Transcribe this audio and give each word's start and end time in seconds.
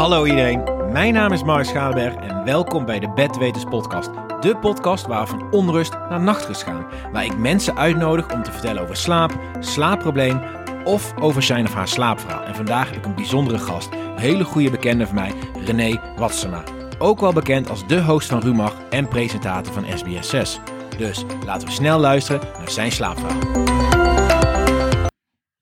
Hallo 0.00 0.24
iedereen, 0.24 0.62
mijn 0.92 1.14
naam 1.14 1.32
is 1.32 1.42
Mark 1.42 1.64
Schalenberg 1.64 2.14
en 2.14 2.44
welkom 2.44 2.84
bij 2.84 3.00
de 3.00 3.12
Bedweters 3.12 3.64
podcast. 3.64 4.10
De 4.40 4.56
podcast 4.56 5.06
waar 5.06 5.20
we 5.20 5.28
van 5.28 5.50
onrust 5.50 5.92
naar 5.92 6.20
nachtrust 6.20 6.62
gaan. 6.62 6.86
Waar 7.12 7.24
ik 7.24 7.36
mensen 7.36 7.76
uitnodig 7.76 8.32
om 8.32 8.42
te 8.42 8.52
vertellen 8.52 8.82
over 8.82 8.96
slaap, 8.96 9.38
slaapprobleem 9.58 10.40
of 10.84 11.14
over 11.18 11.42
zijn 11.42 11.64
of 11.64 11.74
haar 11.74 11.88
slaapverhaal. 11.88 12.44
En 12.44 12.54
vandaag 12.54 12.88
heb 12.88 12.98
ik 12.98 13.04
een 13.04 13.14
bijzondere 13.14 13.58
gast, 13.58 13.88
een 13.92 14.18
hele 14.18 14.44
goede 14.44 14.70
bekende 14.70 15.06
van 15.06 15.14
mij, 15.14 15.32
René 15.64 16.00
Watsema. 16.16 16.62
Ook 16.98 17.20
wel 17.20 17.32
bekend 17.32 17.70
als 17.70 17.86
de 17.86 18.02
host 18.02 18.28
van 18.28 18.40
Rumach 18.40 18.74
en 18.90 19.08
presentator 19.08 19.72
van 19.72 19.84
SBS 19.94 20.28
6. 20.28 20.60
Dus 20.98 21.24
laten 21.44 21.68
we 21.68 21.74
snel 21.74 21.98
luisteren 21.98 22.40
naar 22.58 22.70
zijn 22.70 22.92
slaapverhaal. 22.92 23.89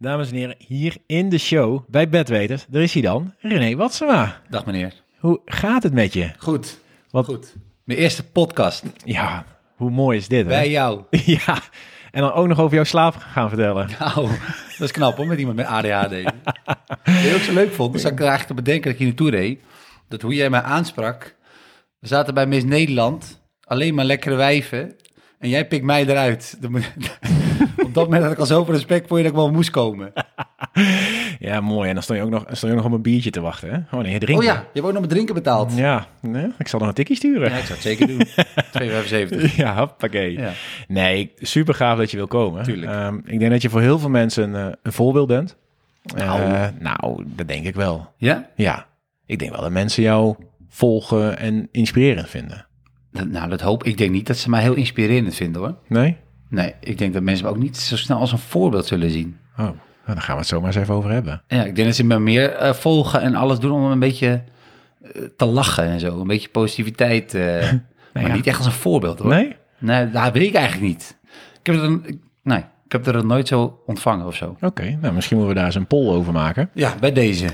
Dames 0.01 0.31
en 0.31 0.37
heren, 0.37 0.55
hier 0.59 0.97
in 1.07 1.29
de 1.29 1.39
show 1.39 1.85
bij 1.89 2.09
Bedweters, 2.09 2.65
daar 2.69 2.83
is 2.83 2.93
hij 2.93 3.03
dan, 3.03 3.35
René 3.39 3.77
Watsema. 3.77 4.41
Dag 4.49 4.67
meneer. 4.67 4.95
Hoe 5.19 5.41
gaat 5.45 5.83
het 5.83 5.93
met 5.93 6.13
je? 6.13 6.31
Goed. 6.39 6.79
Wat- 7.11 7.25
Goed. 7.25 7.55
Mijn 7.85 7.99
eerste 7.99 8.25
podcast 8.31 8.85
Ja, 9.05 9.45
hoe 9.77 9.91
mooi 9.91 10.19
is 10.19 10.29
dit, 10.29 10.43
hè? 10.43 10.49
bij 10.49 10.71
jou. 10.71 11.03
Ja, 11.25 11.59
en 12.11 12.21
dan 12.21 12.33
ook 12.33 12.47
nog 12.47 12.59
over 12.61 12.75
jouw 12.75 12.85
slaap 12.85 13.15
gaan 13.17 13.49
vertellen. 13.49 13.89
Nou, 13.99 14.29
dat 14.79 14.81
is 14.81 14.91
knap 14.91 15.17
hoor, 15.17 15.27
met 15.27 15.39
iemand 15.39 15.57
met 15.57 15.67
ADHD. 15.67 16.23
Wat 16.23 17.25
ik 17.25 17.35
ook 17.35 17.41
zo 17.41 17.53
leuk 17.53 17.73
vond, 17.73 17.93
dus 17.93 18.05
ik 18.05 18.11
er 18.13 18.19
eigenlijk 18.19 18.47
te 18.49 18.55
bedenken 18.55 18.83
dat 18.83 18.93
ik 18.93 18.99
hier 18.99 19.07
naartoe 19.09 19.31
reed. 19.31 19.61
Dat 20.09 20.23
hoe 20.23 20.35
jij 20.35 20.51
mij 20.51 20.63
aansprak. 20.63 21.35
We 21.99 22.07
zaten 22.07 22.35
bij 22.35 22.47
Miss 22.47 22.65
Nederland, 22.65 23.41
alleen 23.65 23.95
maar 23.95 24.05
lekkere 24.05 24.35
wijven. 24.35 24.97
En 25.39 25.49
jij 25.49 25.67
pikt 25.67 25.85
mij 25.85 26.07
eruit. 26.07 26.57
Op 27.85 27.95
dat 27.95 28.05
moment 28.05 28.23
had 28.23 28.33
ik 28.33 28.39
al 28.39 28.47
zoveel 28.47 28.75
respect 28.75 29.09
voor 29.09 29.17
je 29.17 29.23
dat 29.23 29.33
ik 29.33 29.39
wel 29.39 29.51
moest 29.51 29.71
komen. 29.71 30.13
Ja, 31.39 31.61
mooi. 31.61 31.89
En 31.89 31.95
dan 31.95 32.03
stond 32.03 32.19
je 32.19 32.25
ook 32.25 32.31
nog, 32.31 32.43
stond 32.43 32.61
je 32.61 32.69
ook 32.69 32.75
nog 32.77 32.85
op 32.85 32.93
een 32.93 33.03
biertje 33.03 33.31
te 33.31 33.41
wachten, 33.41 33.71
hè? 33.71 33.97
Oh 33.97 34.03
nee, 34.03 34.13
je 34.13 34.19
drinkt. 34.19 34.41
Oh 34.41 34.47
ja, 34.47 34.55
je 34.55 34.61
hebt 34.73 34.79
ook 34.79 34.85
nog 34.85 34.93
mijn 34.93 35.09
drinken 35.09 35.35
betaald. 35.35 35.77
Ja, 35.77 36.07
nee, 36.21 36.53
ik 36.59 36.69
zal 36.69 36.79
nog 36.79 36.89
een 36.89 36.95
tikje 36.95 37.15
sturen. 37.15 37.51
Ja, 37.51 37.57
ik 37.57 37.65
zou 37.65 37.73
het 37.73 37.83
zeker 37.83 38.07
doen. 38.07 38.27
2,75. 39.51 39.57
Ja, 39.57 39.77
hoppakee. 39.77 40.39
Ja. 40.39 40.53
Nee, 40.89 41.33
super 41.37 41.75
gaaf 41.75 41.99
dat 41.99 42.11
je 42.11 42.17
wil 42.17 42.27
komen. 42.27 42.63
Tuurlijk. 42.63 42.93
Ehm, 42.93 43.19
ik 43.25 43.39
denk 43.39 43.51
dat 43.51 43.63
je 43.63 43.71
voor 43.71 43.81
heel 43.81 43.99
veel 43.99 44.09
mensen 44.09 44.55
een, 44.55 44.69
eh, 44.69 44.75
een 44.83 44.93
voorbeeld 44.93 45.27
bent. 45.27 45.57
Nou. 46.03 46.41
Eh, 46.41 46.67
nou, 46.79 47.25
dat 47.27 47.49
denk 47.49 47.67
ik 47.67 47.75
wel. 47.75 48.13
Ja? 48.17 48.49
Ja, 48.55 48.87
ik 49.27 49.39
denk 49.39 49.51
wel 49.51 49.61
dat 49.61 49.71
mensen 49.71 50.03
jou 50.03 50.37
volgen 50.69 51.39
en 51.39 51.69
inspirerend 51.73 52.29
vinden. 52.29 52.67
Nou, 53.11 53.49
dat 53.49 53.61
hoop 53.61 53.85
ik. 53.85 53.99
denk 53.99 54.11
niet 54.11 54.27
dat 54.27 54.37
ze 54.37 54.51
mij 54.51 54.63
heel 54.63 54.75
inspirerend 54.75 55.35
vinden 55.35 55.63
hoor. 55.63 55.75
Nee? 55.87 56.17
Nee, 56.49 56.75
ik 56.81 56.99
denk 56.99 57.13
dat 57.13 57.23
mensen 57.23 57.45
me 57.45 57.51
ook 57.51 57.59
niet 57.59 57.77
zo 57.77 57.97
snel 57.97 58.19
als 58.19 58.33
een 58.33 58.39
voorbeeld 58.39 58.87
zullen 58.87 59.11
zien. 59.11 59.37
Oh, 59.53 59.59
nou, 59.59 59.75
daar 60.05 60.21
gaan 60.23 60.35
we 60.35 60.41
het 60.41 60.49
zo 60.51 60.59
maar 60.61 60.67
eens 60.69 60.77
even 60.83 60.95
over 60.95 61.11
hebben. 61.11 61.43
Ja, 61.47 61.65
ik 61.65 61.75
denk 61.75 61.87
dat 61.87 61.97
ze 61.97 62.05
me 62.05 62.19
meer 62.19 62.51
eh, 62.53 62.73
volgen 62.73 63.21
en 63.21 63.35
alles 63.35 63.59
doen 63.59 63.73
om 63.73 63.85
een 63.91 63.99
beetje 63.99 64.43
eh, 65.03 65.23
te 65.37 65.45
lachen 65.45 65.85
en 65.85 66.01
zo. 66.01 66.21
Een 66.21 66.27
beetje 66.27 66.49
positiviteit. 66.49 67.35
eh, 67.35 67.73
maar 68.13 68.27
ja. 68.29 68.35
niet 68.35 68.47
echt 68.47 68.57
als 68.57 68.67
een 68.67 68.73
voorbeeld 68.73 69.19
hoor. 69.19 69.29
Nee? 69.31 69.57
Nee, 69.79 70.11
dat 70.11 70.33
weet 70.33 70.47
ik 70.47 70.55
eigenlijk 70.55 70.87
niet. 70.87 71.19
Ik 71.61 71.67
heb, 71.67 71.75
er 71.75 71.83
een, 71.83 72.23
nee, 72.43 72.65
ik 72.85 72.93
heb 72.93 73.07
er 73.07 73.27
nooit 73.27 73.49
zo 73.49 73.83
ontvangen 73.87 74.27
of 74.27 74.35
zo. 74.35 74.57
Oké, 74.61 74.99
nou 75.01 75.15
misschien 75.15 75.37
moeten 75.37 75.55
we 75.55 75.61
daar 75.61 75.69
eens 75.71 75.79
een 75.81 75.87
poll 75.87 76.09
over 76.09 76.33
maken. 76.33 76.71
Ja, 76.75 76.95
bij 77.01 77.13
deze. 77.13 77.47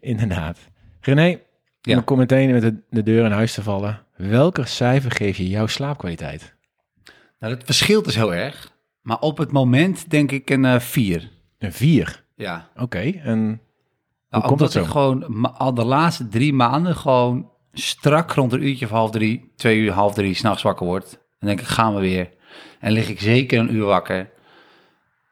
Inderdaad. 0.00 0.58
René, 1.00 1.38
Ja. 1.80 2.02
om 2.06 2.18
meteen 2.18 2.50
met 2.50 2.62
de, 2.62 2.74
de 2.90 3.02
deur 3.02 3.24
in 3.24 3.30
huis 3.30 3.54
te 3.54 3.62
vallen. 3.62 4.00
Welke 4.16 4.66
cijfer 4.66 5.10
geef 5.10 5.36
je 5.36 5.48
jouw 5.48 5.66
slaapkwaliteit? 5.66 6.54
Nou, 7.44 7.56
dat 7.56 7.64
verschilt 7.64 8.04
dus 8.04 8.14
heel 8.14 8.34
erg. 8.34 8.72
Maar 9.02 9.18
op 9.18 9.38
het 9.38 9.52
moment 9.52 10.10
denk 10.10 10.30
ik 10.30 10.50
een 10.50 10.64
eh, 10.64 10.80
vier. 10.80 11.30
Een 11.58 11.72
4. 11.72 12.24
Ja. 12.36 12.68
Oké, 12.76 12.98
en 13.00 13.38
Nou, 14.30 14.42
komt 14.42 14.44
omdat 14.50 14.58
dat 14.58 14.72
zo? 14.72 14.80
ik 14.80 14.86
gewoon 14.86 15.52
al 15.54 15.74
de 15.74 15.84
laatste 15.84 16.28
drie 16.28 16.52
maanden 16.52 16.96
gewoon 16.96 17.50
strak 17.72 18.32
rond 18.32 18.52
een 18.52 18.66
uurtje 18.66 18.84
of 18.84 18.90
half 18.90 19.10
drie, 19.10 19.52
twee 19.56 19.78
uur, 19.78 19.92
half 19.92 20.14
drie, 20.14 20.34
s'nachts 20.34 20.62
wakker 20.62 20.86
word. 20.86 21.10
Dan 21.38 21.48
denk 21.48 21.60
ik, 21.60 21.66
gaan 21.66 21.94
we 21.94 22.00
weer. 22.00 22.30
En 22.80 22.92
lig 22.92 23.08
ik 23.08 23.20
zeker 23.20 23.58
een 23.58 23.74
uur 23.74 23.84
wakker. 23.84 24.30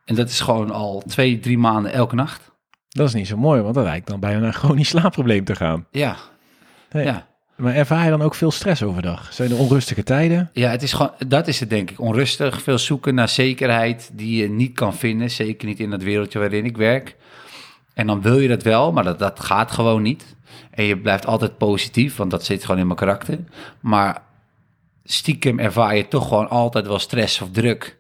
En 0.05 0.15
dat 0.15 0.29
is 0.29 0.41
gewoon 0.41 0.71
al 0.71 1.03
twee, 1.07 1.39
drie 1.39 1.59
maanden 1.59 1.93
elke 1.93 2.15
nacht. 2.15 2.53
dat 2.89 3.09
is 3.09 3.15
niet 3.15 3.27
zo 3.27 3.37
mooi, 3.37 3.61
want 3.63 3.75
dat 3.75 3.85
lijkt 3.85 4.07
dan 4.07 4.21
bijna 4.21 4.47
een 4.47 4.53
chronisch 4.53 4.89
slaapprobleem 4.89 5.45
te 5.45 5.55
gaan. 5.57 5.87
Ja, 5.91 6.17
Nee. 6.91 7.05
ja. 7.05 7.27
Maar 7.63 7.75
ervaar 7.75 8.05
je 8.05 8.11
dan 8.11 8.23
ook 8.23 8.35
veel 8.35 8.51
stress 8.51 8.83
overdag? 8.83 9.33
Zijn 9.33 9.51
er 9.51 9.59
onrustige 9.59 10.03
tijden? 10.03 10.51
Ja, 10.53 10.71
het 10.71 10.83
is 10.83 10.93
gewoon, 10.93 11.13
dat 11.29 11.49
is 11.49 11.61
het 11.61 11.71
denk 11.71 11.91
ik. 11.91 12.01
Onrustig, 12.01 12.63
veel 12.63 12.79
zoeken 12.79 13.15
naar 13.15 13.29
zekerheid 13.29 14.11
die 14.13 14.43
je 14.43 14.49
niet 14.49 14.75
kan 14.75 14.95
vinden. 14.95 15.31
Zeker 15.31 15.69
niet 15.69 15.81
in 15.81 15.93
het 15.93 16.03
wereldje 16.03 16.39
waarin 16.39 16.65
ik 16.65 16.77
werk. 16.77 17.17
En 17.95 18.07
dan 18.07 18.23
wil 18.23 18.39
je 18.39 18.49
dat 18.49 18.63
wel, 18.63 18.93
maar 18.93 19.05
dat, 19.05 19.19
dat 19.19 19.41
gaat 19.41 19.71
gewoon 19.71 20.03
niet. 20.03 20.37
En 20.71 20.85
je 20.85 20.99
blijft 20.99 21.27
altijd 21.27 21.59
positief, 21.59 22.17
want 22.17 22.31
dat 22.31 22.45
zit 22.45 22.65
gewoon 22.65 22.81
in 22.81 22.87
mijn 22.87 22.99
karakter. 22.99 23.39
Maar 23.81 24.23
stiekem 25.05 25.59
ervaar 25.59 25.97
je 25.97 26.09
toch 26.09 26.29
gewoon 26.29 26.49
altijd 26.49 26.87
wel 26.87 26.99
stress 26.99 27.41
of 27.41 27.51
druk. 27.51 27.99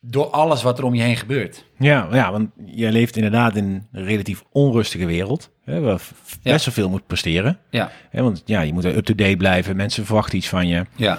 Door 0.00 0.26
alles 0.26 0.62
wat 0.62 0.78
er 0.78 0.84
om 0.84 0.94
je 0.94 1.02
heen 1.02 1.16
gebeurt. 1.16 1.64
Ja, 1.78 2.08
ja, 2.12 2.32
want 2.32 2.50
jij 2.64 2.92
leeft 2.92 3.16
inderdaad 3.16 3.56
in 3.56 3.88
een 3.92 4.04
relatief 4.04 4.44
onrustige 4.50 5.06
wereld. 5.06 5.50
Hè, 5.64 5.80
waar 5.80 6.00
Ja. 6.42 6.52
best 6.52 6.64
zoveel 6.64 6.88
moet 6.88 7.06
presteren. 7.06 7.58
Ja, 7.70 7.90
Hè, 8.10 8.22
want 8.22 8.42
ja, 8.44 8.60
je 8.60 8.72
moet 8.72 8.84
up-to-date 8.84 9.36
blijven. 9.36 9.76
Mensen 9.76 10.04
verwachten 10.06 10.38
iets 10.38 10.48
van 10.48 10.66
je. 10.68 10.84
ja, 10.96 11.18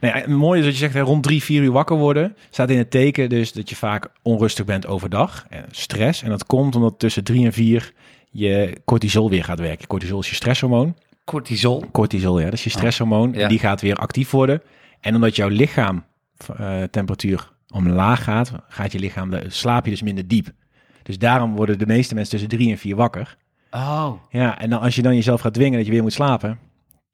Nee, 0.00 0.10
het 0.12 0.26
mooie 0.26 0.58
is 0.58 0.64
dat 0.64 0.72
je 0.74 0.78
zegt, 0.80 0.94
hè, 0.94 1.00
rond 1.00 1.22
drie, 1.22 1.42
vier 1.42 1.62
uur 1.62 1.72
wakker 1.72 1.96
worden. 1.96 2.36
Staat 2.50 2.70
in 2.70 2.78
het 2.78 2.90
teken 2.90 3.28
dus 3.28 3.52
dat 3.52 3.68
je 3.68 3.76
vaak 3.76 4.08
onrustig 4.22 4.64
bent 4.64 4.86
overdag. 4.86 5.46
En 5.48 5.64
stress. 5.70 6.22
En 6.22 6.28
dat 6.30 6.46
komt 6.46 6.76
omdat 6.76 6.98
tussen 6.98 7.24
drie 7.24 7.44
en 7.44 7.52
vier 7.52 7.92
je 8.30 8.80
cortisol 8.84 9.30
weer 9.30 9.44
gaat 9.44 9.58
werken. 9.58 9.86
Cortisol 9.86 10.20
is 10.20 10.28
je 10.28 10.34
stresshormoon. 10.34 10.96
cortisol. 11.24 11.84
Cortisol, 11.92 12.38
ja, 12.38 12.44
dat 12.44 12.52
is 12.52 12.64
je 12.64 12.70
stresshormoon. 12.70 13.32
ja. 13.32 13.40
En 13.40 13.48
die 13.48 13.58
gaat 13.58 13.80
weer 13.80 13.94
actief 13.96 14.30
worden. 14.30 14.62
En 15.00 15.14
omdat 15.14 15.36
jouw 15.36 15.48
lichaam 15.48 16.04
eh, 16.56 16.82
temperatuur 16.82 17.50
omlaag 17.70 18.24
gaat, 18.24 18.52
gaat 18.68 18.92
je 18.92 18.98
lichaam, 18.98 19.30
de- 19.30 19.44
slaap 19.48 19.84
je 19.84 19.90
dus 19.90 20.02
minder 20.02 20.28
diep. 20.28 20.48
Dus 21.02 21.18
daarom 21.18 21.56
worden 21.56 21.78
de 21.78 21.86
meeste 21.86 22.14
mensen 22.14 22.30
tussen 22.38 22.48
drie 22.58 22.70
en 22.70 22.78
vier 22.78 22.96
wakker. 22.96 23.36
Oh, 23.70 24.12
Ja, 24.30 24.60
en 24.60 24.70
dan, 24.70 24.80
als 24.80 24.94
je 24.94 25.02
dan 25.02 25.14
jezelf 25.14 25.40
gaat 25.40 25.54
dwingen 25.54 25.76
dat 25.76 25.86
je 25.86 25.92
weer 25.92 26.02
moet 26.02 26.12
slapen. 26.12 26.58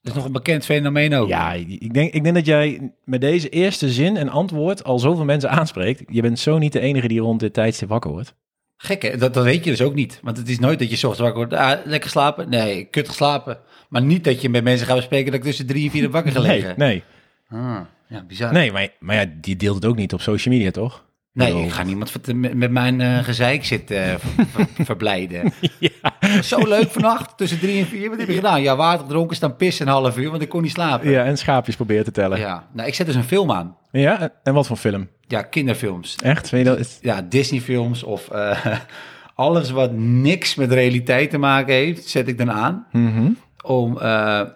dat 0.03 0.13
is 0.13 0.15
nog 0.15 0.25
een 0.25 0.33
bekend 0.33 0.65
fenomeen 0.65 1.15
ook. 1.15 1.29
Ja, 1.29 1.53
ik 1.53 1.95
denk, 1.95 2.13
ik 2.13 2.23
denk 2.23 2.35
dat 2.35 2.47
jij 2.47 2.93
met 3.05 3.21
deze 3.21 3.49
eerste 3.49 3.91
zin 3.91 4.17
en 4.17 4.29
antwoord 4.29 4.85
al 4.85 4.99
zoveel 4.99 5.25
mensen 5.25 5.51
aanspreekt. 5.51 6.03
Je 6.07 6.23
bent 6.23 6.39
zo 6.39 6.59
niet 6.59 6.73
de 6.73 6.81
enige 6.81 7.09
die 7.09 7.21
rond 7.21 7.41
dit 7.41 7.53
tijdstip 7.55 7.89
wakker 7.89 8.11
wordt. 8.11 8.35
Gek 8.77 9.03
hè, 9.03 9.17
dat, 9.17 9.35
dat 9.35 9.45
weet 9.45 9.65
je 9.65 9.71
dus 9.71 9.83
ook 9.83 9.95
niet. 9.95 10.21
Want 10.23 10.37
het 10.37 10.49
is 10.49 10.59
nooit 10.59 10.79
dat 10.79 10.89
je 10.89 10.95
ochtends 10.95 11.19
wakker 11.21 11.39
wordt. 11.39 11.53
Ah, 11.55 11.87
lekker 11.87 12.11
slapen? 12.11 12.49
Nee, 12.49 12.85
kut 12.85 13.09
geslapen. 13.09 13.59
Maar 13.89 14.03
niet 14.03 14.25
dat 14.25 14.41
je 14.43 14.49
met 14.49 14.65
mensen 14.65 14.87
gaat 14.87 14.97
bespreken 14.97 15.27
dat 15.31 15.41
ik 15.41 15.47
tussen 15.47 15.67
drie 15.67 15.85
en 15.85 15.91
vier 15.91 16.03
heb 16.03 16.13
wakker 16.13 16.33
gelegen. 16.41 16.75
Nee, 16.77 17.03
nee. 17.49 17.61
Ah, 17.61 17.81
ja, 18.09 18.25
bizar. 18.29 18.53
nee 18.53 18.73
maar, 18.73 18.89
maar 18.99 19.17
ja, 19.17 19.25
die 19.41 19.57
deelt 19.57 19.75
het 19.75 19.85
ook 19.85 19.97
niet 19.97 20.13
op 20.13 20.21
social 20.21 20.55
media, 20.55 20.71
toch? 20.71 21.05
Nee, 21.35 21.65
ik 21.65 21.71
ga 21.71 21.83
niemand 21.83 22.33
met, 22.55 22.71
mijn 22.71 23.01
eh, 23.01 23.19
gezeik 23.19 23.65
zitten 23.65 24.05
eh, 24.05 24.15
ver- 24.19 24.47
ver- 24.47 24.85
verblijden. 24.87 25.53
Ja. 25.79 26.41
Zo 26.43 26.67
leuk 26.67 26.91
vannacht, 26.91 27.37
tussen 27.37 27.59
drie 27.59 27.79
en 27.81 27.87
vier. 27.87 28.09
Wat 28.11 28.19
heb 28.19 28.29
je 28.29 28.35
gedaan? 28.35 28.63
Ja, 28.63 28.77
water 28.77 29.01
gedronken, 29.05 29.37
staan 29.37 29.57
pissen 29.57 29.87
een 29.87 29.93
half 29.93 30.19
uur, 30.19 30.31
want 30.31 30.43
ik 30.43 30.49
kon 30.49 30.63
niet 30.63 30.71
slapen. 30.71 31.11
ja, 31.11 31.25
en 31.25 31.39
schaapjes 31.39 31.77
proberen 31.77 32.05
te 32.05 32.11
tellen. 32.11 32.39
Ja. 32.39 32.47
Ja, 32.47 32.69
nou, 32.73 32.89
ik 32.89 32.95
zet 32.95 33.07
dus 33.07 33.15
een 33.15 33.25
film 33.25 33.51
aan. 33.53 33.77
en- 33.93 34.33
en 34.43 34.55
wat 34.55 34.67
voor 34.67 34.77
film? 34.77 35.09
Ja, 35.27 35.43
kinderfilms. 35.43 36.17
Echt? 36.23 36.49
Vind 36.49 36.67
je 36.67 36.75
dat? 36.77 36.99
Ja, 37.01 37.23
Disney-films 37.23 38.03
of 38.03 38.29
eh, 38.31 38.67
alles 39.35 39.71
wat 39.71 39.93
niks 39.97 40.55
met 40.55 40.73
realiteit 40.73 41.31
te 41.31 41.39
maken 41.39 41.75
heeft, 41.75 42.09
zet 42.09 42.29
ik 42.29 42.39
dan 42.39 42.51
aan. 42.53 42.87
Mhm. 42.93 43.31
om 43.65 43.99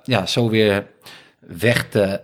ja, 0.04 0.26
zo 0.26 0.48
weer 0.50 0.86
weg 1.40 1.88
te 1.88 2.20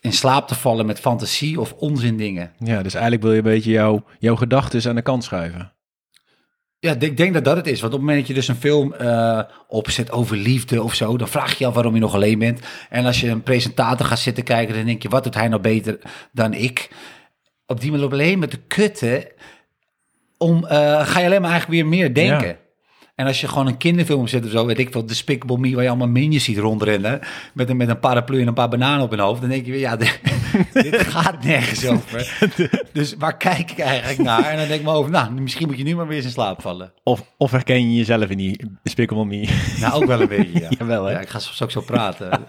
in 0.00 0.12
slaap 0.12 0.48
te 0.48 0.54
vallen 0.54 0.86
met 0.86 1.00
fantasie 1.00 1.60
of 1.60 1.72
onzin 1.72 2.16
dingen. 2.16 2.52
Ja, 2.58 2.82
dus 2.82 2.94
eigenlijk 2.94 3.22
wil 3.22 3.32
je 3.32 3.38
een 3.38 3.44
beetje 3.44 3.70
jouw, 3.70 4.04
jouw 4.18 4.36
gedachten 4.36 4.88
aan 4.88 4.94
de 4.94 5.02
kant 5.02 5.24
schuiven. 5.24 5.76
Ja, 6.78 6.96
ik 6.98 7.16
denk 7.16 7.34
dat 7.34 7.44
dat 7.44 7.56
het 7.56 7.66
is. 7.66 7.80
Want 7.80 7.92
op 7.92 7.98
het 7.98 8.08
moment 8.08 8.18
dat 8.18 8.28
je 8.28 8.34
dus 8.34 8.48
een 8.48 8.56
film 8.56 8.94
eh, 8.94 9.40
opzet 9.68 10.10
over 10.10 10.36
liefde 10.36 10.82
of 10.82 10.94
zo, 10.94 11.16
dan 11.16 11.28
vraag 11.28 11.50
je 11.50 11.56
je 11.58 11.66
af 11.66 11.74
waarom 11.74 11.94
je 11.94 12.00
nog 12.00 12.14
alleen 12.14 12.38
bent. 12.38 12.60
En 12.90 13.04
als 13.04 13.20
je 13.20 13.28
een 13.28 13.42
presentator 13.42 14.06
gaat 14.06 14.18
zitten 14.18 14.44
kijken, 14.44 14.74
dan 14.74 14.84
denk 14.84 15.02
je, 15.02 15.08
wat 15.08 15.24
doet 15.24 15.34
hij 15.34 15.48
nou 15.48 15.60
beter 15.60 15.98
dan 16.32 16.54
ik? 16.54 16.90
Op 17.66 17.80
die 17.80 17.90
manier 17.90 18.10
alleen 18.10 18.38
met 18.38 18.50
de 18.50 18.60
kutten, 18.66 19.26
om, 20.38 20.66
eh, 20.66 21.06
ga 21.06 21.18
je 21.18 21.26
alleen 21.26 21.40
maar 21.40 21.50
eigenlijk 21.50 21.80
weer 21.80 21.86
meer 21.86 22.14
denken. 22.14 22.48
Ja. 22.48 22.56
En 23.16 23.26
als 23.26 23.40
je 23.40 23.48
gewoon 23.48 23.66
een 23.66 23.76
kinderfilm 23.76 24.26
zet 24.26 24.44
of 24.44 24.50
zo, 24.50 24.66
weet 24.66 24.78
ik 24.78 24.92
veel, 24.92 25.06
Despicable 25.06 25.58
Me, 25.58 25.74
waar 25.74 25.82
je 25.82 25.88
allemaal 25.88 26.08
minions 26.08 26.44
ziet 26.44 26.58
rondrennen, 26.58 27.20
met 27.54 27.68
een, 27.70 27.76
met 27.76 27.88
een 27.88 27.98
paraplu 27.98 28.40
en 28.40 28.46
een 28.46 28.54
paar 28.54 28.68
bananen 28.68 29.04
op 29.04 29.10
hun 29.10 29.18
hoofd, 29.18 29.40
dan 29.40 29.50
denk 29.50 29.66
je 29.66 29.70
weer, 29.70 29.80
ja, 29.80 29.96
dit, 30.06 30.20
dit 30.72 31.00
gaat 31.00 31.44
nergens 31.44 31.86
over. 31.86 32.48
Dus 32.92 33.14
waar 33.18 33.36
kijk 33.36 33.70
ik 33.70 33.78
eigenlijk 33.78 34.18
naar? 34.18 34.44
En 34.44 34.56
dan 34.56 34.66
denk 34.66 34.80
ik 34.80 34.86
me 34.86 34.92
over, 34.92 35.10
nou, 35.10 35.32
misschien 35.32 35.66
moet 35.66 35.78
je 35.78 35.84
nu 35.84 35.96
maar 35.96 36.06
weer 36.06 36.16
eens 36.16 36.26
in 36.26 36.32
slaap 36.32 36.62
vallen. 36.62 36.92
Of, 37.02 37.22
of 37.36 37.50
herken 37.50 37.90
je 37.90 37.96
jezelf 37.96 38.28
in 38.28 38.38
die 38.38 38.78
Despicable 38.82 39.24
Me? 39.24 39.48
Nou, 39.80 39.92
ook 39.92 40.04
wel 40.04 40.20
een 40.20 40.28
beetje, 40.28 40.60
ja. 40.60 40.68
Jawel, 40.78 41.04
hè? 41.04 41.12
Ja, 41.12 41.20
ik 41.20 41.28
ga 41.28 41.38
zo 41.38 41.64
ook 41.64 41.70
zo 41.70 41.80
praten. 41.80 42.44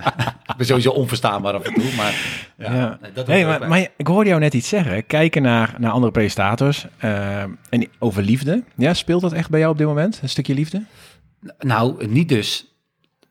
Ben 0.57 0.65
sowieso 0.65 0.89
onverstaanbaar 0.89 1.53
af 1.53 1.63
en 1.63 1.73
toe, 1.73 1.93
maar 1.95 2.13
ja. 2.57 2.73
Ja. 2.73 2.97
nee, 3.01 3.11
dat 3.11 3.27
hey, 3.27 3.45
hoort 3.45 3.67
maar, 3.67 3.87
ik 3.97 4.07
hoorde 4.07 4.29
jou 4.29 4.41
net 4.41 4.53
iets 4.53 4.69
zeggen. 4.69 5.05
Kijken 5.05 5.41
naar, 5.41 5.75
naar 5.77 5.91
andere 5.91 6.11
presentators 6.11 6.85
eh, 6.97 7.41
en 7.69 7.87
over 7.99 8.23
liefde. 8.23 8.63
Ja, 8.75 8.93
speelt 8.93 9.21
dat 9.21 9.33
echt 9.33 9.49
bij 9.49 9.59
jou 9.59 9.71
op 9.71 9.77
dit 9.77 9.87
moment? 9.87 10.19
Een 10.21 10.29
stukje 10.29 10.53
liefde? 10.53 10.83
Nou, 11.59 12.07
niet 12.07 12.29
dus. 12.29 12.75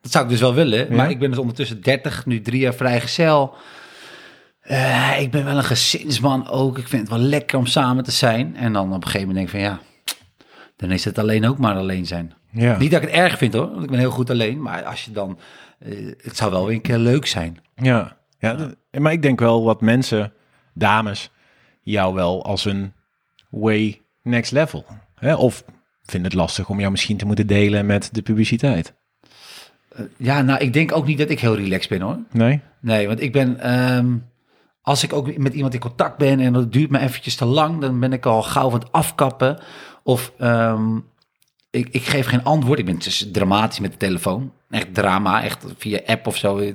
Dat 0.00 0.12
zou 0.12 0.24
ik 0.24 0.30
dus 0.30 0.40
wel 0.40 0.54
willen. 0.54 0.88
Ja? 0.88 0.96
Maar 0.96 1.10
ik 1.10 1.18
ben 1.18 1.30
dus 1.30 1.38
ondertussen 1.38 1.82
30, 1.82 2.26
nu 2.26 2.40
drie 2.40 2.60
jaar 2.60 2.74
vrijgezel. 2.74 3.54
Eh 4.60 5.20
ik 5.20 5.30
ben 5.30 5.44
wel 5.44 5.56
een 5.56 5.64
gezinsman 5.64 6.48
ook. 6.48 6.78
Ik 6.78 6.88
vind 6.88 7.02
het 7.02 7.10
wel 7.10 7.26
lekker 7.26 7.58
om 7.58 7.66
samen 7.66 8.04
te 8.04 8.10
zijn. 8.10 8.56
En 8.56 8.72
dan 8.72 8.88
op 8.88 8.94
een 8.94 9.10
gegeven 9.10 9.28
moment 9.28 9.52
denk 9.52 9.64
ik 9.64 9.70
van 9.70 9.78
ja, 9.78 9.80
dan 10.76 10.90
is 10.90 11.04
het 11.04 11.18
alleen 11.18 11.46
ook 11.46 11.58
maar 11.58 11.76
alleen 11.76 12.06
zijn. 12.06 12.34
Ja. 12.50 12.78
Niet 12.78 12.90
dat 12.90 13.02
ik 13.02 13.08
het 13.08 13.16
erg 13.16 13.38
vind 13.38 13.52
hoor, 13.52 13.70
want 13.70 13.82
ik 13.82 13.90
ben 13.90 13.98
heel 13.98 14.10
goed 14.10 14.30
alleen. 14.30 14.62
Maar 14.62 14.84
als 14.84 15.04
je 15.04 15.10
dan, 15.10 15.38
het 16.22 16.36
zou 16.36 16.50
wel 16.50 16.72
een 16.72 16.80
keer 16.80 16.98
leuk 16.98 17.26
zijn. 17.26 17.58
Ja. 17.74 18.16
ja, 18.38 18.70
maar 18.90 19.12
ik 19.12 19.22
denk 19.22 19.40
wel 19.40 19.64
wat 19.64 19.80
mensen, 19.80 20.32
dames, 20.74 21.30
jou 21.82 22.14
wel 22.14 22.44
als 22.44 22.64
een 22.64 22.92
way 23.50 24.02
next 24.22 24.52
level. 24.52 24.84
Hè? 25.14 25.34
Of 25.34 25.64
vinden 26.02 26.30
het 26.30 26.40
lastig 26.40 26.68
om 26.68 26.78
jou 26.78 26.90
misschien 26.90 27.16
te 27.16 27.26
moeten 27.26 27.46
delen 27.46 27.86
met 27.86 28.08
de 28.12 28.22
publiciteit. 28.22 28.94
Ja, 30.16 30.42
nou 30.42 30.60
ik 30.60 30.72
denk 30.72 30.92
ook 30.92 31.06
niet 31.06 31.18
dat 31.18 31.30
ik 31.30 31.40
heel 31.40 31.56
relaxed 31.56 31.88
ben 31.88 32.00
hoor. 32.00 32.18
Nee? 32.32 32.60
Nee, 32.80 33.06
want 33.06 33.20
ik 33.20 33.32
ben, 33.32 33.60
ehm, 33.60 34.16
als 34.80 35.02
ik 35.02 35.12
ook 35.12 35.36
met 35.36 35.54
iemand 35.54 35.74
in 35.74 35.80
contact 35.80 36.16
ben 36.16 36.40
en 36.40 36.52
dat 36.52 36.72
duurt 36.72 36.90
me 36.90 36.98
eventjes 36.98 37.36
te 37.36 37.44
lang, 37.44 37.80
dan 37.80 38.00
ben 38.00 38.12
ik 38.12 38.26
al 38.26 38.42
gauw 38.42 38.70
van 38.70 38.80
het 38.80 38.92
afkappen. 38.92 39.58
Of 40.02 40.32
ehm, 40.38 40.98
ik, 41.76 41.88
ik 41.90 42.02
geef 42.02 42.26
geen 42.26 42.44
antwoord. 42.44 42.78
Ik 42.78 42.84
ben 42.84 42.98
dus 42.98 43.28
dramatisch 43.32 43.78
met 43.78 43.92
de 43.92 43.96
telefoon. 43.96 44.52
Echt 44.70 44.94
drama, 44.94 45.42
echt 45.42 45.64
via 45.78 46.00
app 46.06 46.26
of 46.26 46.36
zo. 46.36 46.72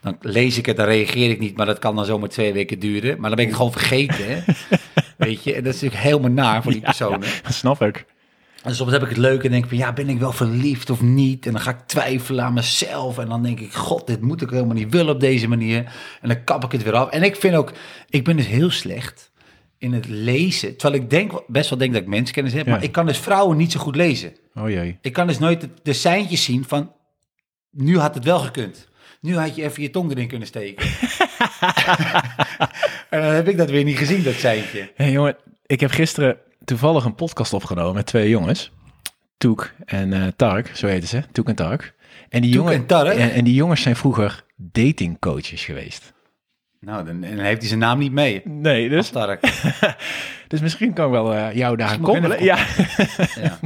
Dan 0.00 0.16
lees 0.20 0.58
ik 0.58 0.66
het, 0.66 0.76
dan 0.76 0.86
reageer 0.86 1.30
ik 1.30 1.38
niet, 1.38 1.56
maar 1.56 1.66
dat 1.66 1.78
kan 1.78 1.96
dan 1.96 2.04
zomaar 2.04 2.28
twee 2.28 2.52
weken 2.52 2.78
duren. 2.78 3.20
Maar 3.20 3.28
dan 3.28 3.36
ben 3.36 3.44
ik 3.44 3.46
het 3.46 3.56
gewoon 3.56 3.72
vergeten, 3.72 4.26
hè. 4.28 4.40
Weet 5.26 5.44
je, 5.44 5.54
en 5.54 5.64
dat 5.64 5.74
is 5.74 5.80
natuurlijk 5.80 6.08
helemaal 6.08 6.30
naar 6.30 6.62
voor 6.62 6.72
die 6.72 6.80
personen. 6.80 7.20
Dat 7.20 7.54
snap 7.54 7.82
ik. 7.82 8.04
En 8.62 8.74
soms 8.74 8.92
heb 8.92 9.02
ik 9.02 9.08
het 9.08 9.18
leuk 9.18 9.44
en 9.44 9.50
denk 9.50 9.62
ik 9.62 9.68
van 9.68 9.78
ja, 9.78 9.92
ben 9.92 10.08
ik 10.08 10.18
wel 10.18 10.32
verliefd 10.32 10.90
of 10.90 11.00
niet? 11.00 11.46
En 11.46 11.52
dan 11.52 11.60
ga 11.60 11.70
ik 11.70 11.86
twijfelen 11.86 12.44
aan 12.44 12.54
mezelf. 12.54 13.18
En 13.18 13.28
dan 13.28 13.42
denk 13.42 13.60
ik, 13.60 13.72
god, 13.72 14.06
dit 14.06 14.20
moet 14.20 14.42
ik 14.42 14.50
helemaal 14.50 14.74
niet 14.74 14.92
willen 14.92 15.14
op 15.14 15.20
deze 15.20 15.48
manier. 15.48 15.78
En 16.20 16.28
dan 16.28 16.44
kap 16.44 16.64
ik 16.64 16.72
het 16.72 16.82
weer 16.82 16.94
af. 16.94 17.10
En 17.10 17.22
ik 17.22 17.36
vind 17.36 17.54
ook, 17.54 17.72
ik 18.08 18.24
ben 18.24 18.36
dus 18.36 18.46
heel 18.46 18.70
slecht 18.70 19.30
in 19.78 19.92
het 19.92 20.08
lezen. 20.08 20.76
Terwijl 20.76 21.02
ik 21.02 21.10
denk, 21.10 21.42
best 21.46 21.70
wel 21.70 21.78
denk 21.78 21.92
dat 21.92 22.02
ik 22.02 22.08
menskennis 22.08 22.52
heb. 22.52 22.66
Ja. 22.66 22.72
Maar 22.72 22.82
ik 22.82 22.92
kan 22.92 23.06
dus 23.06 23.18
vrouwen 23.18 23.56
niet 23.56 23.72
zo 23.72 23.80
goed 23.80 23.96
lezen. 23.96 24.32
Oh 24.54 24.68
jee. 24.68 24.98
Ik 25.00 25.12
kan 25.12 25.26
dus 25.26 25.38
nooit 25.38 25.60
de, 25.60 25.68
de 25.82 25.92
seintjes 25.92 26.44
zien 26.44 26.64
van, 26.64 26.92
nu 27.70 27.98
had 27.98 28.14
het 28.14 28.24
wel 28.24 28.38
gekund. 28.38 28.88
Nu 29.20 29.36
had 29.36 29.56
je 29.56 29.62
even 29.62 29.82
je 29.82 29.90
tong 29.90 30.10
erin 30.10 30.28
kunnen 30.28 30.48
steken. 30.48 30.86
en 33.10 33.20
dan 33.20 33.32
heb 33.32 33.48
ik 33.48 33.56
dat 33.56 33.70
weer 33.70 33.84
niet 33.84 33.98
gezien, 33.98 34.22
dat 34.22 34.34
seintje. 34.34 34.92
Hey, 34.94 35.10
jongen, 35.10 35.36
ik 35.66 35.80
heb 35.80 35.90
gisteren 35.90 36.38
toevallig 36.64 37.04
een 37.04 37.14
podcast 37.14 37.52
opgenomen 37.52 37.94
met 37.94 38.06
twee 38.06 38.28
jongens. 38.28 38.70
Toek 39.36 39.72
en 39.84 40.12
eh, 40.12 40.26
Tark, 40.36 40.70
zo 40.74 40.86
heten 40.86 41.08
ze. 41.08 41.22
Toek 41.32 41.48
en 41.48 41.54
Tark. 41.54 41.94
En 42.28 42.40
die, 42.40 42.52
Toek 42.52 42.68
jongen, 42.68 42.88
en? 42.88 43.06
En, 43.06 43.32
en 43.32 43.44
die 43.44 43.54
jongens 43.54 43.82
zijn 43.82 43.96
vroeger 43.96 44.44
datingcoaches 44.56 45.64
geweest. 45.64 46.14
Nou, 46.86 47.04
dan, 47.04 47.22
heeft 47.22 47.58
hij 47.58 47.68
zijn 47.68 47.80
naam 47.80 47.98
niet 47.98 48.12
mee. 48.12 48.42
Nee, 48.44 48.88
dus, 48.88 49.06
Stark. 49.06 49.40
dus 50.48 50.60
misschien 50.60 50.92
kan 50.92 51.04
ik 51.04 51.10
wel 51.10 51.34
eh, 51.34 51.54
jou 51.54 51.76
daar 51.76 51.98
koppelen. 51.98 52.38
even 52.38 52.44
Ja. 52.44 52.56
Ja. 53.42 53.58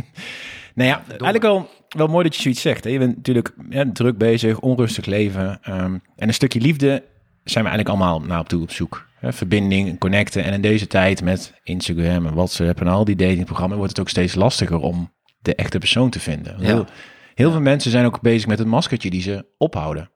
Nou 0.75 0.89
ja, 0.89 1.03
eigenlijk 1.09 1.43
wel, 1.43 1.69
wel 1.89 2.07
mooi 2.07 2.25
dat 2.25 2.37
je 2.37 2.43
zoiets 2.43 2.61
zegt. 2.61 2.85
Hè? 2.85 2.91
Je 2.91 2.99
bent 2.99 3.17
natuurlijk 3.17 3.55
ja, 3.69 3.85
druk 3.93 4.19
bezig, 4.19 4.61
onrustig 4.61 5.07
leven. 5.07 5.59
ehm, 5.63 5.99
en 6.17 6.29
een 6.29 6.35
stukje 6.35 6.61
liefde 6.61 6.89
zijn 7.45 7.65
we 7.65 7.71
eigenlijk 7.71 7.89
allemaal 7.89 8.21
naar 8.21 8.41
op 8.41 8.49
toe 8.49 8.63
op 8.63 8.71
zoek. 8.71 9.07
Hè? 9.19 9.33
Verbinding, 9.33 9.99
connecten. 9.99 10.45
En 10.45 10.53
in 10.53 10.61
deze 10.61 10.87
tijd 10.87 11.23
met 11.23 11.55
Instagram 11.63 12.27
en 12.27 12.35
WhatsApp 12.35 12.81
en 12.81 12.89
al 12.89 13.05
die 13.05 13.17
datingprogramma's... 13.17 13.77
wordt 13.77 13.93
het 13.93 14.01
ook 14.01 14.09
steeds 14.09 14.35
lastiger 14.35 14.79
om 14.79 15.13
de 15.39 15.55
echte 15.55 15.79
persoon 15.79 16.11
te 16.11 16.21
vinden. 16.21 16.57
Ja. 16.59 16.65
Heel, 16.65 16.87
heel 17.35 17.51
veel 17.51 17.61
mensen 17.61 17.91
zijn 17.91 18.07
ook 18.07 18.21
bezig 18.21 18.49
met 18.49 18.59
het 18.59 18.69
maskertje 18.69 19.11
die 19.11 19.23
ze 19.23 19.47
ophouden. 19.59 20.11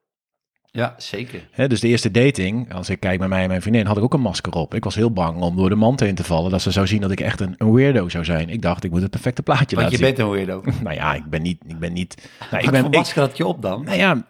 Ja, 0.77 0.95
zeker. 0.97 1.49
Hè, 1.51 1.69
dus 1.69 1.81
de 1.81 1.89
eerste 1.89 2.11
dating, 2.11 2.75
als 2.75 2.89
ik 2.89 3.01
kijk 3.01 3.19
bij 3.19 3.29
mij 3.29 3.43
en 3.43 3.49
mijn 3.49 3.63
vriendin, 3.63 3.87
had 3.87 3.97
ik 3.97 4.03
ook 4.03 4.15
een 4.15 4.21
masker 4.21 4.53
op. 4.53 4.75
Ik 4.75 4.85
was 4.85 4.95
heel 4.95 5.11
bang 5.13 5.41
om 5.41 5.57
door 5.57 5.69
de 5.69 5.75
mand 5.75 6.01
heen 6.01 6.15
te 6.15 6.25
vallen, 6.25 6.51
dat 6.51 6.63
ze 6.63 6.71
zou 6.71 6.87
zien 6.87 7.01
dat 7.01 7.11
ik 7.11 7.21
echt 7.21 7.41
een, 7.41 7.55
een 7.59 7.73
weirdo 7.73 8.09
zou 8.09 8.25
zijn. 8.25 8.49
Ik 8.49 8.63
dacht, 8.63 8.85
ik 8.85 8.91
moet 8.91 9.03
het 9.03 9.11
perfecte 9.11 9.43
plaatje 9.43 9.77
Want 9.77 9.91
je 9.91 9.99
laten 9.99 10.15
bent 10.15 10.19
een 10.29 10.31
weirdo. 10.35 10.63
Nou 10.83 10.95
ja, 10.95 11.15
ik 11.15 11.25
ben 11.25 11.43
niet, 11.43 11.63
ik 11.67 11.79
ben 11.79 11.93
niet. 11.93 12.15
Nou, 12.51 12.65
ik 12.65 12.71
ben, 12.71 12.85
ik, 12.85 12.95
masker 12.97 13.21
had 13.23 13.37
je 13.37 13.47
op 13.47 13.63
dan? 13.63 13.85
nou 13.85 13.97
ja, 13.97 14.27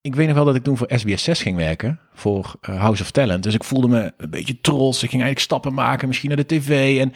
ik 0.00 0.14
weet 0.14 0.26
nog 0.26 0.36
wel 0.36 0.44
dat 0.44 0.54
ik 0.54 0.62
toen 0.62 0.76
voor 0.76 0.90
SBS 0.94 1.22
6 1.24 1.42
ging 1.42 1.56
werken, 1.56 2.00
voor 2.14 2.54
eh, 2.60 2.80
House 2.80 3.02
of 3.02 3.10
Talent. 3.10 3.42
Dus 3.42 3.54
ik 3.54 3.64
voelde 3.64 3.88
me 3.88 4.12
een 4.16 4.30
beetje 4.30 4.60
trots. 4.60 5.02
Ik 5.02 5.10
ging 5.10 5.22
eigenlijk 5.22 5.40
stappen 5.40 5.74
maken, 5.74 6.06
misschien 6.08 6.28
naar 6.28 6.44
de 6.46 6.46
tv. 6.46 7.00
En 7.00 7.10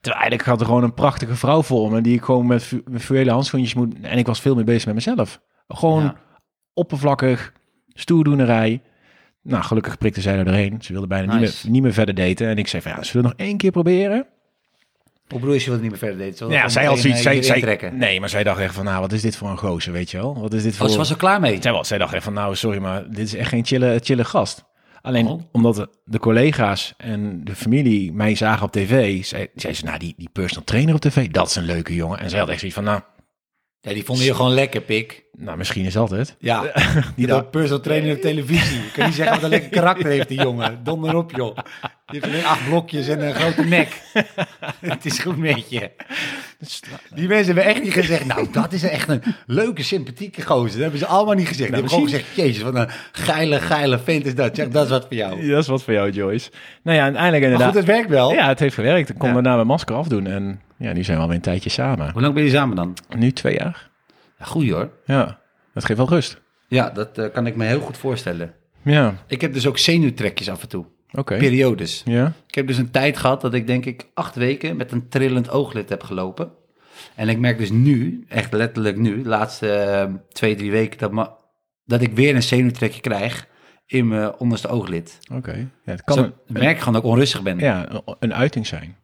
terwijl 0.00 0.20
eigenlijk 0.22 0.42
had 0.42 0.60
er 0.60 0.66
gewoon 0.66 0.82
een 0.82 0.94
prachtige 0.94 1.36
vrouw 1.36 1.62
voor 1.62 1.90
me, 1.90 2.00
die 2.00 2.14
ik 2.14 2.22
gewoon 2.22 2.46
met, 2.46 2.72
met 2.84 3.02
fluwelen 3.02 3.32
handschoentjes 3.32 3.74
moet. 3.74 3.94
En 4.02 4.18
ik 4.18 4.26
was 4.26 4.40
veel 4.40 4.54
meer 4.54 4.64
bezig 4.64 4.86
met 4.86 4.94
mezelf. 4.94 5.40
Gewoon 5.68 6.02
Ja. 6.02 6.16
oppervlakkig, 6.74 7.52
stoerdoenerij. 7.96 8.80
Nou, 9.42 9.62
gelukkig 9.64 9.98
prikte 9.98 10.20
zij 10.20 10.36
er 10.38 10.44
doorheen. 10.44 10.76
Ze 10.80 10.92
wilde 10.92 11.06
bijna 11.06 11.32
niet, 11.32 11.40
meer, 11.40 11.72
niet 11.72 11.82
meer 11.82 11.92
verder 11.92 12.14
daten. 12.14 12.48
En 12.48 12.56
ik 12.58 12.68
zei 12.68 12.82
van, 12.82 12.92
ja, 12.92 13.02
zullen 13.02 13.22
we 13.22 13.28
nog 13.36 13.46
één 13.48 13.56
keer 13.56 13.70
proberen? 13.70 14.26
Hoe 15.28 15.38
bedoel 15.40 15.54
je, 15.54 15.60
je 15.64 15.70
wat 15.70 15.80
niet 15.80 15.90
meer 15.90 15.98
verder 15.98 16.32
we 16.48 16.52
Ja, 16.54 16.68
zij 16.68 16.84
had 16.84 16.98
zoiets... 16.98 17.18
eh, 17.18 17.24
Zij, 17.24 17.32
hierin 17.32 17.50
zij, 17.50 17.60
trekken? 17.60 17.96
nee, 17.96 18.20
maar 18.20 18.28
zij 18.28 18.42
dacht 18.42 18.60
echt 18.60 18.74
van, 18.74 18.84
nou, 18.84 19.00
wat 19.00 19.12
is 19.12 19.22
dit 19.22 19.36
voor 19.36 19.48
een 19.50 19.58
gozer, 19.58 19.92
weet 19.92 20.10
je 20.10 20.16
wel? 20.16 20.40
Wat 20.40 20.52
is 20.52 20.62
dit 20.62 20.76
voor... 20.76 20.86
Oh, 20.86 20.92
ze 20.92 20.98
was 20.98 21.10
er 21.10 21.16
klaar 21.16 21.40
mee. 21.40 21.58
Zij, 21.62 21.84
zij 21.84 21.98
dacht 21.98 22.14
echt 22.14 22.24
van, 22.24 22.32
nou, 22.32 22.56
sorry, 22.56 22.78
maar 22.78 23.10
dit 23.10 23.18
is 23.26 23.34
echt 23.34 23.48
geen 23.48 23.64
chille, 23.66 24.00
chille 24.02 24.24
gast. 24.24 24.64
Alleen 25.02 25.26
Oh. 25.26 25.42
omdat 25.52 25.74
de, 25.74 25.88
de 26.04 26.18
collega's 26.18 26.94
en 26.96 27.40
de 27.44 27.54
familie 27.54 28.12
mij 28.12 28.34
zagen 28.34 28.66
op 28.66 28.72
tv, 28.72 29.24
zei, 29.24 29.46
zei 29.54 29.74
ze, 29.74 29.84
nou, 29.84 29.98
die, 29.98 30.14
die 30.16 30.28
personal 30.32 30.64
trainer 30.64 30.94
op 30.94 31.00
tv, 31.00 31.28
dat 31.30 31.48
is 31.48 31.56
een 31.56 31.64
leuke 31.64 31.94
jongen. 31.94 32.18
En 32.18 32.30
zij 32.30 32.38
had 32.38 32.48
echt 32.48 32.58
zoiets 32.58 32.76
van, 32.76 32.86
nou, 32.86 33.00
Ja, 33.80 33.92
die 33.92 34.04
vonden 34.04 34.24
je 34.24 34.34
gewoon 34.34 34.52
lekker, 34.54 34.80
pik. 34.80 35.24
nou 35.32 35.56
misschien 35.56 35.84
is 35.84 35.92
dat 35.92 36.10
het. 36.10 36.36
Ja, 36.38 36.62
die 37.16 37.26
da- 37.26 37.34
dat 37.34 37.50
personal 37.50 37.80
trainer 37.80 38.14
op 38.16 38.20
televisie. 38.20 38.82
Je 38.82 38.90
kan 38.92 39.04
niet 39.06 39.14
zeggen 39.14 39.34
wat 39.34 39.42
een 39.44 39.48
lekker 39.50 39.70
karakter 39.70 40.06
heeft 40.06 40.28
die 40.28 40.40
jongen. 40.40 40.84
Donder 40.84 41.14
op, 41.16 41.30
joh. 41.36 41.56
Die 42.06 42.20
heeft 42.20 42.32
alleen 42.32 42.44
acht 42.46 42.68
blokjes 42.68 43.08
en 43.08 43.26
een 43.26 43.34
grote 43.34 43.64
nek. 43.76 44.00
Het 44.80 45.04
is 45.04 45.18
goed 45.18 45.36
met 45.36 45.70
je. 45.70 45.90
Die 47.14 47.28
mensen 47.28 47.46
hebben 47.54 47.64
echt 47.74 47.82
niet 47.82 47.92
gezegd, 47.92 48.24
nou, 48.24 48.48
dat 48.52 48.72
is 48.72 48.82
echt 48.82 49.08
een 49.08 49.22
leuke, 49.46 49.82
sympathieke 49.82 50.42
gozer. 50.42 50.70
Dat 50.72 50.80
hebben 50.80 50.98
ze 50.98 51.06
allemaal 51.06 51.34
niet 51.34 51.48
gezegd. 51.48 51.72
Die 51.72 51.80
Nou, 51.82 51.90
hebben 51.90 52.10
gewoon 52.10 52.24
gezegd, 52.24 52.36
jezus, 52.48 52.62
wat 52.62 52.74
een 52.74 52.88
geile, 53.12 53.60
geile 53.60 53.98
vent 53.98 54.26
is 54.26 54.34
dat. 54.34 54.56
Zeg, 54.56 54.68
dat 54.68 54.84
is 54.84 54.90
wat 54.90 55.02
voor 55.06 55.14
jou. 55.16 55.48
Dat 55.48 55.62
is 55.62 55.68
wat 55.68 55.82
voor 55.82 55.92
jou, 55.92 56.10
Joyce. 56.10 56.50
Nou 56.82 56.96
ja, 56.96 57.02
uiteindelijk 57.02 57.42
Maar 57.42 57.52
inderdaad. 57.52 57.66
goed, 57.76 57.86
het 57.86 57.96
werkt 57.96 58.08
wel. 58.08 58.32
Ja, 58.32 58.48
het 58.48 58.58
heeft 58.58 58.74
gewerkt. 58.74 59.08
Ik 59.08 59.18
kon 59.18 59.28
Ja. 59.28 59.34
daarna 59.34 59.54
mijn 59.54 59.66
masker 59.66 59.96
afdoen 59.96 60.26
en 60.26 60.60
ja, 60.78 60.92
nu 60.92 61.04
zijn 61.04 61.16
we 61.16 61.22
alweer 61.22 61.36
een 61.36 61.42
tijdje 61.42 61.70
samen. 61.70 62.10
Hoe 62.12 62.22
lang 62.22 62.34
ben 62.34 62.42
je 62.42 62.50
samen 62.50 62.76
dan? 62.76 62.94
Nu 63.16 63.32
twee 63.32 63.54
jaar. 63.54 63.88
Ja, 64.38 64.44
goeie 64.44 64.72
hoor. 64.74 64.90
Ja, 65.06 65.38
dat 65.74 65.84
geeft 65.84 65.98
wel 65.98 66.08
rust. 66.08 66.40
Ja, 66.68 66.90
dat 66.90 67.18
eh, 67.18 67.24
kan 67.32 67.46
ik 67.46 67.56
me 67.56 67.64
heel 67.64 67.80
goed 67.80 67.96
voorstellen. 67.98 68.54
Ja, 68.82 69.14
Ik 69.26 69.40
heb 69.40 69.52
dus 69.52 69.66
ook 69.66 69.78
zenuwtrekjes 69.78 70.50
af 70.50 70.62
en 70.62 70.68
toe. 70.68 70.84
Periodes. 71.24 72.02
Ja, 72.04 72.32
Ik 72.46 72.54
heb 72.54 72.66
dus 72.66 72.78
een 72.78 72.90
tijd 72.90 73.16
gehad 73.16 73.40
dat 73.40 73.54
ik 73.54 73.66
denk 73.66 73.84
ik 73.84 74.06
acht 74.14 74.34
weken 74.34 74.76
met 74.76 74.92
een 74.92 75.08
trillend 75.08 75.50
ooglid 75.50 75.88
heb 75.88 76.02
gelopen. 76.02 76.50
En 77.14 77.28
ik 77.28 77.38
merk 77.38 77.58
dus 77.58 77.70
nu, 77.70 78.24
echt 78.28 78.52
letterlijk 78.52 78.96
nu, 78.96 79.22
de 79.22 79.28
laatste 79.28 79.72
eh, 79.72 80.14
twee, 80.32 80.54
drie 80.54 80.70
weken, 80.70 80.98
dat, 80.98 81.12
me, 81.12 81.28
dat 81.84 82.00
ik 82.00 82.12
weer 82.12 82.34
een 82.34 82.42
zenuwtrekje 82.42 83.00
krijg 83.00 83.46
in 83.86 84.08
mijn 84.08 84.38
onderste 84.38 84.68
ooglid. 84.68 85.18
oké. 85.32 85.52
Ja, 85.84 85.92
het 85.92 86.04
kan 86.04 86.16
Zo 86.16 86.22
een, 86.22 86.32
merk 86.46 86.70
ik 86.70 86.78
gewoon 86.78 86.94
dat 86.94 87.02
ik 87.02 87.08
onrustig 87.08 87.42
ben. 87.42 87.58
Ja. 87.58 87.86
ja, 87.90 88.02
een 88.18 88.34
uiting 88.34 88.66
zijn. 88.66 88.96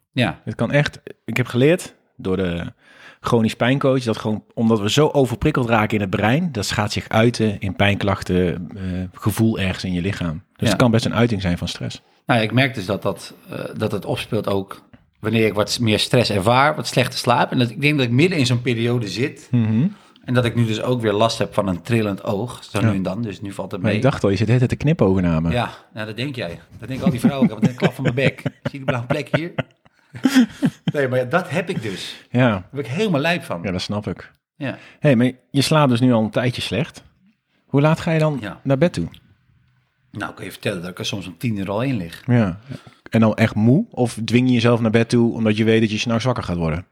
Het 0.43 0.55
kan 0.55 0.71
echt, 0.71 0.99
ik 1.25 1.37
heb 1.37 1.47
geleerd 1.47 1.95
door 2.17 2.37
de 2.37 2.73
chronisch 3.19 3.55
pijncoach, 3.55 4.03
dat 4.03 4.17
gewoon 4.17 4.43
omdat 4.53 4.79
we 4.79 4.89
zo 4.89 5.07
overprikkeld 5.07 5.69
raken 5.69 5.95
in 5.95 6.01
het 6.01 6.09
brein, 6.09 6.51
dat 6.51 6.71
gaat 6.71 6.91
zich 6.91 7.09
uiten 7.09 7.59
in 7.59 7.75
pijnklachten, 7.75 8.69
eh, 8.75 8.81
gevoel 9.13 9.59
ergens 9.59 9.83
in 9.83 9.93
je 9.93 10.01
lichaam. 10.01 10.43
Dus 10.63 10.71
het 10.71 10.81
kan 10.81 10.91
best 10.91 11.05
een 11.05 11.15
uiting 11.15 11.41
zijn 11.41 11.57
van 11.57 11.67
stress. 11.67 12.01
Nou, 12.25 12.41
ik 12.41 12.51
merk 12.51 12.73
dus 12.73 12.85
dat, 12.85 13.01
dat, 13.01 13.33
eh, 13.49 13.59
dat 13.77 13.91
het 13.91 14.05
opspeelt 14.05 14.47
ook 14.47 14.81
wanneer 15.19 15.45
ik 15.45 15.53
wat 15.53 15.79
meer 15.79 15.99
stress 15.99 16.29
ervaar, 16.29 16.75
wat 16.75 16.87
slechte 16.87 17.17
slaap. 17.17 17.51
En 17.51 17.57
dat 17.59 17.69
ik 17.69 17.81
denk 17.81 17.97
dat 17.97 18.05
ik 18.05 18.11
midden 18.11 18.37
in 18.37 18.45
zo'n 18.45 18.61
periode 18.61 19.07
zit. 19.07 19.49
En 20.23 20.33
dat 20.33 20.45
ik 20.45 20.55
nu 20.55 20.65
dus 20.65 20.81
ook 20.81 21.01
weer 21.01 21.13
last 21.13 21.37
heb 21.37 21.53
van 21.53 21.67
een 21.67 21.81
trillend 21.81 22.23
oog, 22.23 22.63
zo 22.63 22.79
Ja. 22.79 22.89
nu 22.89 22.95
en 22.95 23.03
dan. 23.03 23.21
Dus 23.21 23.41
nu 23.41 23.51
valt 23.51 23.71
het 23.71 23.79
Maar 23.81 23.89
mee. 23.89 23.97
ik 23.99 24.03
dacht 24.05 24.23
al, 24.23 24.29
je 24.29 24.35
zit 24.35 24.47
tijd 24.47 24.69
te 24.69 24.75
me. 25.41 25.51
Ja, 25.51 25.69
nou, 25.93 26.05
dat 26.07 26.15
denk 26.17 26.35
jij. 26.35 26.59
Dat 26.79 26.87
denken 26.87 27.05
al 27.05 27.11
die 27.11 27.19
vrouwen. 27.19 27.49
Ik 27.49 27.53
heb 27.55 27.69
een 27.69 27.75
klap 27.75 27.93
van 27.93 28.03
mijn 28.03 28.15
bek. 28.15 28.39
Zie 28.43 28.51
je 28.61 28.69
die 28.71 28.83
blauwe 28.83 29.07
plek 29.07 29.35
hier? 29.35 29.51
Nee, 30.93 31.07
maar 31.07 31.19
ja, 31.19 31.25
dat 31.25 31.49
heb 31.49 31.69
ik 31.69 31.81
dus. 31.81 32.25
ja. 32.31 32.49
Daar 32.49 32.63
ben 32.71 32.79
ik 32.83 32.87
helemaal 32.91 33.21
lijp 33.21 33.43
van. 33.43 33.59
Ja, 33.63 33.71
dat 33.71 33.81
snap 33.81 34.07
ik. 34.07 34.31
Ja. 34.55 34.77
hey, 34.99 35.15
maar 35.15 35.31
je 35.51 35.61
slaapt 35.61 35.89
dus 35.89 35.99
nu 35.99 36.13
al 36.13 36.23
een 36.23 36.29
tijdje 36.29 36.61
slecht. 36.61 37.03
Hoe 37.65 37.81
laat 37.81 37.99
ga 37.99 38.11
je 38.11 38.19
dan 38.19 38.37
Ja. 38.41 38.59
naar 38.63 38.77
bed 38.77 38.93
toe? 38.93 39.07
Nou, 40.17 40.29
ik 40.29 40.35
kan 40.35 40.45
je 40.45 40.51
vertellen 40.51 40.81
dat 40.81 40.91
ik 40.91 40.99
er 40.99 41.05
soms 41.05 41.27
om 41.27 41.37
tien 41.37 41.57
uur 41.57 41.69
al 41.71 41.81
in 41.81 41.97
lig. 41.97 42.23
Ja. 42.25 42.59
En 43.09 43.19
dan 43.19 43.35
echt 43.35 43.55
moe? 43.55 43.85
Of 43.89 44.17
dwing 44.25 44.47
je 44.47 44.53
jezelf 44.53 44.79
naar 44.79 44.91
bed 44.91 45.09
toe 45.09 45.33
omdat 45.33 45.57
je 45.57 45.63
weet 45.63 45.81
dat 45.81 45.91
je 45.91 45.97
s'nachts 45.97 46.25
wakker 46.25 46.43
gaat 46.43 46.57
worden? 46.57 46.85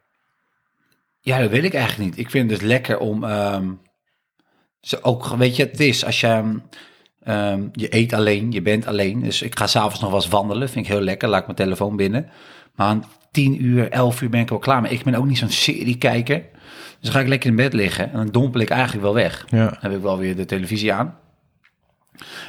Ja, 1.19 1.39
dat 1.39 1.49
weet 1.49 1.63
ik 1.63 1.73
eigenlijk 1.73 2.09
niet. 2.09 2.19
Ik 2.19 2.29
vind 2.29 2.49
het 2.49 2.59
dus 2.59 2.69
lekker 2.69 2.97
om... 2.99 3.23
ehm, 3.23 3.71
zo 4.81 4.97
ook, 5.01 5.27
weet 5.27 5.55
je, 5.55 5.63
het 5.63 5.79
is 5.79 6.05
als 6.05 6.19
je... 6.19 6.27
ehm, 6.27 6.57
ehm, 7.23 7.67
je 7.73 7.95
eet 7.95 8.13
alleen, 8.13 8.51
je 8.51 8.61
bent 8.61 8.85
alleen. 8.85 9.21
Dus 9.21 9.41
ik 9.41 9.57
ga 9.57 9.67
s'avonds 9.67 9.99
nog 9.99 10.09
wel 10.09 10.19
eens 10.21 10.29
wandelen. 10.29 10.69
Vind 10.69 10.85
ik 10.85 10.91
heel 10.91 11.01
lekker. 11.01 11.29
Laat 11.29 11.39
ik 11.39 11.45
mijn 11.45 11.57
telefoon 11.57 11.95
binnen. 11.95 12.29
Maar 12.75 12.87
aan 12.87 13.03
10 13.31 13.63
uur, 13.65 13.89
11 13.89 14.21
uur 14.21 14.29
ben 14.29 14.41
ik 14.41 14.49
wel 14.49 14.59
klaar. 14.59 14.81
Maar 14.81 14.91
ik 14.91 15.03
ben 15.03 15.15
ook 15.15 15.25
niet 15.25 15.37
zo'n 15.37 15.49
seriekijker. 15.49 16.43
Dus 16.99 17.09
dan 17.09 17.11
ga 17.11 17.19
ik 17.19 17.27
lekker 17.27 17.49
in 17.49 17.55
bed 17.55 17.73
liggen 17.73 18.11
en 18.11 18.17
dan 18.17 18.27
dompel 18.27 18.59
ik 18.59 18.69
eigenlijk 18.69 19.03
wel 19.03 19.13
weg. 19.13 19.45
Ja. 19.49 19.65
Dan 19.65 19.77
heb 19.79 19.91
ik 19.91 20.01
wel 20.01 20.17
weer 20.17 20.35
de 20.35 20.45
televisie 20.45 20.93
aan. 20.93 21.17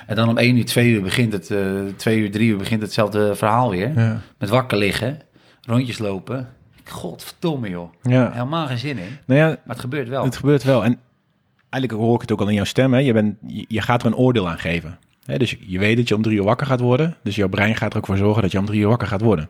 En 0.06 0.16
dan 0.16 0.28
om 0.28 0.38
1 0.38 0.56
uur, 0.56 0.64
2 0.64 0.90
uur 0.90 1.02
begint 1.02 1.32
het, 1.32 1.50
eh 1.50 1.60
2 1.96 2.18
uur, 2.18 2.30
3 2.30 2.48
uur 2.50 2.56
begint 2.56 2.82
hetzelfde 2.82 3.34
verhaal 3.36 3.70
weer. 3.70 3.92
Ja. 4.00 4.20
Met 4.38 4.48
wakker 4.48 4.78
liggen, 4.78 5.18
rondjes 5.62 5.98
lopen. 5.98 6.48
Godverdomme 6.84 7.68
joh. 7.70 7.92
Ja. 8.02 8.30
Helemaal 8.32 8.66
geen 8.66 8.78
zin 8.78 8.98
in. 8.98 9.18
Nou 9.26 9.40
ja, 9.40 9.46
Maar 9.46 9.58
het 9.66 9.80
gebeurt 9.80 10.08
wel. 10.08 10.24
het 10.24 10.36
gebeurt 10.36 10.62
wel. 10.62 10.84
En 10.84 10.98
eigenlijk 11.70 12.02
hoor 12.02 12.14
ik 12.14 12.20
het 12.20 12.32
ook 12.32 12.40
al 12.40 12.48
in 12.48 12.54
jouw 12.54 12.64
stem. 12.64 12.92
Hè? 12.92 12.98
Je, 12.98 13.12
bent, 13.12 13.36
je, 13.46 13.64
je 13.68 13.80
gaat 13.80 14.00
er 14.00 14.06
een 14.06 14.16
oordeel 14.16 14.48
aan 14.48 14.58
geven. 14.58 14.98
Hè? 15.24 15.38
Dus 15.38 15.56
je 15.66 15.78
weet 15.78 15.96
dat 15.96 16.08
je 16.08 16.14
om 16.14 16.22
drie 16.22 16.36
uur 16.36 16.44
wakker 16.44 16.66
gaat 16.66 16.80
worden. 16.80 17.16
Dus 17.22 17.36
jouw 17.36 17.48
brein 17.48 17.76
gaat 17.76 17.92
er 17.92 17.98
ook 17.98 18.06
voor 18.06 18.16
zorgen 18.16 18.42
dat 18.42 18.52
je 18.52 18.58
om 18.58 18.64
drie 18.66 18.80
uur 18.80 18.88
wakker 18.88 19.08
gaat 19.08 19.20
worden. 19.20 19.48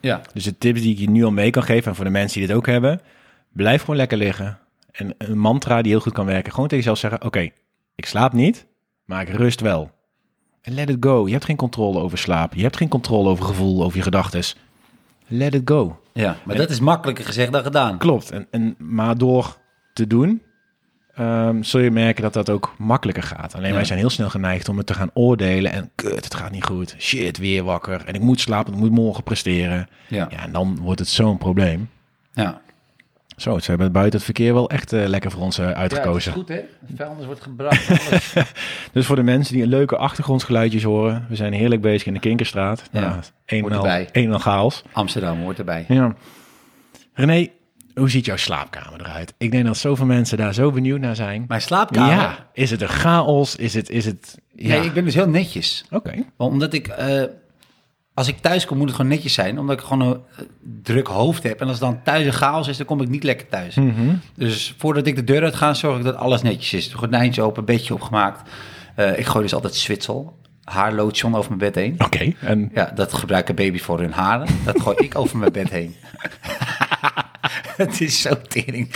Ja, 0.00 0.20
Dus 0.34 0.44
de 0.44 0.58
tips 0.58 0.80
die 0.80 0.92
ik 0.92 0.98
je 0.98 1.10
nu 1.10 1.24
al 1.24 1.30
mee 1.30 1.50
kan 1.50 1.62
geven, 1.62 1.88
en 1.90 1.94
voor 1.96 2.04
de 2.04 2.10
mensen 2.10 2.38
die 2.38 2.48
dit 2.48 2.56
ook 2.56 2.66
hebben, 2.66 3.00
blijf 3.52 3.80
gewoon 3.80 3.96
lekker 3.96 4.18
liggen. 4.18 4.58
En 4.92 5.14
een 5.18 5.38
mantra 5.38 5.82
die 5.82 5.92
heel 5.92 6.00
goed 6.00 6.12
kan 6.12 6.26
werken, 6.26 6.52
gewoon 6.52 6.68
tegen 6.68 6.84
jezelf 6.84 6.98
zeggen, 6.98 7.24
oké, 7.26 7.48
ik 7.94 8.06
slaap 8.06 8.32
niet, 8.32 8.66
maar 9.12 9.28
ik 9.28 9.34
rust 9.34 9.60
wel. 9.60 9.90
En 10.62 10.74
let 10.74 10.88
it 10.90 10.96
go. 11.00 11.26
Je 11.26 11.32
hebt 11.32 11.44
geen 11.44 11.56
controle 11.56 11.98
over 11.98 12.18
slaap. 12.18 12.54
Je 12.54 12.62
hebt 12.62 12.76
geen 12.76 12.88
controle 12.88 13.28
over 13.28 13.44
gevoel, 13.44 13.82
over 13.84 13.96
je 13.96 14.02
gedachten. 14.02 14.42
Let 15.26 15.54
it 15.54 15.62
go. 15.64 16.00
ja. 16.12 16.36
maar 16.44 16.56
dat 16.56 16.70
is 16.70 16.80
makkelijker 16.80 17.24
gezegd 17.24 17.52
dan 17.52 17.62
gedaan. 17.62 17.98
Klopt. 17.98 18.30
En, 18.30 18.46
en, 18.50 18.74
maar 18.78 19.18
door 19.18 19.56
te 19.92 20.06
doen, 20.06 20.42
ehm, 21.14 21.62
zul 21.62 21.80
je 21.80 21.90
merken 21.90 22.22
dat 22.22 22.32
dat 22.32 22.50
ook 22.50 22.74
makkelijker 22.78 23.22
gaat. 23.22 23.54
Alleen 23.54 23.68
Ja. 23.68 23.74
wij 23.74 23.84
zijn 23.84 23.98
heel 23.98 24.10
snel 24.10 24.30
geneigd 24.30 24.68
om 24.68 24.76
het 24.76 24.86
te 24.86 24.94
gaan 24.94 25.10
oordelen. 25.14 25.72
En 25.72 25.90
kut, 25.94 26.24
het 26.24 26.34
gaat 26.34 26.50
niet 26.50 26.64
goed. 26.64 26.94
Shit, 26.98 27.38
weer 27.38 27.62
wakker. 27.64 28.04
En 28.06 28.14
ik 28.14 28.20
moet 28.20 28.40
slapen, 28.40 28.72
ik 28.72 28.78
moet 28.78 28.90
morgen 28.90 29.22
presteren. 29.22 29.88
Ja, 30.08 30.26
Ja, 30.30 30.42
en 30.42 30.52
dan 30.52 30.78
wordt 30.80 31.00
het 31.00 31.08
zo'n 31.08 31.38
probleem. 31.38 31.88
ja. 32.32 32.60
Zo, 33.42 33.58
ze 33.58 33.70
hebben 33.70 33.92
buiten 33.92 34.14
het 34.14 34.24
verkeer 34.24 34.54
wel 34.54 34.70
echt 34.70 34.92
eh, 34.92 35.06
lekker 35.06 35.30
voor 35.30 35.42
ons 35.42 35.58
eh, 35.58 35.64
Ja, 35.64 35.70
dat 35.72 35.76
is 35.76 35.82
uitgekozen. 35.82 36.32
goed 36.32 36.48
hè. 36.48 36.60
Vuilnis 36.96 37.24
wordt 37.26 37.40
gebracht. 37.42 37.88
Dus 38.92 39.06
voor 39.06 39.16
de 39.16 39.22
mensen 39.22 39.54
die 39.54 39.62
een 39.62 39.68
leuke 39.68 39.96
achtergrondgeluidjes 39.96 40.82
horen, 40.82 41.26
we 41.28 41.36
zijn 41.36 41.52
heerlijk 41.52 41.80
bezig 41.80 42.06
in 42.06 42.12
de 42.14 42.20
Kinkerstraat. 42.20 42.82
Ja, 42.92 43.00
Nou, 43.00 43.12
een, 43.14 43.22
en 43.46 43.60
hoort 43.60 43.72
al, 43.72 43.78
erbij. 43.78 44.08
een 44.12 44.24
en 44.24 44.32
al 44.32 44.38
chaos. 44.38 44.82
Amsterdam 44.92 45.40
hoort 45.40 45.58
erbij. 45.58 45.84
Ja. 45.88 46.14
René, 47.14 47.48
hoe 47.94 48.10
ziet 48.10 48.24
jouw 48.24 48.36
slaapkamer 48.36 49.00
eruit? 49.00 49.34
Ik 49.38 49.50
denk 49.50 49.64
dat 49.66 49.76
zoveel 49.76 50.06
mensen 50.06 50.38
daar 50.38 50.54
zo 50.54 50.70
benieuwd 50.70 51.00
naar 51.00 51.16
zijn. 51.16 51.44
Mijn 51.48 51.60
slaapkamer? 51.62 52.12
Ja, 52.14 52.46
is 52.52 52.70
het 52.70 52.82
een 52.82 52.88
chaos? 52.88 53.56
Is 53.56 53.74
het, 53.74 53.90
is 53.90 54.04
het... 54.04 54.38
Ja, 54.54 54.68
Nee, 54.78 54.84
ik 54.86 54.92
ben 54.92 55.04
dus 55.04 55.14
heel 55.14 55.28
netjes. 55.28 55.84
oké. 55.90 56.14
Want 56.36 56.52
Omdat 56.52 56.72
ik, 56.72 56.88
eh, 56.88 57.22
als 58.14 58.28
ik 58.28 58.38
thuis 58.38 58.66
kom, 58.66 58.76
moet 58.76 58.86
het 58.86 58.96
gewoon 58.96 59.10
netjes 59.10 59.34
zijn. 59.34 59.58
Omdat 59.58 59.78
ik 59.78 59.84
gewoon 59.84 60.08
een 60.08 60.20
eh, 60.36 60.44
druk 60.82 61.06
hoofd 61.06 61.42
heb. 61.42 61.60
En 61.60 61.68
als 61.68 61.78
dan 61.78 62.02
thuis 62.02 62.26
een 62.26 62.32
chaos 62.32 62.68
is, 62.68 62.76
dan 62.76 62.86
kom 62.86 63.00
ik 63.00 63.08
niet 63.08 63.24
lekker 63.24 63.48
thuis. 63.48 63.74
Mhm. 63.74 64.14
Dus 64.34 64.74
voordat 64.78 65.06
ik 65.06 65.16
de 65.16 65.24
deur 65.24 65.42
uit 65.42 65.54
ga, 65.54 65.74
zorg 65.74 65.98
ik 65.98 66.04
dat 66.04 66.16
alles 66.16 66.42
netjes 66.42 66.72
is. 66.72 66.94
Gordijntje 66.94 67.42
open, 67.42 67.64
bedje 67.64 67.94
opgemaakt. 67.94 68.50
Eh, 68.94 69.18
ik 69.18 69.26
gooi 69.26 69.44
dus 69.44 69.54
altijd 69.54 69.74
zwitsel, 69.74 70.36
haarlotion 70.64 71.34
over 71.36 71.56
mijn 71.56 71.72
bed 71.72 71.74
heen. 71.74 71.94
Oké, 71.98 72.32
en 72.40 72.70
Ja, 72.74 72.92
dat 72.94 73.12
gebruiken 73.12 73.54
baby's 73.54 73.82
voor 73.82 74.00
hun 74.00 74.12
haren. 74.12 74.48
Dat 74.64 74.80
gooi 74.80 74.96
ik 74.96 75.18
over 75.18 75.38
mijn 75.38 75.52
bed 75.52 75.70
heen. 75.70 75.94
Het 77.76 78.00
is 78.00 78.20
zo 78.20 78.34
tering. 78.48 78.94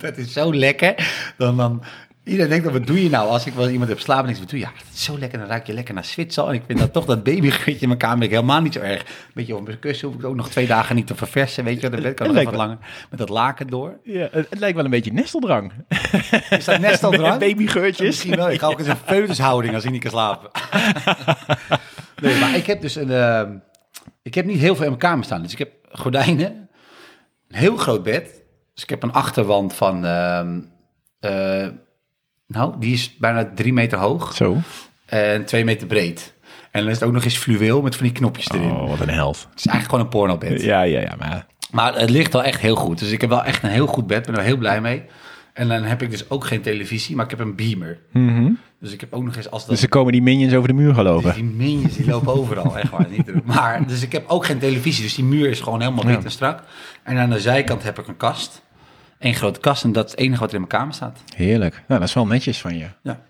Dat 0.00 0.16
is 0.16 0.32
zo 0.32 0.54
lekker. 0.54 0.94
Dan, 1.36 1.56
dan, 1.56 1.82
iedereen 2.24 2.50
denkt, 2.50 2.70
wat 2.70 2.86
doe 2.86 3.02
je 3.02 3.10
nou? 3.10 3.28
Als 3.28 3.46
ik 3.46 3.52
wel 3.52 3.68
iemand 3.68 3.88
heb 3.88 4.00
slapen, 4.00 4.24
denk 4.24 4.36
ik, 4.36 4.42
wat 4.42 4.50
doe 4.50 4.58
je? 4.58 4.64
Ja, 4.64 4.72
het 4.76 4.94
is 4.94 5.04
zo 5.04 5.18
lekker. 5.18 5.38
Dan 5.38 5.48
ruik 5.48 5.66
je 5.66 5.72
lekker 5.72 5.94
naar 5.94 6.04
Zwitsal. 6.04 6.48
En 6.48 6.54
ik 6.54 6.62
vind 6.66 6.78
dat 6.78 6.92
toch 6.92 7.04
dat 7.04 7.22
babygeurtje 7.22 7.80
in 7.80 7.88
mijn 7.88 7.98
kamer 7.98 8.28
helemaal 8.28 8.60
niet 8.60 8.72
zo 8.72 8.80
erg. 8.80 9.04
Weet 9.34 9.46
je, 9.46 9.56
op 9.56 9.66
mijn 9.66 9.78
kussen 9.78 10.08
hoef 10.08 10.16
ik 10.16 10.24
ook 10.24 10.34
nog 10.34 10.48
twee 10.48 10.66
dagen 10.66 10.96
niet 10.96 11.06
te 11.06 11.14
verversen. 11.14 11.64
Weet 11.64 11.80
je, 11.80 11.90
de 11.90 12.00
bed 12.00 12.14
kan 12.14 12.26
nog 12.26 12.36
even 12.36 12.56
langer 12.56 12.78
met 13.10 13.18
dat 13.18 13.28
laken 13.28 13.66
door. 13.66 13.98
ja, 14.02 14.28
het, 14.30 14.50
het 14.50 14.58
lijkt 14.58 14.76
wel 14.76 14.84
een 14.84 14.90
beetje 14.90 15.12
nesteldrang. 15.12 15.72
Is 16.50 16.64
dat 16.64 16.80
nest 16.80 17.04
al 17.04 17.10
dran? 17.10 17.38
Babygeurtjes. 17.48 18.06
Misschien 18.06 18.36
wel. 18.36 18.50
Ik 18.50 18.60
ga 18.60 18.66
ook 18.66 18.78
eens 18.78 18.88
een 18.88 18.96
foetushouding 18.96 19.74
als 19.74 19.84
ik 19.84 19.90
niet 19.90 20.02
kan 20.02 20.10
slapen. 20.10 20.50
nee, 22.22 22.40
maar 22.40 22.54
ik 22.56 22.66
heb 22.66 22.80
dus 22.80 22.94
een... 22.94 23.10
ehm, 23.10 23.52
ik 24.22 24.34
heb 24.34 24.44
niet 24.44 24.58
heel 24.58 24.74
veel 24.74 24.84
in 24.84 24.90
mijn 24.90 25.00
kamer 25.00 25.24
staan. 25.24 25.42
Dus 25.42 25.52
ik 25.52 25.58
heb 25.58 25.72
gordijnen, 25.90 26.68
een 27.48 27.58
heel 27.58 27.76
groot 27.76 28.02
bed. 28.02 28.42
Dus 28.74 28.82
ik 28.82 28.90
heb 28.90 29.02
een 29.02 29.12
achterwand 29.12 29.74
van... 29.74 30.04
ehm, 30.04 30.60
eh, 31.20 31.68
nou, 32.46 32.74
die 32.78 32.92
is 32.92 33.16
bijna 33.16 33.50
drie 33.54 33.72
meter 33.72 33.98
hoog 33.98 34.34
Zo. 34.34 34.56
en 35.06 35.44
twee 35.44 35.64
meter 35.64 35.86
breed. 35.86 36.34
En 36.70 36.80
dan 36.80 36.88
is 36.90 36.94
het 36.98 37.04
ook 37.08 37.14
nog 37.14 37.24
eens 37.24 37.36
fluweel 37.36 37.82
met 37.82 37.96
van 37.96 38.04
die 38.04 38.14
knopjes 38.14 38.50
erin. 38.50 38.70
Oh, 38.70 38.88
wat 38.88 39.00
een 39.00 39.08
held. 39.08 39.36
Het 39.50 39.58
is 39.58 39.66
eigenlijk 39.66 39.84
gewoon 39.84 40.00
een 40.00 40.38
pornobed. 40.38 40.62
Ja, 40.62 40.82
ja, 40.82 41.00
ja, 41.00 41.14
maar... 41.18 41.46
Maar 41.70 41.94
het 41.98 42.10
ligt 42.10 42.32
wel 42.32 42.42
echt 42.42 42.60
heel 42.60 42.76
goed. 42.76 42.98
Dus 42.98 43.10
ik 43.10 43.20
heb 43.20 43.30
wel 43.30 43.44
echt 43.44 43.62
een 43.62 43.70
heel 43.70 43.86
goed 43.86 44.06
bed. 44.06 44.26
Ben 44.26 44.36
er 44.36 44.42
heel 44.42 44.56
blij 44.56 44.80
mee. 44.80 45.02
En 45.52 45.68
dan 45.68 45.82
heb 45.82 46.02
ik 46.02 46.10
dus 46.10 46.30
ook 46.30 46.44
geen 46.46 46.60
televisie, 46.60 47.16
maar 47.16 47.24
ik 47.24 47.30
heb 47.30 47.40
een 47.40 47.54
beamer. 47.56 47.98
Mhm. 48.12 48.50
Dus 48.80 48.92
ik 48.92 49.00
heb 49.00 49.12
ook 49.12 49.22
nog 49.24 49.36
eens 49.36 49.50
als 49.50 49.60
dat... 49.62 49.70
Dus 49.70 49.82
er 49.82 49.88
komen 49.88 50.12
die 50.12 50.22
minions 50.22 50.54
over 50.54 50.68
de 50.68 50.74
muur 50.74 50.94
gaan 50.94 51.04
lopen. 51.04 51.34
die 51.34 51.44
minions 51.44 51.96
die 51.96 52.06
lopen 52.06 52.32
overal, 52.34 52.78
echt 52.78 52.90
waar, 52.90 53.06
niet. 53.10 53.44
Maar, 53.44 53.86
dus 53.86 54.02
ik 54.02 54.12
heb 54.12 54.24
ook 54.28 54.44
geen 54.46 54.58
televisie, 54.58 55.02
dus 55.02 55.14
die 55.14 55.24
muur 55.24 55.48
is 55.50 55.60
gewoon 55.60 55.80
helemaal 55.80 56.04
wit 56.04 56.16
Ja. 56.18 56.24
en 56.24 56.30
strak. 56.30 56.62
En 57.02 57.18
aan 57.18 57.30
de 57.30 57.40
zijkant 57.40 57.82
heb 57.82 57.98
ik 57.98 58.08
een 58.08 58.16
kast. 58.16 58.62
Eén 59.24 59.34
grote 59.34 59.60
kast 59.60 59.84
en 59.84 59.92
dat 59.92 60.04
is 60.04 60.10
het 60.10 60.20
enige 60.20 60.40
wat 60.40 60.48
er 60.48 60.54
in 60.54 60.60
mijn 60.60 60.72
kamer 60.72 60.94
staat. 60.94 61.22
Heerlijk. 61.36 61.74
Nou, 61.88 62.00
dat 62.00 62.08
is 62.08 62.14
wel 62.14 62.26
netjes 62.26 62.60
van 62.60 62.78
je. 62.78 62.86
Ja. 63.02 63.20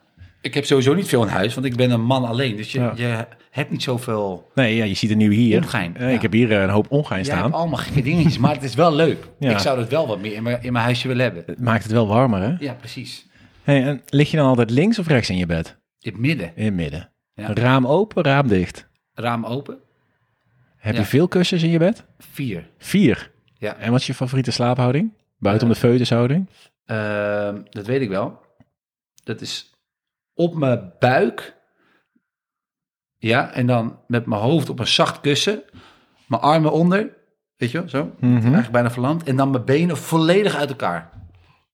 Ik 0.40 0.54
heb 0.54 0.64
sowieso 0.64 0.94
niet 0.94 1.08
veel 1.08 1.22
in 1.22 1.28
huis, 1.28 1.54
want 1.54 1.66
ik 1.66 1.76
ben 1.76 1.90
een 1.90 2.04
man 2.04 2.24
alleen. 2.24 2.56
Dus 2.56 2.72
je, 2.72 2.80
Ja. 2.80 2.92
je 2.96 3.26
hebt 3.50 3.70
niet 3.70 3.82
zoveel... 3.82 4.50
Nee, 4.54 4.76
ja, 4.76 4.84
je 4.84 4.94
ziet 4.94 5.08
het 5.10 5.18
nu 5.18 5.32
hier. 5.32 5.62
Ongein, 5.62 5.94
ja. 5.98 6.06
Ik 6.06 6.22
heb 6.22 6.32
hier 6.32 6.52
eh, 6.52 6.62
een 6.62 6.68
hoop 6.68 6.86
ongein 6.90 7.24
staan. 7.24 7.52
allemaal 7.52 7.78
gekke 7.78 8.02
dingetjes, 8.02 8.38
maar 8.38 8.54
het 8.54 8.62
is 8.62 8.74
wel 8.74 8.94
leuk. 8.94 9.24
Ja. 9.38 9.50
Ik 9.50 9.58
zou 9.58 9.78
dat 9.78 9.88
wel 9.88 10.06
wat 10.06 10.20
meer 10.20 10.32
in 10.34 10.42
mijn, 10.42 10.62
in 10.62 10.72
mijn 10.72 10.84
huisje 10.84 11.08
willen 11.08 11.22
hebben. 11.22 11.42
Het 11.46 11.60
maakt 11.60 11.82
het 11.82 11.92
wel 11.92 12.06
warmer, 12.06 12.40
hè? 12.40 12.54
Ja, 12.58 12.72
precies. 12.72 13.26
Hey, 13.62 13.84
en 13.84 14.02
lig 14.06 14.30
je 14.30 14.36
dan 14.36 14.46
altijd 14.46 14.70
links 14.70 14.98
of 14.98 15.06
rechts 15.06 15.30
in 15.30 15.36
je 15.36 15.46
bed? 15.46 15.76
In 16.00 16.12
het 16.12 16.20
midden. 16.20 16.52
In 16.56 16.64
het 16.64 16.74
midden. 16.74 17.10
Raam 17.34 17.86
open, 17.86 18.22
raam 18.24 18.48
dicht. 18.48 18.88
Raam 19.14 19.44
open. 19.44 19.78
Heb 20.76 20.96
je 20.96 21.04
veel 21.04 21.28
kussens 21.28 21.62
in 21.62 21.70
je 21.70 21.78
bed? 21.78 22.04
Vier. 22.18 22.68
Vier. 22.78 23.30
Ja. 23.58 23.76
En 23.76 23.90
wat 23.90 24.00
is 24.00 24.06
je 24.06 24.14
favoriete 24.14 24.50
slaaphouding? 24.50 25.12
Buiten 25.44 25.66
om 25.66 25.72
de 25.72 25.78
feutushouding? 25.80 26.48
Ehm, 26.84 27.62
dat 27.70 27.86
weet 27.86 28.00
ik 28.00 28.08
wel. 28.08 28.40
Dat 29.24 29.40
is 29.40 29.72
op 30.34 30.54
mijn 30.54 30.92
buik. 30.98 31.56
Ja, 33.16 33.52
en 33.52 33.66
dan 33.66 33.98
met 34.06 34.26
mijn 34.26 34.40
hoofd 34.40 34.68
op 34.68 34.78
een 34.78 34.86
zacht 34.86 35.20
kussen. 35.20 35.62
Mijn 36.26 36.42
armen 36.42 36.72
onder. 36.72 37.16
Weet 37.56 37.70
je 37.70 37.78
wel, 37.78 37.88
zo. 37.88 38.14
Mhm. 38.20 38.36
Eigenlijk 38.36 38.70
bijna 38.70 38.90
verlamd. 38.90 39.22
En 39.22 39.36
dan 39.36 39.50
mijn 39.50 39.64
benen 39.64 39.96
volledig 39.96 40.54
uit 40.54 40.68
elkaar. 40.70 41.10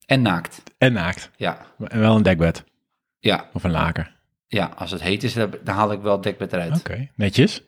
En 0.06 0.22
naakt. 0.22 0.62
En 0.78 0.92
naakt. 0.92 1.30
Ja. 1.36 1.66
En 1.88 2.00
wel 2.00 2.16
een 2.16 2.22
dekbed. 2.22 2.64
Ja, 3.18 3.48
Of 3.52 3.64
een 3.64 3.70
laken. 3.70 4.08
ja 4.46 4.70
als 4.76 4.90
het 4.90 5.02
heet 5.02 5.22
is, 5.22 5.32
dan 5.34 5.50
dan 5.64 5.74
haal 5.74 5.92
ik 5.92 6.00
wel 6.00 6.12
het 6.12 6.22
dekbed 6.22 6.52
eruit. 6.52 6.78
Oké. 6.78 7.08
Netjes? 7.14 7.62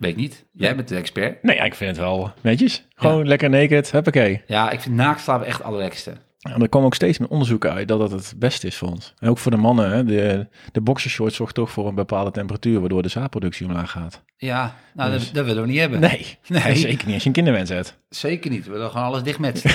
Weet 0.00 0.10
ik 0.10 0.16
niet. 0.16 0.44
Jij 0.52 0.76
bent 0.76 0.88
de 0.88 0.96
expert. 0.96 1.42
Nee, 1.42 1.56
ja, 1.56 1.62
ik 1.62 1.74
vind 1.74 1.90
het 1.90 1.98
wel 1.98 2.32
netjes. 2.40 2.86
Gewoon 2.94 3.26
lekker 3.26 3.50
naked. 3.50 3.90
Huppakee. 3.90 4.42
Ja, 4.46 4.70
ik 4.70 4.80
vind 4.80 4.94
naakt 4.94 5.20
slapen 5.20 5.46
echt 5.46 5.56
het 5.56 5.66
allerlekste. 5.66 6.12
En 6.40 6.62
er 6.62 6.68
komen 6.68 6.86
ook 6.86 6.94
steeds 6.94 7.18
meer 7.18 7.28
onderzoeken 7.28 7.72
uit 7.72 7.88
dat 7.88 7.98
dat 7.98 8.10
het 8.10 8.34
beste 8.36 8.66
is 8.66 8.76
voor 8.76 8.88
ons. 8.88 9.14
En 9.18 9.28
ook 9.28 9.38
voor 9.38 9.50
de 9.50 9.56
mannen. 9.56 9.90
Hè. 9.90 10.04
De, 10.04 10.46
de 10.72 10.80
boxershort 10.80 11.32
zorgt 11.32 11.54
toch 11.54 11.70
voor 11.70 11.88
een 11.88 11.94
bepaalde 11.94 12.30
temperatuur, 12.30 12.80
waardoor 12.80 13.02
de 13.02 13.08
zaadproductie 13.08 13.66
omlaag 13.66 13.90
gaat. 13.90 14.22
Ja, 14.36 14.74
nou, 14.94 15.10
Dus- 15.10 15.24
dat, 15.24 15.34
dat 15.34 15.44
willen 15.44 15.62
we 15.62 15.68
niet 15.68 15.78
hebben. 15.78 16.00
Nee, 16.10 16.38
Nee. 16.48 16.76
zeker 16.76 17.04
niet 17.06 17.14
als 17.14 17.22
je 17.22 17.28
een 17.28 17.34
kinderwens 17.34 17.70
hebt. 17.70 17.98
Zeker 18.08 18.50
niet. 18.50 18.66
We 18.66 18.72
willen 18.72 18.90
gewoon 18.90 19.06
alles 19.06 19.22
dicht 19.22 19.38
met. 19.38 19.64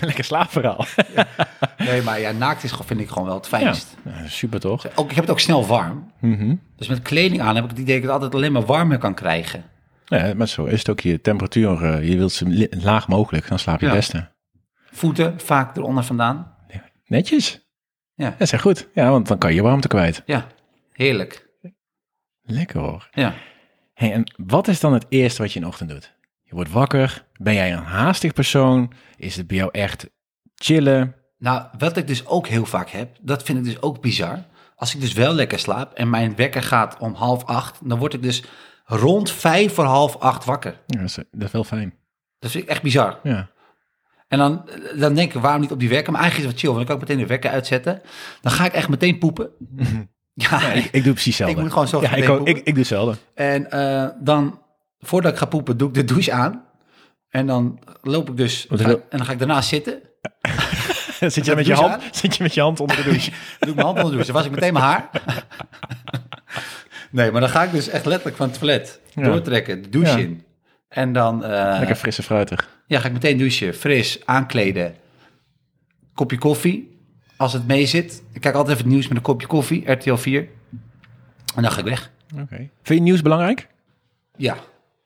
lekker 0.00 0.24
slaapverhaal. 0.24 0.84
Nee, 1.76 2.02
maar 2.02 2.20
ja, 2.20 2.30
naakt 2.32 2.64
is, 2.64 2.70
gewoon- 2.70 2.86
vind 2.86 3.00
ik 3.00 3.08
gewoon 3.08 3.26
wel 3.26 3.36
het 3.36 3.48
fijnst. 3.48 3.96
Ja, 4.04 4.26
super 4.28 4.60
toch? 4.60 4.86
Ook, 4.94 5.08
ik 5.08 5.14
heb 5.14 5.24
het 5.24 5.32
ook 5.32 5.40
snel 5.40 5.66
warm. 5.66 6.10
Mhm. 6.20 6.54
Dus 6.76 6.88
met 6.88 7.02
kleding 7.02 7.40
aan 7.40 7.54
heb 7.54 7.64
ik 7.64 7.70
het 7.70 7.78
idee 7.78 7.94
dat 7.94 7.96
ik 7.96 8.02
het 8.02 8.12
altijd 8.12 8.34
alleen 8.34 8.52
maar 8.52 8.64
warmer 8.64 8.98
kan 8.98 9.14
krijgen. 9.14 9.64
Ja, 10.18 10.34
maar 10.34 10.48
zo 10.48 10.64
is 10.64 10.78
het 10.78 10.88
ook 10.90 11.00
je 11.00 11.20
temperatuur. 11.20 11.84
eh, 11.84 12.08
je 12.08 12.16
wilt 12.16 12.32
ze 12.32 12.68
laag 12.82 13.08
mogelijk, 13.08 13.48
dan 13.48 13.58
slaap 13.58 13.80
je 13.80 13.86
Ja. 13.86 13.92
het 13.92 14.00
beste. 14.00 14.32
Voeten 14.90 15.40
vaak 15.40 15.76
eronder 15.76 16.04
vandaan. 16.04 16.52
Netjes. 17.06 17.68
Ja. 18.14 18.30
Dat 18.38 18.52
is 18.52 18.60
goed. 18.60 18.88
Ja, 18.94 19.10
want 19.10 19.28
dan 19.28 19.38
kan 19.38 19.50
je 19.50 19.56
je 19.56 19.62
warmte 19.62 19.88
kwijt. 19.88 20.22
Ja, 20.26 20.46
heerlijk. 20.92 21.48
Lekker 22.42 22.80
hoor. 22.80 23.08
Ja. 23.12 23.34
Hey, 23.94 24.12
en 24.12 24.32
wat 24.36 24.68
is 24.68 24.80
dan 24.80 24.92
het 24.92 25.06
eerste 25.08 25.42
wat 25.42 25.50
je 25.52 25.56
in 25.58 25.64
de 25.64 25.70
ochtend 25.70 25.90
doet? 25.90 26.14
Je 26.42 26.54
wordt 26.54 26.70
wakker. 26.70 27.24
Ben 27.32 27.54
jij 27.54 27.72
een 27.72 27.82
haastig 27.82 28.32
persoon? 28.32 28.92
Is 29.16 29.36
het 29.36 29.46
bij 29.46 29.56
jou 29.56 29.68
echt 29.72 30.10
chillen? 30.54 31.14
Nou, 31.38 31.66
wat 31.78 31.96
ik 31.96 32.06
dus 32.06 32.26
ook 32.26 32.46
heel 32.46 32.66
vaak 32.66 32.88
heb, 32.88 33.16
dat 33.20 33.42
vind 33.42 33.58
ik 33.58 33.64
dus 33.64 33.82
ook 33.82 34.00
bizar. 34.00 34.44
Als 34.76 34.94
ik 34.94 35.00
dus 35.00 35.12
wel 35.12 35.32
lekker 35.34 35.58
slaap 35.58 35.92
en 35.92 36.10
mijn 36.10 36.36
wekker 36.36 36.62
gaat 36.62 36.98
om 36.98 37.14
half 37.14 37.44
acht, 37.44 37.88
dan 37.88 37.98
word 37.98 38.14
ik 38.14 38.22
dus 38.22 38.42
rond 38.84 39.30
vijf 39.30 39.74
voor 39.74 39.84
half 39.84 40.16
acht 40.16 40.44
wakker. 40.44 40.80
Ja, 40.86 40.98
dat, 41.00 41.08
is, 41.08 41.14
dat 41.14 41.42
is 41.42 41.50
wel 41.52 41.64
fijn. 41.64 41.94
Dat 42.38 42.50
vind 42.50 42.64
ik 42.64 42.70
echt 42.70 42.82
bizar. 42.82 43.18
Ja. 43.22 43.48
En 44.28 44.38
dan, 44.38 44.68
dan 44.98 45.14
denk 45.14 45.34
ik, 45.34 45.40
waarom 45.40 45.60
niet 45.60 45.70
op 45.72 45.80
die 45.80 45.88
wekker? 45.88 46.12
Maar 46.12 46.20
eigenlijk 46.20 46.50
is 46.50 46.54
het 46.54 46.62
wat 46.62 46.70
chill, 46.70 46.74
want 46.74 46.86
dan 46.88 46.96
kan 46.98 47.02
ik 47.04 47.08
meteen 47.08 47.26
de 47.26 47.32
wekker 47.32 47.50
uitzetten. 47.50 48.02
Dan 48.40 48.52
ga 48.52 48.64
ik 48.64 48.72
echt 48.72 48.88
meteen 48.88 49.18
poepen. 49.18 49.50
Ja, 50.36 50.60
Ja, 50.60 50.72
ik, 50.72 50.84
ik 50.84 51.04
doe 51.04 51.12
precies 51.12 51.24
hetzelfde. 51.38 51.54
Ik 51.56 51.62
moet 51.62 51.72
gewoon 51.72 51.88
zo 51.88 52.00
Ja, 52.00 52.14
ik, 52.14 52.28
ook- 52.28 52.48
ik, 52.48 52.56
ik 52.56 52.64
doe 52.64 52.74
hetzelfde. 52.76 53.16
En 53.34 53.70
eh, 53.70 54.08
dan 54.20 54.60
voordat 55.00 55.32
ik 55.32 55.38
ga 55.38 55.44
poepen, 55.46 55.76
doe 55.76 55.88
ik 55.88 55.94
de 55.94 56.04
douche 56.04 56.32
aan. 56.32 56.64
En 57.28 57.46
dan 57.46 57.78
loop 58.02 58.28
ik 58.30 58.36
dus, 58.36 58.66
ga- 58.70 58.88
en 58.88 59.02
dan 59.08 59.24
ga 59.24 59.32
ik 59.32 59.38
daarna 59.38 59.60
zitten. 59.62 60.00
zit, 61.20 61.44
je 61.46 61.54
met 61.54 61.66
je 61.66 61.74
hand, 61.74 62.02
zit 62.16 62.36
je 62.36 62.42
met 62.42 62.54
je 62.54 62.60
hand 62.60 62.80
onder 62.80 62.96
de 62.96 63.02
douche? 63.02 63.30
Doe 63.58 63.68
ik 63.70 63.74
mijn 63.74 63.86
hand 63.86 63.96
onder 64.02 64.04
de 64.04 64.10
douche. 64.16 64.32
Dan 64.32 64.34
was 64.34 64.44
ik 64.44 64.50
meteen 64.50 64.72
mijn 64.72 64.84
haar. 64.84 65.10
Nee, 67.14 67.30
maar 67.30 67.40
dan 67.40 67.50
ga 67.50 67.62
ik 67.62 67.70
dus 67.72 67.88
echt 67.88 68.06
letterlijk 68.06 68.36
van 68.36 68.48
het 68.48 68.58
toilet 68.58 69.00
doortrekken, 69.14 69.82
de 69.82 69.88
douche 69.88 70.20
in. 70.20 70.42
En 70.88 71.12
dan 71.12 71.44
eh, 71.44 71.76
Lekker 71.78 71.96
frisse 71.96 72.22
fruitig. 72.22 72.68
ja, 72.86 73.00
ga 73.00 73.06
ik 73.06 73.12
meteen 73.12 73.38
douchen, 73.38 73.74
fris, 73.74 74.20
aankleden, 74.24 74.94
kopje 76.14 76.38
koffie. 76.38 76.92
Als 77.36 77.52
het 77.52 77.66
mee 77.66 77.86
zit. 77.86 78.22
Ik 78.32 78.40
kijk 78.40 78.54
altijd 78.54 78.74
even 78.74 78.84
het 78.86 78.92
nieuws 78.94 79.08
met 79.08 79.16
een 79.16 79.22
kopje 79.22 79.46
koffie, 79.46 79.90
RTL 79.90 80.14
4. 80.14 80.48
En 81.54 81.62
dan 81.62 81.70
ga 81.70 81.78
ik 81.78 81.84
weg. 81.84 82.10
Oké. 82.40 82.56
Vind 82.82 82.98
je 82.98 83.00
nieuws 83.00 83.22
belangrijk? 83.22 83.66
Ja, 84.36 84.56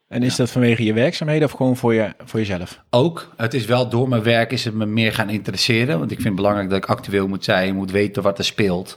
En 0.08 0.22
is 0.22 0.36
dat 0.36 0.50
vanwege 0.50 0.84
je 0.84 0.92
werkzaamheden 0.92 1.44
of 1.48 1.52
gewoon 1.54 1.76
voor, 1.76 1.94
je, 1.94 2.14
voor 2.24 2.38
jezelf? 2.40 2.82
ook. 2.90 3.32
Het 3.36 3.54
is 3.54 3.64
wel 3.64 3.88
door 3.88 4.08
mijn 4.08 4.22
werk 4.22 4.52
is 4.52 4.64
het 4.64 4.74
me 4.74 4.86
meer 4.86 5.12
gaan 5.12 5.28
interesseren. 5.30 5.98
Want 5.98 6.10
ik 6.10 6.16
vind 6.16 6.28
het 6.28 6.36
belangrijk 6.36 6.68
dat 6.68 6.78
ik 6.78 6.88
actueel 6.88 7.28
moet 7.28 7.44
zijn. 7.44 7.74
moet 7.74 7.90
weten 7.90 8.22
wat 8.22 8.38
er 8.38 8.44
speelt. 8.44 8.96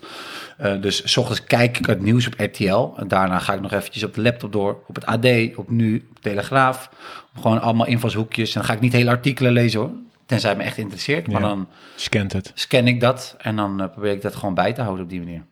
Eh, 0.62 0.82
dus 0.82 1.12
s 1.12 1.18
ochtends 1.18 1.44
kijk 1.44 1.78
ik 1.78 1.86
het 1.86 2.02
nieuws 2.02 2.28
op 2.28 2.34
RTL. 2.40 2.90
En 2.98 3.08
daarna 3.08 3.40
ga 3.40 3.54
ik 3.54 3.62
nog 3.62 3.72
eventjes 3.74 4.04
op 4.04 4.14
de 4.14 4.22
laptop 4.22 4.52
door. 4.52 4.84
Op 4.88 4.96
het 4.96 5.06
AD, 5.06 5.26
op 5.56 5.70
Nu, 5.70 6.08
op 6.10 6.20
Telegraaf. 6.22 6.90
Gewoon 7.36 7.62
allemaal 7.62 7.88
invalshoekjes. 7.88 8.48
En 8.48 8.54
dan 8.60 8.64
ga 8.64 8.74
ik 8.74 8.80
niet 8.80 8.94
hele 8.94 9.10
artikelen 9.10 9.52
lezen 9.52 9.80
hoor. 9.80 9.92
Tenzij 10.26 10.50
het 10.50 10.58
me 10.60 10.64
echt 10.66 10.78
interesseert. 10.78 11.28
Maar 11.28 11.42
Ja. 11.42 11.48
dan 11.48 11.68
Scant 11.96 12.34
het. 12.34 12.52
scan 12.56 12.88
ik 12.88 13.00
dat. 13.00 13.36
En 13.38 13.56
dan 13.56 13.82
eh, 13.82 13.90
probeer 13.92 14.12
ik 14.12 14.22
dat 14.22 14.36
gewoon 14.36 14.54
bij 14.54 14.74
te 14.74 14.82
houden 14.82 15.04
op 15.04 15.10
die 15.10 15.20
manier. 15.20 15.44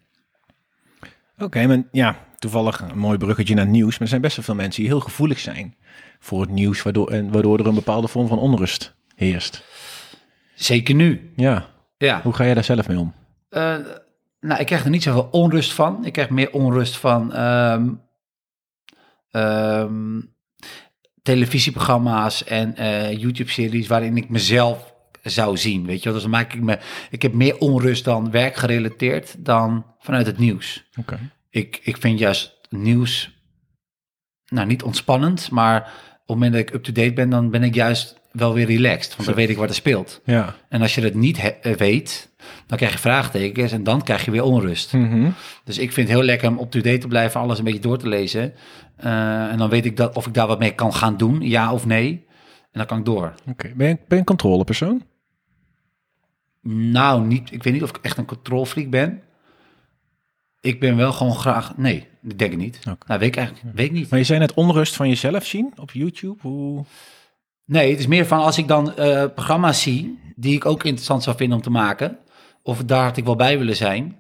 Oké, 1.37 1.67
maar 1.67 1.83
ja, 1.91 2.15
toevallig 2.39 2.79
een 2.81 2.97
mooi 2.97 3.17
bruggetje 3.17 3.55
naar 3.55 3.63
het 3.63 3.73
nieuws. 3.73 3.91
Maar 3.91 4.01
er 4.01 4.07
zijn 4.07 4.21
best 4.21 4.35
wel 4.35 4.45
veel 4.45 4.55
mensen 4.55 4.81
die 4.81 4.91
heel 4.91 4.99
gevoelig 4.99 5.39
zijn 5.39 5.75
voor 6.19 6.41
het 6.41 6.49
nieuws, 6.49 6.81
waardoor, 6.81 7.09
en 7.11 7.31
waardoor 7.31 7.59
er 7.59 7.67
een 7.67 7.73
bepaalde 7.75 8.07
vorm 8.07 8.27
van 8.27 8.39
onrust 8.39 8.93
heerst. 9.15 9.63
Zeker 10.55 10.95
nu. 10.95 11.33
Ja, 11.35 11.65
Ja. 11.97 12.21
hoe 12.21 12.33
ga 12.33 12.43
je 12.43 12.53
daar 12.53 12.63
zelf 12.63 12.87
mee 12.87 12.99
om? 12.99 13.13
Eh, 13.49 13.75
nou, 14.39 14.59
ik 14.59 14.65
krijg 14.65 14.83
er 14.83 14.89
niet 14.89 15.03
zoveel 15.03 15.27
onrust 15.31 15.73
van. 15.73 16.05
Ik 16.05 16.13
krijg 16.13 16.29
meer 16.29 16.51
onrust 16.51 16.97
van 16.97 17.33
ehm, 17.33 17.93
ehm, 19.31 20.21
televisieprogramma's 21.21 22.43
en 22.43 22.75
eh, 22.75 23.11
YouTube-series 23.11 23.87
waarin 23.87 24.17
ik 24.17 24.29
mezelf 24.29 24.93
zou 25.23 25.57
zien. 25.57 25.85
Weet 25.85 25.97
je, 25.97 26.03
wel? 26.03 26.13
dus 26.13 26.21
dan 26.21 26.31
maak 26.31 26.53
ik 26.53 26.61
me. 26.61 26.79
Ik 27.09 27.21
heb 27.21 27.33
meer 27.33 27.57
onrust 27.57 28.03
dan 28.03 28.31
werkgerelateerd 28.31 29.45
dan 29.45 29.85
vanuit 29.99 30.25
het 30.25 30.37
nieuws. 30.37 30.89
Oké. 30.95 31.19
Ik, 31.49 31.79
ik 31.83 31.97
vind 31.97 32.19
juist 32.19 32.59
nieuws, 32.69 33.37
nou 34.45 34.67
niet 34.67 34.83
ontspannend, 34.83 35.51
maar 35.51 35.81
op 35.81 35.87
het 36.17 36.27
moment 36.27 36.51
dat 36.51 36.61
ik 36.61 36.73
up-to-date 36.73 37.13
ben, 37.13 37.29
dan 37.29 37.49
ben 37.49 37.63
ik 37.63 37.75
juist 37.75 38.18
wel 38.31 38.53
weer 38.53 38.65
relaxed. 38.65 39.15
Want 39.15 39.27
dan 39.27 39.37
weet 39.37 39.49
ik 39.49 39.57
wat 39.57 39.69
er 39.69 39.75
speelt. 39.75 40.21
Ja. 40.25 40.55
En 40.69 40.81
als 40.81 40.95
je 40.95 41.01
het 41.01 41.13
niet 41.15 41.41
he- 41.41 41.47
eh, 41.47 41.75
weet, 41.75 42.29
dan 42.67 42.77
krijg 42.77 42.93
je 42.93 42.99
vraagtekens 42.99 43.71
en 43.71 43.83
dan 43.83 44.03
krijg 44.03 44.25
je 44.25 44.31
weer 44.31 44.43
onrust. 44.43 44.93
Mhm. 44.93 45.29
Dus 45.63 45.77
ik 45.77 45.91
vind 45.93 46.07
het 46.07 46.17
heel 46.17 46.25
lekker 46.25 46.49
om 46.49 46.59
up-to-date 46.59 46.97
te 46.97 47.07
blijven, 47.07 47.39
alles 47.41 47.57
een 47.57 47.63
beetje 47.63 47.79
door 47.79 47.97
te 47.97 48.07
lezen. 48.07 48.53
Eh, 48.95 49.51
en 49.51 49.57
dan 49.57 49.69
weet 49.69 49.85
ik 49.85 49.97
dat, 49.97 50.15
of 50.15 50.27
ik 50.27 50.33
daar 50.33 50.47
wat 50.47 50.59
mee 50.59 50.75
kan 50.75 50.93
gaan 50.93 51.17
doen, 51.17 51.41
ja 51.41 51.73
of 51.73 51.85
nee. 51.85 52.27
En 52.71 52.79
dan 52.79 52.85
kan 52.85 52.97
ik 52.97 53.05
door. 53.05 53.33
Oké. 53.47 53.71
Ben, 53.75 53.87
je, 53.87 53.93
ben 53.95 54.03
je 54.07 54.15
een 54.15 54.23
controlepersoon? 54.23 55.03
Nou, 56.61 57.25
niet, 57.25 57.51
ik 57.51 57.63
weet 57.63 57.73
niet 57.73 57.83
of 57.83 57.89
ik 57.89 57.97
echt 58.01 58.17
een 58.17 58.25
controlfreak 58.25 58.89
ben. 58.89 59.21
Ik 60.61 60.79
ben 60.79 60.95
wel 60.95 61.13
gewoon 61.13 61.35
graag... 61.35 61.77
Nee, 61.77 62.07
ik 62.23 62.39
denk 62.39 62.51
het 62.51 62.59
niet. 62.59 62.79
Nou, 62.85 62.97
weet 63.19 63.21
ik 63.21 63.35
eigenlijk 63.35 63.75
weet 63.75 63.85
ik 63.85 63.91
niet. 63.91 64.09
Maar 64.09 64.19
je 64.19 64.25
zei 64.25 64.39
net 64.39 64.53
onrust 64.53 64.95
van 64.95 65.07
jezelf 65.07 65.45
zien 65.45 65.73
op 65.75 65.91
YouTube. 65.91 66.37
Hoe... 66.41 66.85
Nee, 67.69 67.89
het 67.89 67.99
is 67.99 68.07
meer 68.07 68.25
van 68.25 68.39
als 68.39 68.57
ik 68.57 68.67
dan 68.67 68.95
eh, 68.95 69.23
programma's 69.35 69.81
zie 69.81 70.19
die 70.35 70.55
ik 70.55 70.65
ook 70.65 70.83
interessant 70.83 71.23
zou 71.23 71.35
vinden 71.37 71.57
om 71.57 71.63
te 71.63 71.69
maken, 71.69 72.17
of 72.63 72.83
daar 72.83 73.03
had 73.03 73.17
ik 73.17 73.25
wel 73.25 73.35
bij 73.35 73.57
willen 73.57 73.75
zijn, 73.75 74.19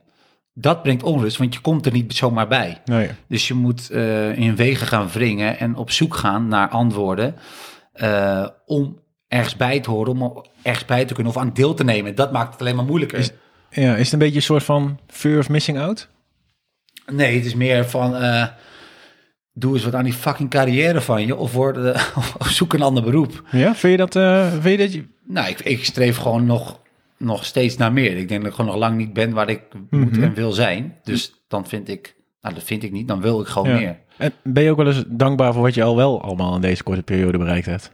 dat 0.53 0.81
brengt 0.81 1.03
onrust, 1.03 1.37
want 1.37 1.53
je 1.53 1.59
komt 1.61 1.85
er 1.85 1.91
niet 1.91 2.15
zomaar 2.15 2.47
bij. 2.47 2.81
Nee. 2.85 3.09
Dus 3.27 3.47
je 3.47 3.53
moet 3.53 3.89
eh, 3.89 4.37
in 4.37 4.55
wegen 4.55 4.87
gaan 4.87 5.09
wringen 5.09 5.59
en 5.59 5.75
op 5.75 5.91
zoek 5.91 6.15
gaan 6.15 6.47
naar 6.47 6.69
antwoorden 6.69 7.35
eh, 7.93 8.47
om 8.65 8.99
ergens 9.27 9.55
bij 9.55 9.79
te 9.79 9.89
horen, 9.89 10.21
om 10.21 10.45
ergens 10.61 10.85
bij 10.85 11.05
te 11.05 11.13
kunnen 11.13 11.33
of 11.33 11.39
aan 11.41 11.53
deel 11.53 11.73
te 11.73 11.83
nemen. 11.83 12.15
Dat 12.15 12.31
maakt 12.31 12.51
het 12.51 12.61
alleen 12.61 12.75
maar 12.75 12.85
moeilijker. 12.85 13.17
Is- 13.19 13.31
Ja, 13.69 13.95
is 13.95 14.03
het 14.03 14.13
een 14.13 14.19
beetje 14.19 14.35
een 14.35 14.41
soort 14.41 14.63
van 14.63 14.99
fear 15.07 15.37
of 15.39 15.49
missing 15.49 15.79
out? 15.79 16.07
Nee, 17.11 17.35
het 17.35 17.45
is 17.45 17.55
meer 17.55 17.85
van 17.89 18.15
doe 19.59 19.73
eens 19.73 19.83
wat 19.83 19.95
aan 19.95 20.03
die 20.03 20.13
fucking 20.13 20.49
carrière 20.49 21.01
van 21.01 21.25
je 21.25 21.35
of, 21.35 21.53
word, 21.53 21.77
eh, 21.77 22.07
of 22.39 22.47
zoek 22.49 22.73
een 22.73 22.81
ander 22.81 23.03
beroep. 23.03 23.43
Ja, 23.51 23.75
vind 23.75 23.91
je 23.91 23.97
dat, 23.97 24.15
eh, 24.15 24.51
vind 24.51 24.79
je 24.79 24.85
dat 24.85 24.93
je... 24.93 25.03
Nou, 25.25 25.49
ik, 25.49 25.59
ik 25.59 25.85
streef 25.85 26.17
gewoon 26.17 26.45
nog, 26.45 26.79
nog 27.17 27.45
steeds 27.45 27.77
naar 27.77 27.93
meer. 27.93 28.17
Ik 28.17 28.27
denk 28.27 28.41
dat 28.41 28.49
ik 28.49 28.55
gewoon 28.55 28.71
nog 28.71 28.79
lang 28.79 28.97
niet 28.97 29.13
ben 29.13 29.31
waar 29.33 29.49
ik 29.49 29.61
moet 29.89 30.11
Mhm. 30.11 30.23
en 30.23 30.33
wil 30.33 30.51
zijn. 30.51 30.95
Dus 31.03 31.33
dan 31.47 31.67
vind 31.67 31.89
ik, 31.89 32.15
nou 32.41 32.55
dat 32.55 32.63
vind 32.63 32.83
ik 32.83 32.91
niet, 32.91 33.07
dan 33.07 33.21
wil 33.21 33.41
ik 33.41 33.47
gewoon 33.47 33.69
Ja. 33.69 33.75
meer. 33.77 33.97
En 34.17 34.33
ben 34.43 34.63
je 34.63 34.69
ook 34.71 34.77
wel 34.77 34.87
eens 34.87 35.03
dankbaar 35.07 35.53
voor 35.53 35.61
wat 35.61 35.73
je 35.73 35.83
al 35.83 35.95
wel 35.95 36.21
allemaal 36.21 36.55
in 36.55 36.61
deze 36.61 36.83
korte 36.83 37.03
periode 37.03 37.37
bereikt 37.37 37.65
hebt? 37.65 37.91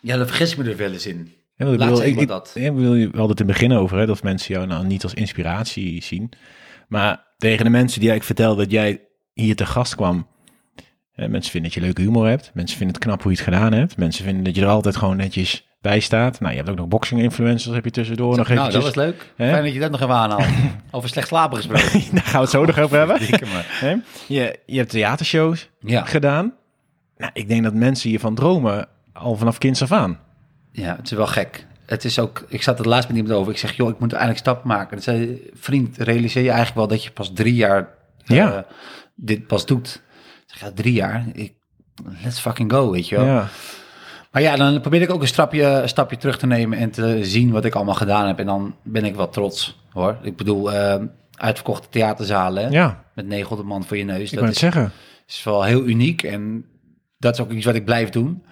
Ja, 0.00 0.16
dan 0.16 0.26
vergis 0.26 0.52
ik 0.52 0.58
me 0.58 0.70
er 0.70 0.76
wel 0.76 0.92
eens 0.92 1.06
in. 1.06 1.32
Ja, 1.56 1.66
ik 1.66 1.72
ik, 2.20 2.28
dat. 2.28 2.52
ik 2.54 2.62
je 2.62 3.08
had 3.14 3.28
het 3.28 3.40
in 3.40 3.46
het 3.46 3.58
begin 3.58 3.72
over, 3.72 3.98
hè, 3.98 4.06
dat 4.06 4.22
mensen 4.22 4.54
jou 4.54 4.66
nou 4.66 4.86
niet 4.86 5.02
als 5.02 5.14
inspiratie 5.14 6.02
zien. 6.02 6.30
Maar 6.88 7.24
tegen 7.38 7.64
de 7.64 7.70
mensen 7.70 8.00
die 8.00 8.12
ik 8.14 8.22
vertelde 8.22 8.62
dat 8.62 8.70
jij 8.70 9.00
hier 9.32 9.56
te 9.56 9.66
gast 9.66 9.94
kwam, 9.94 10.26
mensen 11.14 11.50
vinden 11.50 11.62
dat 11.62 11.72
je 11.74 11.80
leuke 11.80 12.02
humor 12.02 12.26
hebt. 12.28 12.50
Mensen 12.54 12.76
vinden 12.76 12.94
het 12.96 13.04
knap 13.04 13.22
hoe 13.22 13.30
je 13.32 13.36
het 13.36 13.46
gedaan 13.46 13.72
hebt. 13.72 13.96
Mensen 13.96 14.24
vinden 14.24 14.44
dat 14.44 14.54
je 14.54 14.60
er 14.62 14.68
altijd 14.68 14.96
gewoon 14.96 15.16
netjes 15.16 15.66
bij 15.80 16.00
staat. 16.00 16.40
Nou, 16.40 16.50
je 16.52 16.58
hebt 16.58 16.70
ook 16.70 16.76
nog 16.76 16.88
boxing-influencers, 16.88 17.74
heb 17.74 17.84
je 17.84 17.90
tussendoor 17.90 18.36
nog 18.36 18.48
nou, 18.48 18.58
eventjes. 18.58 18.84
dat 18.84 18.94
was 18.94 19.04
leuk. 19.04 19.32
Hè? 19.36 19.50
Fijn 19.50 19.64
dat 19.64 19.72
je 19.72 19.80
dat 19.80 19.90
nog 19.90 20.00
even 20.00 20.14
aanhaalt. 20.14 20.44
Over 20.90 21.08
slecht 21.08 21.28
slapen 21.28 21.56
gesproken. 21.56 22.00
Daar 22.14 22.22
gaan 22.24 22.32
we 22.32 22.38
het 22.38 22.50
zo 22.50 22.64
nog 22.64 22.78
over 22.78 22.98
hebben. 22.98 23.20
Je, 24.28 24.58
je 24.66 24.76
hebt 24.78 24.90
theatershows 24.90 25.68
Ja. 25.80 26.04
gedaan. 26.04 26.52
Nou, 27.16 27.30
ik 27.34 27.48
denk 27.48 27.62
dat 27.62 27.74
mensen 27.74 28.08
hiervan 28.08 28.34
dromen 28.34 28.88
al 29.12 29.36
vanaf 29.36 29.58
kinds 29.58 29.82
af 29.82 29.92
aan. 29.92 30.18
ja, 30.72 30.96
het 30.96 31.04
is 31.04 31.16
wel 31.16 31.26
gek. 31.26 31.66
Het 31.86 32.04
is 32.04 32.18
ook, 32.18 32.44
ik 32.48 32.62
zat 32.62 32.78
het 32.78 32.86
laatst 32.86 33.08
met 33.08 33.16
iemand 33.16 33.34
over. 33.34 33.52
Ik 33.52 33.58
zeg, 33.58 33.76
joh, 33.76 33.88
ik 33.88 33.98
moet 33.98 34.10
eigenlijk 34.12 34.40
stap 34.40 34.64
maken. 34.64 34.96
En 34.96 35.02
zei, 35.02 35.50
vriend, 35.54 35.96
realiseer 35.98 36.42
je 36.42 36.48
eigenlijk 36.48 36.78
wel 36.78 36.88
dat 36.88 37.04
je 37.04 37.10
pas 37.10 37.32
drie 37.34 37.54
jaar 37.54 37.88
eh, 38.26 38.58
dit 39.14 39.46
pas 39.46 39.66
doet. 39.66 40.02
Ja, 40.60 40.70
drie 40.74 40.92
jaar. 40.92 41.26
Ik, 41.32 41.52
let's 42.22 42.38
fucking 42.40 42.72
go, 42.72 42.90
weet 42.90 43.08
je 43.08 43.16
wel. 43.16 43.24
Ja. 43.24 43.48
Maar 44.30 44.42
ja, 44.42 44.56
dan 44.56 44.80
probeer 44.80 45.02
ik 45.02 45.10
ook 45.10 45.20
een 45.20 45.26
stapje, 45.28 45.62
een 45.64 45.88
stapje 45.88 46.16
terug 46.16 46.38
te 46.38 46.46
nemen 46.46 46.78
en 46.78 46.90
te 46.90 47.18
zien 47.24 47.50
wat 47.50 47.64
ik 47.64 47.74
allemaal 47.74 47.94
gedaan 47.94 48.26
heb. 48.26 48.38
En 48.38 48.46
dan 48.46 48.74
ben 48.82 49.04
ik 49.04 49.14
wel 49.14 49.28
trots, 49.28 49.78
hoor. 49.90 50.16
Ik 50.22 50.36
bedoel, 50.36 50.72
eh, 50.72 51.02
uitverkochte 51.36 51.88
theaterzalen 51.88 52.70
ja, 52.70 53.04
met 53.14 53.26
900 53.26 53.68
man 53.68 53.84
voor 53.84 53.96
je 53.96 54.04
neus. 54.04 54.32
ik 54.32 54.38
Dat 54.38 54.42
is, 54.42 54.48
het 54.48 54.58
zeggen. 54.58 54.92
is 55.28 55.42
wel 55.44 55.62
heel 55.62 55.82
uniek 55.84 56.22
en 56.22 56.64
dat 57.18 57.34
is 57.34 57.40
ook 57.40 57.50
iets 57.50 57.66
wat 57.66 57.74
ik 57.74 57.84
blijf 57.84 58.08
doen. 58.10 58.44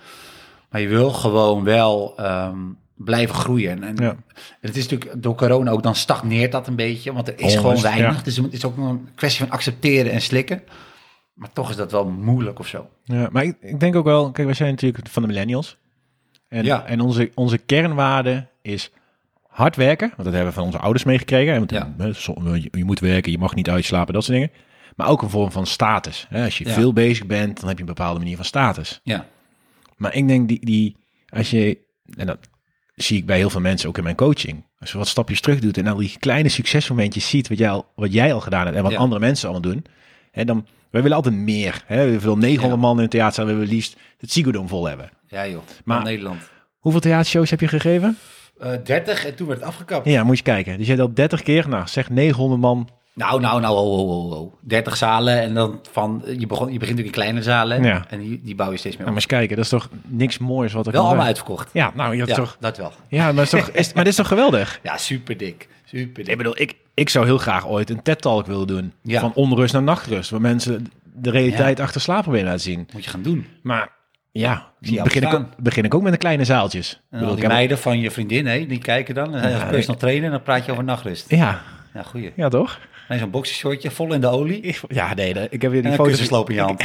Maar 0.71 0.81
je 0.81 0.89
wil 0.89 1.11
gewoon 1.11 1.65
wel 1.65 2.13
ehm, 2.17 2.59
blijven 2.95 3.35
groeien. 3.35 3.83
En, 3.83 3.97
Ja. 3.97 4.09
en 4.11 4.25
het 4.61 4.77
is 4.77 4.89
natuurlijk 4.89 5.23
door 5.23 5.35
corona 5.35 5.71
ook, 5.71 5.83
dan 5.83 5.95
stagneert 5.95 6.53
dat 6.53 6.67
een 6.67 6.77
beetje, 6.77 7.13
want 7.13 7.29
er 7.29 7.35
is 7.35 7.41
Onrust, 7.41 7.59
gewoon 7.61 7.81
weinig. 7.83 8.17
ja. 8.17 8.23
Dus 8.23 8.37
het 8.37 8.53
is 8.53 8.65
ook 8.65 8.77
een 8.77 9.09
kwestie 9.15 9.45
van 9.47 9.55
accepteren 9.55 10.13
en 10.13 10.21
slikken. 10.21 10.63
Maar 11.40 11.53
toch 11.53 11.70
is 11.70 11.76
dat 11.76 11.90
wel 11.92 12.07
moeilijk 12.09 12.59
of 12.59 12.66
zo. 12.66 12.88
Ja, 13.05 13.29
maar 13.33 13.44
ik, 13.44 13.57
ik 13.61 13.81
denk 13.81 13.96
ook 13.96 14.05
wel, 14.05 14.31
kijk, 14.31 14.46
wij 14.46 14.57
zijn 14.57 14.70
natuurlijk 14.70 15.09
van 15.09 15.22
de 15.22 15.29
millennials. 15.29 15.76
En, 16.48 16.64
Ja. 16.64 16.85
en 16.87 17.00
onze, 17.00 17.31
onze 17.35 17.59
kernwaarde 17.59 18.46
is 18.62 18.90
hard 19.48 19.76
werken. 19.76 20.09
Want 20.09 20.22
dat 20.24 20.33
hebben 20.33 20.46
we 20.46 20.53
van 20.59 20.64
onze 20.64 20.79
ouders 20.79 21.05
meegekregen. 21.05 21.55
Want, 21.59 21.70
Ja. 21.70 21.94
hè, 21.98 22.12
zo- 22.12 22.37
je, 22.72 22.85
moet 22.85 23.00
werken, 23.00 23.33
je 23.33 23.38
mag 23.38 23.55
niet 23.55 23.68
uitslapen, 23.70 24.14
dat 24.14 24.24
soort 24.24 24.37
dingen. 24.38 24.53
Maar 24.96 25.09
ook 25.09 25.22
een 25.22 25.31
vorm 25.31 25.50
van 25.53 25.66
status. 25.66 26.26
Hè? 26.29 26.44
Als 26.44 26.59
je 26.59 26.64
Ja. 26.66 26.72
veel 26.72 26.92
bezig 26.92 27.26
bent, 27.26 27.59
dan 27.61 27.68
heb 27.68 27.76
je 27.76 27.83
een 27.83 27.94
bepaalde 27.94 28.18
manier 28.18 28.37
van 28.37 28.44
status. 28.44 29.00
Ja, 29.03 29.26
Maar 29.96 30.14
ik 30.14 30.29
denk 30.29 30.48
die, 30.48 30.64
die 30.66 30.96
als 31.29 31.50
je, 31.50 31.79
en 32.16 32.26
dat 32.26 32.38
zie 32.94 33.16
ik 33.18 33.26
bij 33.26 33.37
heel 33.37 33.50
veel 33.50 33.61
mensen 33.61 33.88
ook 33.88 33.96
in 33.98 34.03
mijn 34.05 34.16
coaching. 34.16 34.64
Als 34.79 34.92
je 34.92 34.98
wat 34.98 35.09
stapjes 35.09 35.40
terug 35.40 35.61
doet 35.61 35.79
en 35.79 35.87
al 35.87 35.96
die 35.96 36.16
kleine 36.18 36.48
succesmomentjes 36.48 37.29
ziet 37.29 37.48
wat 37.48 37.59
jij 37.59 37.70
al, 37.70 37.87
wat 37.94 38.12
jij 38.12 38.33
al 38.35 38.40
gedaan 38.40 38.64
hebt 38.64 38.76
en 38.76 38.83
wat 38.83 38.92
Ja. 38.92 38.98
andere 38.98 39.20
mensen 39.20 39.48
allemaal 39.48 39.72
doen. 39.72 39.85
Hè, 40.31 40.45
dan, 40.45 40.66
wij 40.90 41.03
willen 41.03 41.16
altijd 41.16 41.35
meer. 41.35 41.83
Hè? 41.87 42.11
We 42.11 42.19
willen 42.21 42.38
900 42.38 42.81
Ja. 42.81 42.87
man 42.87 42.97
in 42.97 43.03
het 43.03 43.11
theater, 43.11 43.47
we 43.47 43.53
willen 43.53 43.69
liefst 43.69 43.97
het 44.19 44.33
Ziggo 44.33 44.51
Dome 44.53 44.69
vol 44.69 44.87
hebben. 44.88 45.11
ja 45.29 45.47
joh. 45.49 45.62
Maar- 45.85 46.03
Nederland. 46.03 46.40
Hoeveel 46.79 47.01
theatershows 47.01 47.51
heb 47.51 47.61
je 47.61 47.69
gegeven? 47.69 48.19
Eh 48.59 48.73
30 48.85 49.25
en 49.27 49.35
toen 49.35 49.47
werd 49.47 49.59
het 49.61 49.69
afgekapt. 49.69 50.07
Ja, 50.09 50.25
moet 50.25 50.37
je 50.37 50.43
kijken. 50.43 50.77
Dus 50.77 50.87
je 50.87 50.93
hebt 50.93 51.05
al 51.09 51.14
30 51.14 51.43
keer, 51.43 51.69
nou 51.69 51.87
zeg 51.88 52.11
900 52.11 52.61
man. 52.61 52.88
Nou, 53.14 53.40
nou, 53.40 53.61
nou, 53.61 53.77
oh, 53.77 53.99
oh, 53.99 54.31
oh, 54.33 54.40
oh. 54.40 54.53
30 54.61 54.96
zalen 54.96 55.40
en 55.40 55.55
dan 55.55 55.81
van, 55.92 56.23
je, 56.38 56.46
begon, 56.46 56.73
je 56.73 56.79
begint 56.79 56.96
natuurlijk 56.99 57.07
in 57.07 57.12
kleine 57.23 57.42
zalen 57.42 57.83
Ja. 57.83 58.05
en 58.09 58.18
die, 58.20 58.40
die 58.44 58.55
bouw 58.55 58.70
je 58.70 58.77
steeds 58.77 58.96
meer 58.96 59.05
Nou, 59.07 59.07
maar 59.14 59.14
eens 59.23 59.27
kijken, 59.27 59.57
dat 59.57 59.64
is 59.64 59.70
toch 59.70 59.88
niks 60.07 60.38
moois 60.38 60.73
wat 60.73 60.87
er 60.87 60.92
Wel 60.92 61.07
allemaal 61.07 61.25
uitverkocht. 61.27 61.70
Ja, 61.73 61.92
nou, 61.94 62.12
je 62.12 62.18
hebt 62.18 62.31
Ja, 62.31 62.37
toch... 62.37 62.57
dat 62.61 62.77
wel. 62.77 62.92
Ja, 63.09 63.33
maar, 63.33 63.42
is 63.44 63.51
toch, 63.51 63.68
is, 63.68 63.87
maar 63.94 64.05
dit 64.05 64.12
is 64.12 64.18
toch 64.18 64.29
geweldig? 64.29 64.81
Ja, 64.83 64.96
super 64.96 65.37
dik. 65.37 65.68
Super 65.85 66.14
dik. 66.25 66.29
Ik 66.33 66.37
bedoel, 66.37 66.61
ik, 66.61 66.75
ik 66.94 67.09
zou 67.09 67.25
heel 67.27 67.38
graag 67.38 67.66
ooit 67.66 67.90
een 67.90 68.03
TED-talk 68.03 68.46
willen 68.46 68.66
doen. 68.66 68.92
Ja. 69.03 69.20
Van 69.20 69.33
onrust 69.35 69.73
naar 69.73 69.83
nachtrust. 69.83 70.31
Waar 70.31 70.40
mensen 70.40 70.92
de 71.14 71.31
realiteit 71.31 71.81
achter 71.81 72.01
slaapproblemen 72.01 72.49
laten 72.49 72.64
zien. 72.64 72.88
Moet 72.92 73.05
je 73.05 73.11
gaan 73.11 73.23
doen. 73.23 73.46
Maar 73.62 73.88
ja, 74.33 74.66
begin 74.79 75.23
ik, 75.23 75.40
begin 75.57 75.85
ik 75.85 75.94
ook 75.94 76.03
met 76.03 76.12
de 76.12 76.18
kleine 76.18 76.44
zaaltjes. 76.44 76.92
En 76.92 77.01
bedoel, 77.11 77.20
dan 77.20 77.31
ik 77.31 77.35
die 77.35 77.44
heb- 77.44 77.53
meiden 77.57 77.79
van 77.79 78.01
je 78.01 78.11
vriendin, 78.11 78.46
hè, 78.46 78.66
die 78.66 78.79
kijken 78.79 79.14
dan. 79.14 79.35
En 79.35 79.51
Ja, 79.51 79.55
als 79.61 79.70
personal 79.70 80.01
trainer, 80.01 80.25
en 80.25 80.31
dan 80.31 80.42
praat 80.42 80.64
je 80.64 80.73
over 80.73 80.85
nachtrust. 80.85 81.31
ja, 81.31 81.62
Ja, 81.94 82.03
goeie. 82.03 82.33
ja, 82.37 82.49
toch? 82.49 82.79
Nee, 83.11 83.18
zo'n 83.18 83.31
boxershortje, 83.31 83.90
vol 83.90 84.12
in 84.12 84.20
de 84.20 84.27
olie. 84.27 84.77
Ja, 84.88 85.14
nee, 85.14 85.35
ik 85.51 85.62
heb 85.62 85.70
weer 85.70 85.81
En 85.81 85.87
die 85.87 85.90
foto's. 85.92 86.07
kussensloop 86.07 86.49
in 86.51 86.55
je 86.55 86.61
hand. 86.61 86.85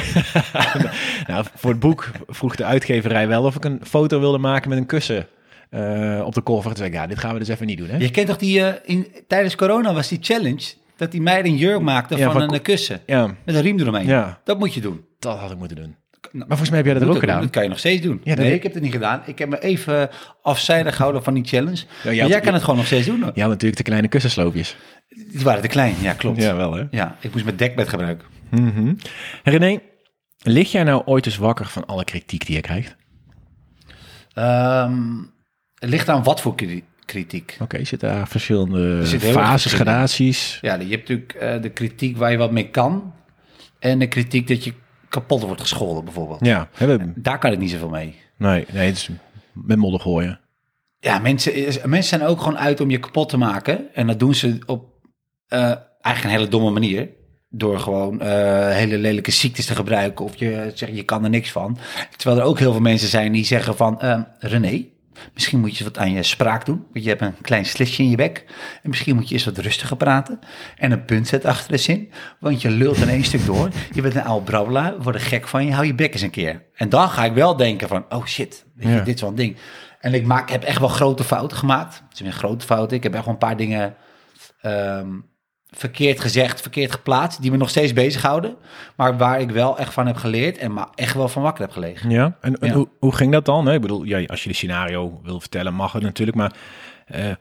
nou, 1.27 1.45
voor 1.55 1.69
het 1.69 1.79
boek 1.79 2.11
vroeg 2.27 2.55
de 2.55 2.63
uitgeverij 2.65 3.27
wel 3.27 3.43
of 3.43 3.55
ik 3.55 3.65
een 3.65 3.79
foto 3.83 4.19
wilde 4.19 4.37
maken 4.37 4.69
met 4.69 4.77
een 4.77 4.85
kussen 4.85 5.27
eh, 5.69 6.21
op 6.25 6.33
de 6.33 6.43
cover. 6.43 6.63
Toen 6.69 6.75
zei 6.77 6.89
ik, 6.89 6.95
ja, 6.95 7.07
dit 7.07 7.19
gaan 7.19 7.33
we 7.33 7.39
dus 7.39 7.47
even 7.47 7.65
niet 7.65 7.77
doen, 7.77 7.89
hè? 7.89 7.97
Je 7.97 8.11
kent 8.11 8.27
toch 8.27 8.37
die, 8.37 8.61
eh, 8.63 8.73
in, 8.85 9.07
tijdens 9.27 9.55
corona 9.55 9.93
was 9.93 10.07
die 10.07 10.17
challenge, 10.21 10.73
dat 10.97 11.11
die 11.11 11.21
meiden 11.21 11.51
een 11.51 11.57
jurk 11.57 11.81
maakten 11.81 12.17
Ja, 12.17 12.23
van, 12.23 12.33
van 12.33 12.41
een 12.41 12.49
eh, 12.55 12.61
kussen. 12.61 13.01
Ja, 13.05 13.35
Met 13.45 13.55
een 13.55 13.61
riem 13.61 13.79
eromheen. 13.79 14.05
Ja. 14.07 14.39
Dat 14.43 14.59
moet 14.59 14.73
je 14.73 14.81
doen. 14.81 15.05
dat 15.19 15.37
had 15.37 15.51
ik 15.51 15.57
moeten 15.57 15.77
doen. 15.77 15.95
Nou, 16.31 16.47
Maar 16.47 16.57
volgens 16.57 16.69
mij 16.69 16.77
heb 16.79 16.87
jij 16.87 16.93
dat 16.99 17.03
ook 17.07 17.11
doen. 17.11 17.19
gedaan. 17.19 17.41
Dat 17.41 17.49
kan 17.49 17.63
je 17.63 17.69
nog 17.69 17.79
steeds 17.79 18.01
doen. 18.01 18.21
Ja, 18.23 18.35
nee, 18.35 18.53
ik 18.53 18.63
heb 18.63 18.73
het 18.73 18.83
niet 18.83 18.91
gedaan. 18.91 19.21
Ik 19.25 19.39
heb 19.39 19.49
me 19.49 19.59
even 19.61 20.09
afzijdig 20.41 20.95
gehouden 20.95 21.23
van 21.23 21.33
die 21.33 21.43
challenge. 21.43 21.75
Ja, 21.75 21.83
maar 22.03 22.13
je 22.13 22.21
had- 22.21 22.29
jij 22.29 22.39
kan 22.39 22.53
het 22.53 22.61
gewoon 22.61 22.77
nog 22.77 22.85
steeds 22.85 23.05
doen. 23.05 23.21
hoor. 23.21 23.31
Ja, 23.33 23.47
natuurlijk 23.47 23.77
de 23.77 23.83
kleine 23.83 24.07
kussensloopjes. 24.07 24.75
Die 25.31 25.43
waren 25.43 25.61
te 25.61 25.67
klein, 25.67 25.95
ja 26.01 26.13
klopt. 26.13 26.37
Ja, 26.41 26.47
Ja, 26.47 26.55
wel, 26.55 26.73
hè? 26.73 26.81
ik 27.19 27.31
moest 27.31 27.43
mijn 27.43 27.55
dekbed 27.57 27.89
gebruiken. 27.89 28.27
Mhm. 28.51 28.93
René, 29.43 29.79
lig 30.43 30.71
jij 30.71 30.83
nou 30.83 31.01
ooit 31.05 31.25
eens 31.25 31.37
wakker 31.37 31.65
van 31.65 31.85
alle 31.85 32.03
kritiek 32.03 32.45
die 32.45 32.55
je 32.55 32.61
krijgt? 32.61 32.95
Ehm, 34.33 35.17
het 35.75 35.89
ligt 35.89 36.09
aan 36.09 36.23
wat 36.23 36.41
voor 36.41 36.55
kri- 36.55 36.83
kritiek. 37.05 37.57
Oké, 37.61 37.83
zitten 37.85 38.09
daar 38.09 38.27
verschillende 38.27 39.05
zit 39.05 39.23
fases, 39.23 39.73
gradaties? 39.73 40.57
Ja, 40.61 40.73
je 40.73 40.79
hebt 40.87 41.09
natuurlijk 41.09 41.33
eh, 41.33 41.61
de 41.61 41.69
kritiek 41.69 42.17
waar 42.17 42.31
je 42.31 42.37
wat 42.37 42.51
mee 42.51 42.69
kan. 42.69 43.13
En 43.79 43.99
de 43.99 44.07
kritiek 44.07 44.47
dat 44.47 44.63
je 44.63 44.73
kapot 45.09 45.41
wordt 45.41 45.61
gescholden 45.61 46.03
bijvoorbeeld. 46.03 46.45
Ja, 46.45 46.69
we- 46.77 47.11
Daar 47.15 47.39
kan 47.39 47.51
ik 47.51 47.59
niet 47.59 47.71
zoveel 47.71 47.89
mee. 47.89 48.15
nee, 48.37 48.65
nee, 48.73 48.85
het 48.87 48.95
is 48.95 49.09
met 49.53 49.77
modder 49.77 49.99
gooien. 50.01 50.39
Ja, 50.99 51.19
mensen, 51.19 51.53
is- 51.53 51.81
mensen 51.83 52.19
zijn 52.19 52.29
ook 52.29 52.39
gewoon 52.41 52.57
uit 52.57 52.81
om 52.81 52.89
je 52.89 52.99
kapot 52.99 53.29
te 53.29 53.37
maken. 53.37 53.93
En 53.93 54.07
dat 54.07 54.19
doen 54.19 54.35
ze 54.35 54.59
op 54.65 54.93
eh, 55.47 55.59
eigenlijk 56.01 56.23
een 56.23 56.39
hele 56.39 56.47
domme 56.47 56.69
manier. 56.71 57.09
Door 57.49 57.79
gewoon 57.79 58.21
eh, 58.21 58.69
hele 58.69 58.97
lelijke 58.97 59.31
ziektes 59.31 59.65
te 59.65 59.75
gebruiken. 59.75 60.25
Of 60.25 60.35
je 60.35 60.71
zegt, 60.73 60.95
je 60.95 61.03
kan 61.03 61.23
er 61.23 61.29
niks 61.29 61.51
van. 61.51 61.77
Terwijl 62.17 62.41
er 62.41 62.47
ook 62.47 62.59
heel 62.59 62.71
veel 62.71 62.81
mensen 62.81 63.07
zijn 63.07 63.31
die 63.31 63.45
zeggen 63.45 63.75
van... 63.75 64.01
eh, 64.01 64.19
René, 64.39 64.85
misschien 65.33 65.59
moet 65.59 65.77
je 65.77 65.83
wat 65.83 65.97
aan 65.97 66.11
je 66.11 66.23
spraak 66.23 66.65
doen. 66.65 66.85
Want 66.93 67.03
je 67.03 67.09
hebt 67.09 67.21
een 67.21 67.41
klein 67.41 67.65
slisje 67.65 68.01
in 68.01 68.09
je 68.09 68.15
bek. 68.15 68.43
En 68.83 68.89
misschien 68.89 69.15
moet 69.15 69.27
je 69.29 69.33
eens 69.35 69.45
wat 69.45 69.57
rustiger 69.57 69.97
praten. 69.97 70.39
En 70.77 70.91
een 70.91 71.05
punt 71.05 71.27
zetten 71.27 71.49
achter 71.49 71.71
de 71.71 71.77
zin. 71.77 72.11
Want 72.39 72.61
je 72.61 72.69
lult 72.69 72.97
in 72.97 73.09
één 73.09 73.23
stuk 73.23 73.45
door. 73.45 73.69
Je 73.93 74.01
bent 74.01 74.15
een 74.15 74.23
oude 74.23 74.45
brabbelaar. 74.45 74.97
We 74.97 75.03
worden 75.03 75.21
gek 75.21 75.47
van 75.47 75.65
je. 75.65 75.73
Hou 75.73 75.85
je 75.85 75.95
bek 75.95 76.13
eens 76.13 76.21
een 76.21 76.29
keer. 76.29 76.63
En 76.73 76.89
dan 76.89 77.09
ga 77.09 77.25
ik 77.25 77.33
wel 77.33 77.55
denken 77.55 77.87
van... 77.87 78.05
Oh 78.09 78.25
shit, 78.25 78.65
weet 78.75 78.87
je, 78.87 78.93
Ja. 78.93 79.01
dit 79.03 79.15
is 79.15 79.21
wel 79.21 79.29
een 79.29 79.35
ding. 79.35 79.55
En 79.99 80.13
ik 80.13 80.25
maak, 80.25 80.49
heb 80.49 80.63
echt 80.63 80.79
wel 80.79 80.87
grote 80.87 81.23
fouten 81.23 81.57
gemaakt. 81.57 82.03
Het 82.09 82.17
zijn 82.17 82.33
grote 82.33 82.65
fouten. 82.65 82.97
Ik 82.97 83.03
heb 83.03 83.13
echt 83.13 83.23
wel 83.25 83.33
een 83.33 83.39
paar 83.39 83.57
dingen 83.57 83.95
ehm, 84.61 85.07
verkeerd 85.77 86.19
gezegd, 86.19 86.61
verkeerd 86.61 86.91
geplaatst, 86.91 87.41
die 87.41 87.51
me 87.51 87.57
nog 87.57 87.69
steeds 87.69 87.93
bezighouden. 87.93 88.55
Maar 88.95 89.17
waar 89.17 89.41
ik 89.41 89.51
wel 89.51 89.77
echt 89.77 89.93
van 89.93 90.07
heb 90.07 90.15
geleerd 90.15 90.57
en 90.57 90.73
maar 90.73 90.87
echt 90.95 91.13
wel 91.15 91.27
van 91.27 91.41
wakker 91.41 91.63
heb 91.63 91.71
gelegen. 91.71 92.09
Ja, 92.09 92.37
en, 92.41 92.59
en 92.59 92.67
Ja. 92.67 92.73
Hoe, 92.73 92.87
hoe 92.99 93.15
ging 93.15 93.31
dat 93.31 93.45
dan? 93.45 93.65
hè? 93.65 93.73
Ik 93.73 93.81
bedoel, 93.81 94.03
ja, 94.03 94.23
als 94.25 94.43
je 94.43 94.49
de 94.49 94.55
scenario 94.55 95.19
wil 95.23 95.39
vertellen, 95.39 95.73
mag 95.73 95.91
het 95.91 96.03
natuurlijk, 96.03 96.37
maar 96.37 96.53
eh, 97.05 97.31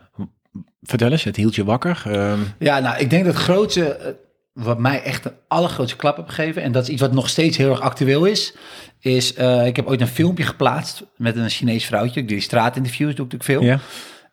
vertel 0.83 1.11
eens, 1.11 1.25
het 1.25 1.37
hield 1.37 1.55
je 1.55 1.65
wakker. 1.65 2.03
Ehm, 2.07 2.39
Ja, 2.59 2.79
nou, 2.79 2.99
ik 2.99 3.11
denk 3.11 3.25
dat 3.25 3.35
het 3.35 3.43
grootste, 3.43 3.95
eh, 3.97 4.11
wat 4.53 4.79
mij 4.79 5.03
echt 5.03 5.23
de 5.23 5.33
allergrootste 5.49 5.97
klap 5.97 6.17
heb 6.17 6.29
gegeven, 6.29 6.63
en 6.63 6.73
dat 6.73 6.83
is 6.83 6.89
iets 6.89 7.01
wat 7.01 7.13
nog 7.13 7.29
steeds 7.29 7.57
heel 7.57 7.71
erg 7.71 7.81
actueel 7.81 8.25
is, 8.25 8.55
is, 9.01 9.35
eh, 9.35 9.67
ik 9.67 9.77
heb 9.77 9.87
ooit 9.87 10.01
een 10.01 10.07
filmpje 10.07 10.45
geplaatst 10.45 11.05
met 11.17 11.37
een 11.37 11.49
Chinees 11.51 11.85
vrouwtje. 11.87 12.21
Ik 12.21 12.27
doe 12.29 12.37
die 12.37 12.45
straatinterviews, 12.47 13.15
doe 13.15 13.27
ik 13.27 13.33
natuurlijk 13.33 13.61
veel. 13.61 13.71
ja. 13.71 13.81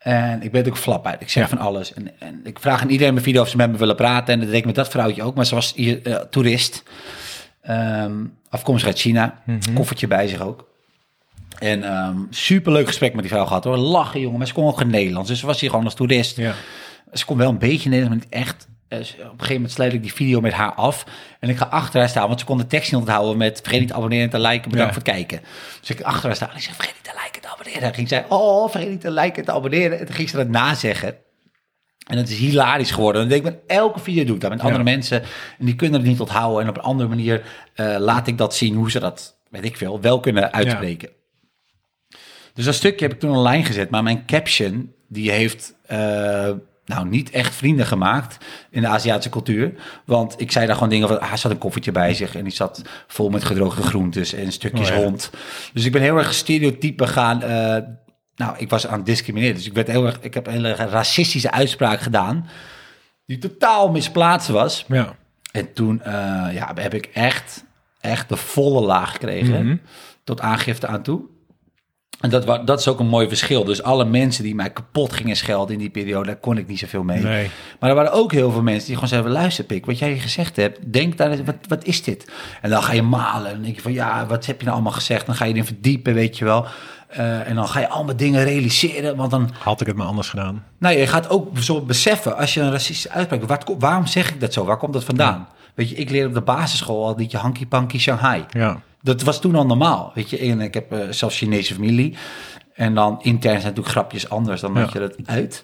En 0.02 0.42
ik 0.42 0.52
ben 0.52 0.68
ook 0.68 0.78
flap 0.78 1.06
uit. 1.06 1.22
Ik 1.22 1.30
zeg 1.30 1.50
van 1.50 1.58
alles. 1.58 1.94
En, 1.94 2.12
en 2.20 2.42
ik 2.44 2.60
vraag 2.60 2.82
aan 2.82 2.90
iedereen 2.90 3.08
in 3.08 3.14
mijn 3.14 3.26
video 3.26 3.42
of 3.42 3.48
ze 3.48 3.58
met 3.58 3.72
me 3.72 3.78
willen 3.78 3.96
praten. 3.96 4.34
En 4.34 4.40
dat 4.40 4.50
deed 4.50 4.58
ik 4.58 4.66
met 4.66 4.76
dat 4.76 4.90
vrouwtje 4.90 5.24
ook. 5.24 5.36
Maar 5.36 5.46
ze 5.46 5.56
was 5.56 5.74
hier 5.76 6.02
eh, 6.02 6.16
toerist. 6.16 6.84
Ehm, 7.62 8.14
afkomstig 8.50 8.88
uit 8.88 9.00
China. 9.00 9.42
Koffertje 9.74 10.08
bij 10.08 10.28
zich 10.28 10.42
ook. 10.42 10.70
En 11.60 11.84
ehm 11.84 12.18
superleuk 12.30 12.88
gesprek 12.88 13.14
met 13.14 13.22
die 13.22 13.32
vrouw 13.32 13.46
gehad 13.46 13.64
hoor. 13.64 13.78
Lachen 13.78 14.20
jongen. 14.20 14.38
Maar 14.38 14.48
ze 14.48 14.54
kon 14.54 14.68
ook 14.68 14.78
geen 14.78 14.90
Nederlands. 14.90 15.30
Dus 15.30 15.40
ze 15.40 15.46
was 15.46 15.60
hier 15.60 15.70
gewoon 15.70 15.86
als 15.86 15.96
toerist. 15.96 16.38
Ja. 16.38 16.54
Ze 17.14 17.26
kon 17.26 17.38
wel 17.38 17.50
een 17.50 17.58
beetje 17.58 17.90
Nederlands, 17.90 18.26
maar 18.26 18.28
niet 18.32 18.48
echt. 18.48 18.68
Eh, 18.92 19.00
op 19.00 19.06
een 19.08 19.30
gegeven 19.30 19.54
moment 19.54 19.72
sluit 19.72 19.94
ik 19.94 20.02
die 20.02 20.14
video 20.14 20.42
met 20.42 20.54
haar 20.54 20.74
af. 20.74 21.06
En 21.40 21.50
ik 21.50 21.58
ga 21.58 21.66
achter 21.66 22.00
haar 22.00 22.10
staan, 22.10 22.28
want 22.28 22.40
ze 22.40 22.46
kon 22.46 22.58
de 22.58 22.68
tekst 22.68 22.92
niet 22.92 23.02
onthouden 23.02 23.38
met... 23.38 23.60
vergeet 23.62 23.80
niet 23.80 23.90
te 23.90 23.96
abonneren 23.96 24.24
en 24.24 24.30
te 24.30 24.40
liken, 24.40 24.72
bedankt 24.72 24.96
Ja. 24.96 25.02
voor 25.02 25.12
het 25.12 25.18
kijken. 25.18 25.42
Dus 25.80 25.90
ik 25.90 26.02
achter 26.02 26.26
haar 26.26 26.36
staan 26.36 26.50
en 26.50 26.56
ik 26.56 26.62
zeg, 26.62 26.76
vergeet 26.76 26.94
niet 26.94 27.04
te 27.04 27.12
liken 27.24 27.34
en 27.36 27.42
te 27.42 27.48
abonneren. 27.48 27.82
En 27.82 27.94
ging 27.94 28.08
zij, 28.08 28.26
oh, 28.30 28.70
vergeet 28.70 28.90
niet 28.90 29.02
te 29.02 29.12
liken 29.12 29.36
en 29.36 29.44
te 29.46 29.52
abonneren. 29.52 30.00
En 30.00 30.06
toen 30.06 30.16
ging 30.16 30.30
ze 30.30 30.36
dat 30.36 30.48
nazeggen. 30.48 31.16
En 32.08 32.18
het 32.18 32.30
is 32.30 32.38
hilarisch 32.38 32.92
geworden. 32.92 33.22
En 33.22 33.28
dat 33.28 33.38
ik 33.38 33.44
met 33.44 33.60
elke 33.68 34.00
video 34.00 34.26
doe 34.26 34.36
ik 34.36 34.42
dat 34.42 34.50
met 34.50 34.62
andere 34.62 34.84
mensen. 34.84 35.22
En 35.60 35.66
die 35.66 35.76
kunnen 35.76 36.00
het 36.00 36.10
niet 36.10 36.20
onthouden. 36.20 36.64
En 36.64 36.70
op 36.70 36.78
een 36.78 36.84
andere 36.84 37.10
manier 37.10 37.44
eh, 37.74 37.96
laat 38.00 38.28
ik 38.28 38.38
dat 38.38 38.56
zien 38.56 38.76
hoe 38.76 38.92
ze 38.92 39.00
dat, 39.00 39.38
weet 39.50 39.66
ik 39.66 39.78
veel, 39.78 40.02
wel 40.02 40.20
kunnen 40.20 40.54
uitspreken. 40.54 41.10
Dus 42.54 42.66
dat 42.66 42.74
stukje 42.76 43.06
heb 43.06 43.14
ik 43.14 43.20
toen 43.20 43.36
online 43.36 43.66
gezet. 43.66 43.90
Maar 43.90 44.04
mijn 44.04 44.26
caption, 44.26 44.94
die 45.08 45.32
heeft 45.32 45.74
eh, 45.86 46.50
nou 46.94 47.08
niet 47.08 47.30
echt 47.30 47.56
vrienden 47.56 47.86
gemaakt 47.86 48.38
in 48.70 48.82
de 48.82 48.88
Aziatische 48.88 49.30
cultuur. 49.30 49.74
Want 50.06 50.36
ik 50.38 50.52
zei 50.52 50.66
daar 50.66 50.76
gewoon 50.76 50.90
dingen 50.90 51.08
van, 51.08 51.20
ah, 51.22 51.28
hij 51.28 51.38
zat 51.38 51.52
een 51.52 51.58
koffertje 51.58 51.92
bij 51.92 52.14
zich 52.14 52.36
en 52.36 52.44
die 52.44 52.54
zat 52.54 52.82
vol 53.08 53.30
met 53.30 53.44
gedroogde 53.44 53.82
groentes 53.84 54.34
en 54.34 54.52
stukjes 54.52 54.90
Oh 54.90 54.96
ja. 54.96 55.02
hond. 55.02 55.30
Dus 55.74 55.86
ik 55.86 55.92
ben 55.92 56.02
heel 56.02 56.18
erg 56.18 56.34
stereotype 56.34 57.08
gaan. 57.08 57.42
eh, 57.44 57.78
nou, 58.36 58.56
ik 58.58 58.70
was 58.70 58.88
aan 58.88 58.98
het 58.98 59.06
discrimineren. 59.06 59.56
Dus 59.56 59.66
ik, 59.66 59.74
werd 59.74 59.88
heel 59.88 60.06
erg, 60.06 60.18
ik 60.22 60.34
heb 60.34 60.48
een 60.48 60.54
hele 60.54 60.74
racistische 60.76 61.52
uitspraak 61.52 62.00
gedaan. 62.02 62.48
Die 63.26 63.38
totaal 63.38 63.92
misplaatst 63.92 64.48
was. 64.50 64.86
Ja. 64.88 65.16
En 65.52 65.74
toen 65.74 66.02
eh, 66.02 66.14
ja, 66.54 66.72
heb 66.76 66.94
ik 66.94 67.06
echt, 67.14 67.64
echt 68.00 68.30
de 68.30 68.38
volle 68.38 68.82
laag 68.82 69.12
gekregen. 69.12 69.66
Mhm. 69.66 69.78
Tot 70.24 70.42
aangifte 70.42 70.88
aan 70.88 71.02
toe. 71.02 71.22
En 72.22 72.30
dat, 72.30 72.68
dat 72.68 72.80
is 72.80 72.88
ook 72.88 73.00
een 73.00 73.08
mooi 73.08 73.28
verschil. 73.28 73.64
Dus 73.64 73.84
alle 73.84 74.06
mensen 74.06 74.44
die 74.44 74.56
mij 74.56 74.70
kapot 74.70 75.14
gingen 75.14 75.36
schelden 75.36 75.74
in 75.74 75.80
die 75.80 75.90
periode, 75.90 76.26
daar 76.26 76.36
kon 76.36 76.58
ik 76.58 76.68
niet 76.68 76.80
zoveel 76.80 77.04
mee. 77.04 77.22
Nee. 77.22 77.50
Maar 77.80 77.90
er 77.90 77.96
waren 77.96 78.12
ook 78.12 78.32
heel 78.32 78.52
veel 78.52 78.62
mensen 78.62 78.86
die 78.86 78.94
gewoon 78.94 79.10
zeiden: 79.10 79.32
luister, 79.32 79.64
Pik, 79.64 79.86
wat 79.86 80.00
jij 80.00 80.20
gezegd 80.20 80.56
hebt, 80.56 80.94
denk 80.94 81.18
daar, 81.18 81.32
eens, 81.32 81.42
wat, 81.46 81.56
wat 81.68 81.86
is 81.86 82.04
dit? 82.04 82.32
En 82.62 82.70
dan 82.70 82.84
ga 82.84 82.94
je 82.94 83.02
malen. 83.02 83.48
En 83.48 83.54
dan 83.54 83.64
denk 83.64 83.76
je 83.76 83.82
van 83.82 83.94
ja, 83.94 84.26
wat 84.26 84.46
heb 84.46 84.58
je 84.58 84.64
nou 84.64 84.76
allemaal 84.76 84.94
gezegd? 84.94 85.26
Dan 85.26 85.36
ga 85.36 85.46
je 85.46 85.52
erin 85.52 85.66
verdiepen, 85.66 86.14
weet 86.14 86.38
je 86.38 86.46
wel. 86.46 86.66
Eh, 87.08 87.48
en 87.48 87.56
dan 87.56 87.68
ga 87.68 87.80
je 87.80 87.90
allemaal 87.90 88.16
dingen 88.16 88.44
realiseren. 88.44 89.16
Want 89.16 89.32
dan, 89.32 89.50
Had 89.60 89.82
ik 89.82 89.88
het 89.88 89.96
maar 89.96 90.08
anders 90.08 90.30
gedaan. 90.30 90.64
nou, 90.78 90.98
je 90.98 91.08
gaat 91.08 91.30
ook 91.30 91.58
zo 91.58 91.82
beseffen 91.82 92.38
als 92.38 92.54
je 92.54 92.62
een 92.62 92.72
racistische 92.72 93.10
uitspraak. 93.10 93.44
Waar, 93.44 93.62
waarom 93.80 94.06
zeg 94.06 94.30
ik 94.30 94.40
dat 94.40 94.54
zo? 94.54 94.66
Waar 94.66 94.78
komt 94.78 94.94
dat 94.94 95.04
vandaan? 95.04 95.48
Weet 95.76 95.90
je, 95.90 95.96
ik 95.96 96.10
leerde 96.10 96.28
op 96.28 96.34
de 96.34 96.42
basisschool 96.42 97.06
al 97.06 97.16
liedje 97.18 97.38
Hanky 97.38 97.68
Panky 97.68 98.00
Shanghai. 98.00 98.46
Ja. 98.50 98.80
Dat 99.02 99.22
was 99.22 99.42
toen 99.42 99.56
al 99.56 99.66
normaal, 99.66 100.12
weet 100.14 100.30
je. 100.30 100.38
En 100.38 100.62
ik 100.62 100.74
heb 100.74 100.92
eh, 100.92 101.00
zelfs 101.10 101.38
Chinese 101.38 101.74
familie. 101.74 102.18
En 102.74 102.96
dan 102.96 103.22
intern 103.22 103.54
zijn 103.54 103.64
natuurlijk 103.64 103.88
grapjes 103.88 104.30
anders 104.30 104.62
dan 104.62 104.74
dat 104.74 104.92
je 104.92 105.00
dat 105.00 105.16
uit. 105.26 105.64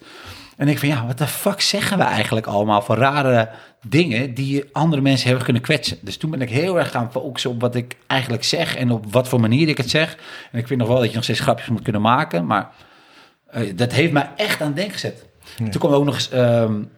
En 0.58 0.67
ik 0.67 0.80
van, 0.80 0.88
ja, 0.88 1.06
wat 1.06 1.17
de 1.17 1.28
fuck 1.28 1.62
zeggen 1.62 1.97
we 1.97 2.04
eigenlijk 2.04 2.45
allemaal 2.45 2.82
voor 2.82 2.95
rare 2.95 3.50
dingen 3.88 4.34
die 4.34 4.63
andere 4.71 5.02
mensen 5.02 5.32
erg 5.32 5.43
kunnen 5.43 5.62
kwetsen. 5.62 5.97
Dus 6.02 6.17
toen 6.17 6.30
ben 6.30 6.41
ik 6.41 6.50
heel 6.50 6.80
erg 6.80 6.91
gaan 6.91 7.12
focussen 7.12 7.50
op 7.50 7.62
wat 7.62 7.76
ik 7.76 7.95
eigenlijk 8.08 8.43
zeg 8.43 8.76
en 8.76 8.91
op 8.91 9.06
wat 9.12 9.28
voor 9.28 9.39
manier 9.39 9.67
ik 9.67 9.78
het 9.78 9.89
zeg. 9.89 10.17
En 10.52 10.60
ik 10.60 10.67
vind 10.67 10.80
nog 10.80 10.89
wel 10.89 11.00
dat 11.00 11.10
je 11.10 11.15
nog 11.15 11.23
steeds 11.23 11.39
grapjes 11.39 11.69
moet 11.69 11.82
kunnen 11.82 12.02
maken, 12.02 12.45
maar 12.45 12.69
eh, 13.47 13.76
dat 13.76 13.91
heeft 13.91 14.12
mij 14.12 14.30
echt 14.36 14.62
aan 14.62 14.67
het 14.67 14.76
denken 14.76 14.93
gezet. 14.93 15.26
Toen 15.55 15.69
kwam 15.69 15.91
ook 15.91 16.05
nog 16.05 16.15
eens 16.15 16.29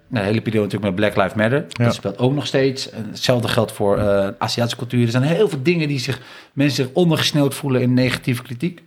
nou, 0.10 0.26
de 0.26 0.30
hele 0.30 0.42
periode 0.42 0.66
natuurlijk 0.66 0.96
met 0.96 0.96
Black 0.96 1.16
Lives 1.16 1.34
Matter. 1.34 1.66
Ja. 1.70 1.86
Dat 1.86 1.94
speelt 1.94 2.18
ook 2.18 2.34
nog 2.34 2.48
steeds. 2.48 2.90
En 2.90 3.06
hetzelfde 3.10 3.48
geldt 3.48 3.72
voor 3.72 3.98
eh, 3.98 4.28
Aziatische 4.38 4.78
cultuur. 4.78 5.06
Er 5.06 5.12
zijn 5.12 5.24
heel 5.24 5.50
veel 5.50 5.64
dingen 5.64 5.88
die 5.88 6.00
zich, 6.00 6.22
mensen 6.54 6.84
zich 6.86 6.94
ondergesneeuwd 6.94 7.54
voelen 7.54 7.82
in 7.82 7.94
negatieve 7.94 8.42
kritiek. 8.42 8.84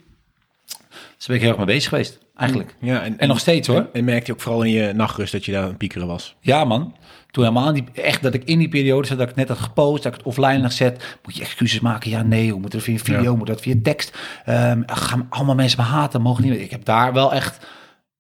Dus 0.68 1.27
daar 1.27 1.27
ben 1.27 1.37
ik 1.37 1.42
heel 1.42 1.48
erg 1.48 1.66
mee 1.66 1.77
bezig 1.77 1.88
geweest, 1.88 2.18
eigenlijk. 2.37 2.75
ja 2.81 3.03
en, 3.03 3.18
En 3.18 3.29
nog 3.29 3.38
steeds 3.38 3.68
hoor. 3.68 3.77
En, 3.77 3.88
en 3.92 4.05
merkte 4.05 4.27
je 4.27 4.33
ook 4.33 4.40
vooral 4.40 4.62
in 4.62 4.70
je 4.70 4.92
nachtrust 4.92 5.33
dat 5.33 5.44
je 5.44 5.53
daar 5.53 5.68
een 5.68 5.77
piekeren 5.77 6.07
was. 6.07 6.37
Ja, 6.40 6.64
man. 6.64 6.94
Toen 7.31 7.44
helemaal 7.44 7.72
die, 7.72 7.85
echt 7.94 8.22
dat 8.22 8.35
ik 8.35 8.44
in 8.44 8.59
die 8.59 8.68
periode 8.68 9.07
zat, 9.07 9.18
dat 9.18 9.29
ik 9.29 9.35
net 9.35 9.48
had 9.48 9.59
gepost, 9.59 10.03
dat 10.03 10.12
ik 10.12 10.18
het 10.18 10.27
offline 10.27 10.61
had 10.61 10.70
gezet. 10.70 11.18
Moet 11.25 11.37
je 11.37 11.42
excuses 11.42 11.81
maken? 11.81 12.11
Ja, 12.11 12.22
nee. 12.22 12.51
Hoe 12.51 12.61
moet 12.61 12.72
het 12.72 12.83
via 12.83 12.98
video? 12.98 13.22
Ja. 13.22 13.37
Moet 13.37 13.46
dat 13.46 13.61
via 13.61 13.75
tekst? 13.83 14.18
Ehm, 14.44 14.83
gaan 14.87 15.27
allemaal 15.29 15.55
mensen 15.55 15.81
me 15.81 15.87
haten? 15.87 16.22
Mogen 16.22 16.42
niet. 16.42 16.53
meer. 16.53 16.62
Ik 16.62 16.70
heb 16.70 16.85
daar 16.85 17.12
wel 17.12 17.33
echt 17.33 17.66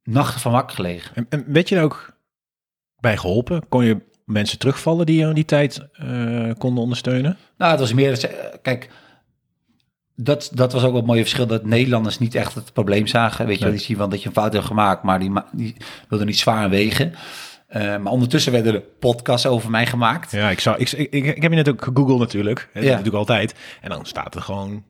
nachten 0.02 0.40
van 0.40 0.52
wakker 0.52 0.74
gelegen. 0.76 1.14
En, 1.14 1.26
en 1.28 1.44
werd 1.46 1.68
je 1.68 1.80
ook 1.80 2.12
bij 3.00 3.16
geholpen? 3.16 3.68
Kon 3.68 3.84
je 3.84 3.96
mensen 4.24 4.58
terugvallen 4.58 5.06
die 5.06 5.18
je 5.18 5.26
in 5.28 5.34
die 5.34 5.44
tijd 5.44 5.88
eh, 5.92 6.50
konden 6.58 6.82
ondersteunen? 6.82 7.36
Nou, 7.58 7.70
het 7.70 7.80
was 7.80 7.92
meer. 7.92 8.08
dat 8.10 8.20
ze- 8.20 8.28
eh, 8.28 8.58
Kijk, 8.62 8.90
dat, 10.16 10.50
dat 10.54 10.72
was 10.72 10.82
ook 10.84 10.90
wel 10.92 11.00
een 11.00 11.06
mooie 11.06 11.20
verschil. 11.20 11.46
Dat 11.46 11.64
Nederlanders 11.64 12.18
niet 12.18 12.34
echt 12.34 12.54
het 12.54 12.72
probleem 12.72 13.06
zagen. 13.06 13.46
Weet 13.46 13.58
je, 13.58 13.64
wel, 13.64 13.72
die 13.72 13.82
zien 13.82 13.96
wel 13.96 14.08
dat 14.08 14.20
je 14.22 14.26
een 14.28 14.34
fout 14.34 14.52
hebt 14.52 14.64
gemaakt, 14.64 15.02
maar 15.02 15.18
die, 15.18 15.32
die 15.52 15.76
wilden 16.08 16.26
niet 16.26 16.38
zwaar 16.38 16.70
wegen. 16.70 17.12
Eh, 17.66 17.96
maar 17.98 18.12
ondertussen 18.12 18.52
werden 18.52 18.74
er 18.74 18.80
podcasts 18.80 19.46
over 19.46 19.70
mij 19.70 19.86
gemaakt. 19.86 20.30
Ja, 20.30 20.50
ik, 20.50 20.60
zou, 20.60 20.78
ik, 20.78 20.90
ik, 20.90 21.12
ik, 21.12 21.24
heb 21.42 21.50
je 21.50 21.56
net 21.56 21.68
ook 21.68 21.82
gegoogeld 21.84 22.18
natuurlijk. 22.18 22.68
Dat 22.74 22.82
Ja. 22.82 22.96
doe 22.96 23.06
ik 23.06 23.12
altijd. 23.12 23.54
En 23.80 23.90
dan 23.90 24.06
staat 24.06 24.34
er 24.34 24.42
gewoon... 24.42 24.84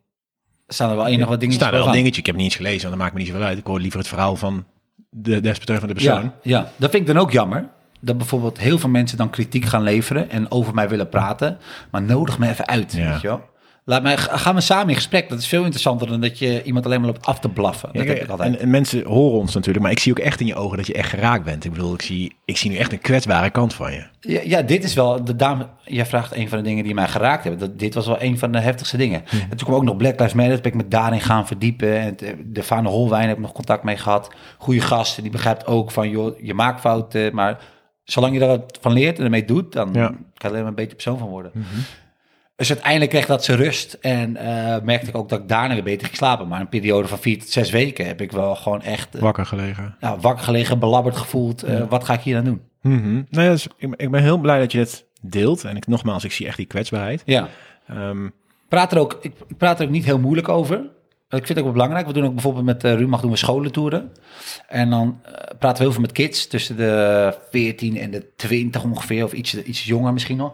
Staan 0.67 0.91
er 0.91 0.97
wel 0.97 1.07
enig 1.07 1.29
wat 1.29 1.41
dingen 1.41 1.55
staat 1.55 1.73
er 1.73 1.79
wel 1.79 1.87
een 1.87 1.93
dingetje. 1.93 2.21
Ik 2.21 2.27
heb 2.27 2.35
niet 2.35 2.45
eens 2.45 2.57
gelezen, 2.57 2.81
want 2.81 2.91
dat 2.93 3.01
maakt 3.01 3.13
me 3.13 3.19
niet 3.19 3.29
zoveel 3.29 3.45
uit. 3.47 3.59
Ik 3.59 3.67
hoor 3.67 3.81
liever 3.81 3.99
het 3.99 4.09
verhaal 4.09 4.37
van 4.37 4.65
de 5.15 5.41
desbetreffende 5.41 5.95
persoon. 5.95 6.23
Ja, 6.23 6.33
ja, 6.43 6.71
dat 6.77 6.91
vind 6.91 7.09
ik 7.09 7.15
dan 7.15 7.23
ook 7.23 7.33
jammer. 7.33 7.69
Dat 8.01 8.17
bijvoorbeeld 8.19 8.59
heel 8.59 8.79
veel 8.79 8.89
mensen 8.89 9.19
dan 9.19 9.31
kritiek 9.31 9.65
gaan 9.65 9.83
leveren 9.83 10.31
en 10.31 10.51
over 10.51 10.75
mij 10.75 10.89
willen 10.89 11.09
praten. 11.09 11.59
Maar 11.91 12.03
nodig 12.03 12.39
me 12.39 12.49
even 12.49 12.67
uit, 12.69 12.93
Ja. 12.93 13.11
weet 13.11 13.21
je 13.21 13.29
wel. 13.29 13.51
Laat 13.85 14.03
mij, 14.03 14.17
ga- 14.17 14.37
gaan 14.37 14.55
we 14.55 14.61
samen 14.61 14.89
in 14.89 14.95
gesprek. 14.95 15.29
Dat 15.29 15.39
is 15.39 15.47
veel 15.47 15.61
interessanter 15.61 16.07
dan 16.07 16.21
dat 16.21 16.39
je 16.39 16.63
iemand 16.63 16.85
alleen 16.87 17.01
maar 17.01 17.11
loopt 17.11 17.27
af 17.27 17.39
te 17.41 17.49
blaffen. 17.49 17.89
Dat 17.93 18.03
Ja, 18.03 18.09
heb 18.09 18.09
kijk, 18.17 18.25
ik 18.25 18.31
altijd. 18.31 18.55
En, 18.55 18.61
en 18.61 18.71
mensen 18.71 19.05
horen 19.05 19.39
ons 19.39 19.55
natuurlijk, 19.55 19.85
maar 19.85 19.93
ik 19.93 19.99
zie 19.99 20.13
ook 20.13 20.19
echt 20.19 20.41
in 20.41 20.47
je 20.47 20.55
ogen 20.55 20.77
dat 20.77 20.87
je 20.87 20.95
echt 20.95 21.09
geraakt 21.11 21.45
bent. 21.45 21.65
Ik 21.65 21.73
bedoel, 21.73 21.95
ik 21.95 22.03
zie, 22.03 22.37
ik 22.45 22.57
zie 22.57 22.71
nu 22.71 22.77
echt 22.77 22.93
een 22.93 22.99
kwetsbare 23.01 23.51
kant 23.51 23.75
van 23.75 23.93
je. 23.93 24.05
Ja, 24.21 24.41
ja, 24.45 24.63
dit 24.63 24.85
is 24.85 24.95
wel, 24.95 25.25
de 25.25 25.37
dame, 25.37 25.67
jij 25.85 26.07
vraagt 26.07 26.35
een 26.37 26.49
van 26.49 26.59
de 26.59 26.65
dingen 26.65 26.85
die 26.85 26.95
mij 26.95 27.09
geraakt 27.09 27.43
hebben. 27.45 27.61
Dat, 27.69 27.79
dit 27.79 27.95
was 27.95 28.07
wel 28.07 28.23
een 28.23 28.39
van 28.39 28.53
de 28.53 28.59
heftigste 28.61 28.97
dingen. 28.97 29.23
Hm. 29.29 29.37
En 29.37 29.49
toen 29.57 29.67
kwam 29.67 29.75
ook 29.75 29.85
nog 29.85 29.97
Black 29.97 30.19
Lives 30.19 30.35
Matter, 30.35 30.53
toen 30.53 30.63
ben 30.63 30.73
ik 30.73 30.83
me 30.85 30.89
daarin 30.89 31.21
gaan 31.21 31.47
verdiepen. 31.47 31.99
En 31.99 32.17
de 32.47 32.63
Vane 32.63 32.89
Holwijn 32.89 33.29
heb 33.29 33.37
ik 33.37 33.43
nog 33.43 33.53
contact 33.53 33.83
mee 33.83 33.97
gehad. 33.97 34.31
Goede 34.59 34.81
gasten, 34.81 35.23
die 35.23 35.33
begrijpt 35.33 35.67
ook 35.67 35.91
van, 35.91 36.11
joh, 36.11 36.39
je 36.41 36.55
maakt 36.55 36.81
fouten, 36.81 37.35
maar 37.35 37.59
zolang 38.05 38.35
je 38.35 38.41
er 38.41 38.47
wat 38.47 38.79
van 38.81 38.93
leert 38.93 39.19
en 39.19 39.25
ermee 39.25 39.45
doet, 39.45 39.73
dan 39.73 39.89
Ja. 39.93 40.07
kan 40.07 40.17
je 40.17 40.39
er 40.39 40.47
alleen 40.49 40.59
maar 40.61 40.69
een 40.69 40.75
beter 40.75 40.95
persoon 40.95 41.19
van 41.19 41.29
worden. 41.29 41.53
Dus 42.57 42.71
uiteindelijk 42.71 43.11
kreeg 43.11 43.27
dat 43.27 43.45
zijn 43.45 43.59
rust 43.59 43.93
en 44.01 44.37
eh, 44.37 44.83
merkte 44.83 45.09
ik 45.09 45.17
ook 45.17 45.29
dat 45.29 45.41
ik 45.41 45.49
daarna 45.49 45.75
weer 45.75 45.83
beter 45.83 46.07
ging 46.07 46.17
slapen. 46.17 46.49
Maar 46.49 46.61
een 46.61 46.69
periode 46.69 47.09
van 47.09 47.19
vier 47.19 47.39
tot 47.39 47.49
zes 47.51 47.71
weken 47.71 48.07
heb 48.07 48.21
ik 48.21 48.33
wel 48.33 48.55
gewoon 48.57 48.83
echt 48.83 49.15
eh, 49.15 49.21
Wakker 49.21 49.47
gelegen. 49.47 49.97
nou, 50.01 50.21
wakker 50.21 50.45
gelegen, 50.45 50.79
belabberd 50.79 51.17
gevoeld. 51.17 51.63
Eh, 51.63 51.89
Wat 51.89 52.05
ga 52.05 52.15
ik 52.15 52.21
hier 52.21 52.37
aan 52.37 52.45
doen? 52.45 52.61
Mhm. 52.83 53.13
Nou 53.29 53.45
ja, 53.47 53.51
dus 53.51 53.67
ik, 53.77 53.95
ik 53.97 54.11
ben 54.11 54.23
heel 54.23 54.39
blij 54.39 54.59
dat 54.59 54.73
je 54.73 54.79
dit 54.79 55.05
deelt. 55.21 55.65
En 55.65 55.77
ik, 55.77 55.87
nogmaals, 55.87 56.25
ik 56.25 56.33
zie 56.33 56.47
echt 56.47 56.57
die 56.57 56.67
kwetsbaarheid. 56.67 57.23
Ja. 57.25 57.49
Ehm, 57.89 58.29
praat 58.69 58.93
er 58.93 58.99
ook, 58.99 59.19
ik, 59.21 59.33
ik 59.49 59.57
praat 59.57 59.79
er 59.81 59.85
ook 59.87 59.93
niet 59.93 60.05
heel 60.05 60.19
moeilijk 60.19 60.49
over. 60.49 60.77
Ik 61.29 61.39
vind 61.47 61.49
het 61.49 61.59
ook 61.59 61.65
wel 61.65 61.73
belangrijk. 61.73 62.07
We 62.07 62.13
doen 62.13 62.25
ook 62.25 62.33
bijvoorbeeld 62.33 62.65
met 62.65 62.85
uh, 62.85 62.95
Rumach 62.95 63.21
doen 63.21 63.31
we 63.31 63.37
scholentoeren. 63.37 64.13
En 64.69 64.91
dan 64.91 65.21
praten 65.59 65.77
we 65.77 65.83
heel 65.83 65.93
veel 65.93 66.01
met 66.01 66.13
kids 66.13 66.47
tussen 66.47 66.77
de 66.77 67.35
14 67.51 67.97
en 67.97 68.11
de 68.11 68.27
20 68.37 68.85
ongeveer, 68.85 69.25
of 69.25 69.33
iets, 69.33 69.63
iets 69.63 69.85
jonger 69.85 70.13
misschien 70.13 70.37
nog. 70.37 70.53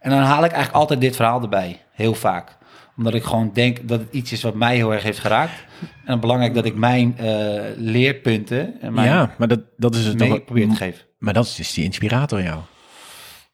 En 0.00 0.10
dan 0.10 0.18
haal 0.18 0.44
ik 0.44 0.50
eigenlijk 0.50 0.72
altijd 0.74 1.00
dit 1.00 1.16
verhaal 1.16 1.42
erbij, 1.42 1.80
heel 1.92 2.14
vaak. 2.14 2.58
Omdat 2.96 3.14
ik 3.14 3.22
gewoon 3.24 3.50
denk 3.52 3.88
dat 3.88 4.00
het 4.00 4.08
iets 4.10 4.32
is 4.32 4.42
wat 4.42 4.54
mij 4.54 4.76
heel 4.76 4.92
erg 4.92 5.02
heeft 5.02 5.18
geraakt. 5.18 5.52
En 5.80 6.06
dan 6.06 6.20
belangrijk 6.20 6.54
dat 6.54 6.64
ik 6.64 6.74
mijn 6.74 7.18
eh, 7.18 7.60
leerpunten 7.76 8.80
en 8.80 8.92
mijn 8.92 9.08
ja, 9.08 9.34
maar 9.38 9.48
dat, 9.48 9.60
dat 9.76 9.94
is 9.94 10.04
het 10.06 10.18
mee 10.18 10.40
probeer 10.40 10.68
te 10.68 10.74
geven. 10.74 11.04
Maar 11.18 11.34
dat 11.34 11.44
is 11.44 11.54
dus 11.54 11.72
die 11.74 11.84
inspirator 11.84 12.38
in 12.38 12.44
jou. 12.44 12.60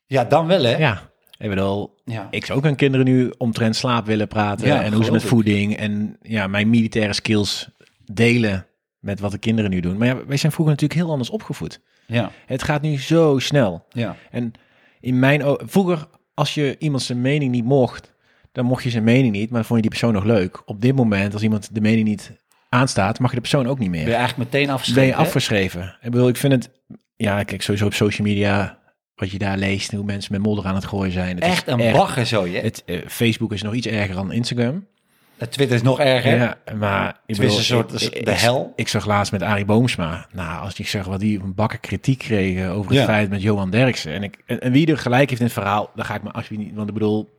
Ja, 0.07 0.25
dan 0.25 0.47
wel 0.47 0.63
hè. 0.65 0.77
Ja. 0.77 1.11
Ik 1.39 1.49
bedoel, 1.49 1.95
Ja. 2.05 2.29
ik 2.31 2.45
zou 2.47 2.59
ook 2.59 2.67
aan 2.67 2.75
kinderen 2.77 3.07
nu 3.07 3.33
omtrent 3.39 3.77
slaap 3.77 4.07
willen 4.07 4.29
praten. 4.29 4.67
Ja, 4.67 4.83
en 4.83 4.93
hoe 4.93 5.05
ze 5.05 5.13
met 5.13 5.23
ik. 5.23 5.29
voeding 5.29 5.77
en 5.77 6.17
ja, 6.23 6.47
mijn 6.47 6.71
militaire 6.71 7.13
skills 7.13 7.69
delen 8.05 8.67
met 8.99 9.21
wat 9.21 9.31
de 9.31 9.39
kinderen 9.39 9.71
nu 9.71 9.81
doen. 9.81 9.97
Maar 9.97 10.07
ja, 10.09 10.27
wij 10.27 10.37
zijn 10.37 10.53
vroeger 10.53 10.75
natuurlijk 10.75 11.01
heel 11.01 11.11
anders 11.11 11.31
opgevoed. 11.31 11.81
Ja, 12.07 12.31
Het 12.47 12.63
gaat 12.63 12.83
nu 12.83 12.99
zo 13.01 13.39
snel. 13.39 13.87
ja. 13.91 14.17
En 14.31 14.53
in 15.01 15.19
mijn 15.19 15.45
o- 15.45 15.59
vroeger, 15.65 16.07
als 16.37 16.55
je 16.55 16.77
iemand 16.79 17.03
zijn 17.03 17.21
mening 17.21 17.51
niet 17.51 17.65
mocht, 17.65 18.13
dan 18.53 18.65
mocht 18.65 18.83
je 18.83 18.91
zijn 18.91 19.05
mening 19.05 19.33
niet, 19.33 19.51
maar 19.51 19.59
dan 19.59 19.65
vond 19.65 19.83
je 19.83 19.89
die 19.89 19.99
persoon 19.99 20.13
nog 20.13 20.25
leuk. 20.25 20.63
Op 20.65 20.81
dit 20.81 20.95
moment, 20.95 21.33
als 21.33 21.43
iemand 21.43 21.75
de 21.75 21.81
mening 21.81 22.09
niet 22.09 22.33
aanstaat, 22.69 23.19
mag 23.19 23.29
je 23.29 23.35
de 23.37 23.43
persoon 23.43 23.67
ook 23.67 23.79
niet 23.79 23.91
meer. 23.91 24.03
Ben 24.03 24.11
je 24.11 24.17
eigenlijk 24.17 24.51
meteen 24.51 24.67
ben 24.67 24.75
afgeschreven? 24.75 25.09
je 25.09 25.15
hè? 25.15 25.21
afgeschreven. 25.21 25.97
Ik 26.01 26.11
bedoel, 26.11 26.29
ik 26.29 26.37
vind 26.37 26.53
het, 26.53 26.71
ja, 27.17 27.43
kijk, 27.43 27.63
sowieso 27.63 27.87
op 27.87 27.95
social 27.95 28.27
media, 28.27 28.79
wat 29.15 29.31
je 29.31 29.39
daar 29.39 29.59
leest, 29.59 29.93
hoe 29.93 30.05
mensen 30.05 30.33
met 30.33 30.43
modder 30.43 30.67
aan 30.67 30.75
het 30.75 30.85
gooien 30.85 31.13
zijn. 31.13 31.35
Het 31.35 31.45
Echt 31.45 31.67
een 31.67 31.93
bagger 31.93 32.27
zo, 32.27 32.47
hè? 32.47 32.61
Het, 32.61 32.83
eh, 32.85 32.99
Facebook 33.07 33.53
is 33.53 33.63
nog 33.63 33.75
iets 33.75 33.87
erger 33.87 34.15
dan 34.15 34.33
Instagram. 34.33 34.87
Twitter 35.39 35.77
is 35.77 35.83
nog 35.83 36.01
erger. 36.01 36.37
Ja, 36.37 36.57
maar 36.79 37.09
ik 37.09 37.15
is 37.27 37.39
bedoel, 37.39 37.57
een 37.57 37.63
soort 37.63 38.03
ik- 38.03 38.15
ik- 38.15 38.25
de 38.25 38.31
hel. 38.33 38.73
Ik 38.77 38.89
zag 38.89 39.07
laatst 39.07 39.33
met 39.33 39.43
Arie 39.43 39.65
Boomsma. 39.65 40.27
Nou, 40.33 40.63
als 40.63 40.79
ik 40.79 40.89
zeg 40.89 41.05
wat 41.05 41.21
die 41.21 41.41
een 41.43 41.55
bakken 41.55 41.81
kritiek 41.81 42.19
kregen 42.19 42.71
over 42.71 42.91
het 42.91 43.01
Ja. 43.01 43.05
feit 43.05 43.31
met 43.31 43.43
Johan 43.43 43.71
Derksen. 43.71 44.13
En, 44.13 44.23
ik, 44.23 44.39
en, 44.47 44.61
en 44.61 44.73
wie 44.73 44.87
er 44.87 44.99
gelijk 44.99 45.29
heeft 45.29 45.41
in 45.41 45.47
het 45.47 45.55
verhaal, 45.57 45.91
daar 45.95 46.05
ga 46.05 46.15
ik 46.15 46.23
me 46.23 46.31
alsjeblieft 46.31 46.65
niet. 46.69 46.77
Want 46.77 46.89
ik 46.89 46.95
bedoel, 46.95 47.35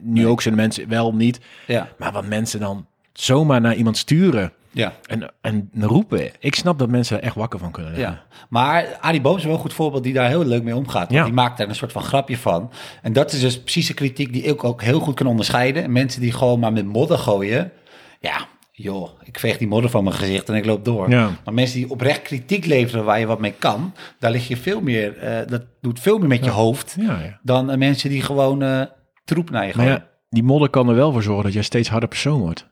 nu 0.00 0.12
Nee. 0.22 0.26
ook 0.26 0.42
zijn 0.42 0.54
mensen 0.54 0.88
wel 0.88 1.14
niet. 1.14 1.40
Ja, 1.66 1.88
Maar 1.98 2.12
wat 2.12 2.26
mensen 2.26 2.60
dan 2.60 2.86
zomaar 3.12 3.60
naar 3.60 3.74
iemand 3.74 3.96
sturen 3.96 4.52
ja, 4.76 4.92
en, 5.06 5.30
en 5.40 5.70
roepen. 5.80 6.30
Ik 6.38 6.54
snap 6.54 6.78
dat 6.78 6.88
mensen 6.88 7.16
er 7.16 7.22
echt 7.22 7.34
wakker 7.34 7.58
van 7.58 7.70
kunnen 7.70 7.92
liggen. 7.92 8.12
ja. 8.12 8.22
Maar 8.48 8.98
Arie 9.00 9.20
Boom 9.20 9.36
is 9.36 9.44
wel 9.44 9.52
een 9.52 9.58
goed 9.58 9.72
voorbeeld 9.72 10.02
die 10.02 10.12
daar 10.12 10.28
heel 10.28 10.44
leuk 10.44 10.62
mee 10.62 10.76
omgaat. 10.76 11.10
Ja. 11.10 11.24
Die 11.24 11.32
maakt 11.32 11.58
daar 11.58 11.68
een 11.68 11.74
soort 11.74 11.92
van 11.92 12.02
grapje 12.02 12.36
van. 12.36 12.70
En 13.02 13.12
dat 13.12 13.32
is 13.32 13.40
dus 13.40 13.60
precies 13.60 13.86
de 13.86 13.94
kritiek 13.94 14.32
die 14.32 14.42
ik 14.42 14.64
ook 14.64 14.82
heel 14.82 15.00
goed 15.00 15.14
kan 15.14 15.26
onderscheiden. 15.26 15.92
Mensen 15.92 16.20
die 16.20 16.32
gewoon 16.32 16.58
maar 16.58 16.72
met 16.72 16.86
modder 16.86 17.18
gooien. 17.18 17.72
Ja, 18.20 18.46
joh, 18.72 19.10
ik 19.24 19.38
veeg 19.38 19.58
die 19.58 19.68
modder 19.68 19.90
van 19.90 20.04
mijn 20.04 20.16
gezicht 20.16 20.48
en 20.48 20.54
ik 20.54 20.64
loop 20.64 20.84
door. 20.84 21.10
Ja. 21.10 21.30
Maar 21.44 21.54
mensen 21.54 21.78
die 21.78 21.90
oprecht 21.90 22.22
kritiek 22.22 22.66
leveren 22.66 23.04
waar 23.04 23.18
je 23.18 23.26
wat 23.26 23.40
mee 23.40 23.54
kan. 23.58 23.94
Daar 24.18 24.30
lig 24.30 24.48
je 24.48 24.56
veel 24.56 24.80
meer, 24.80 25.18
eh, 25.18 25.46
dat 25.46 25.62
doet 25.80 26.00
veel 26.00 26.18
meer 26.18 26.28
met 26.28 26.44
je 26.44 26.50
hoofd. 26.50 26.96
Ja. 27.00 27.38
Dan 27.42 27.70
eh, 27.70 27.76
mensen 27.76 28.10
die 28.10 28.22
gewoon 28.22 28.62
eh, 28.62 28.82
troep 29.24 29.50
naar 29.50 29.66
je 29.66 29.72
gooien. 29.72 30.04
die 30.28 30.42
modder 30.42 30.70
kan 30.70 30.88
er 30.88 30.94
wel 30.94 31.12
voor 31.12 31.22
zorgen 31.22 31.44
dat 31.44 31.52
jij 31.52 31.62
steeds 31.62 31.88
harder 31.88 32.08
persoon 32.08 32.40
wordt. 32.40 32.66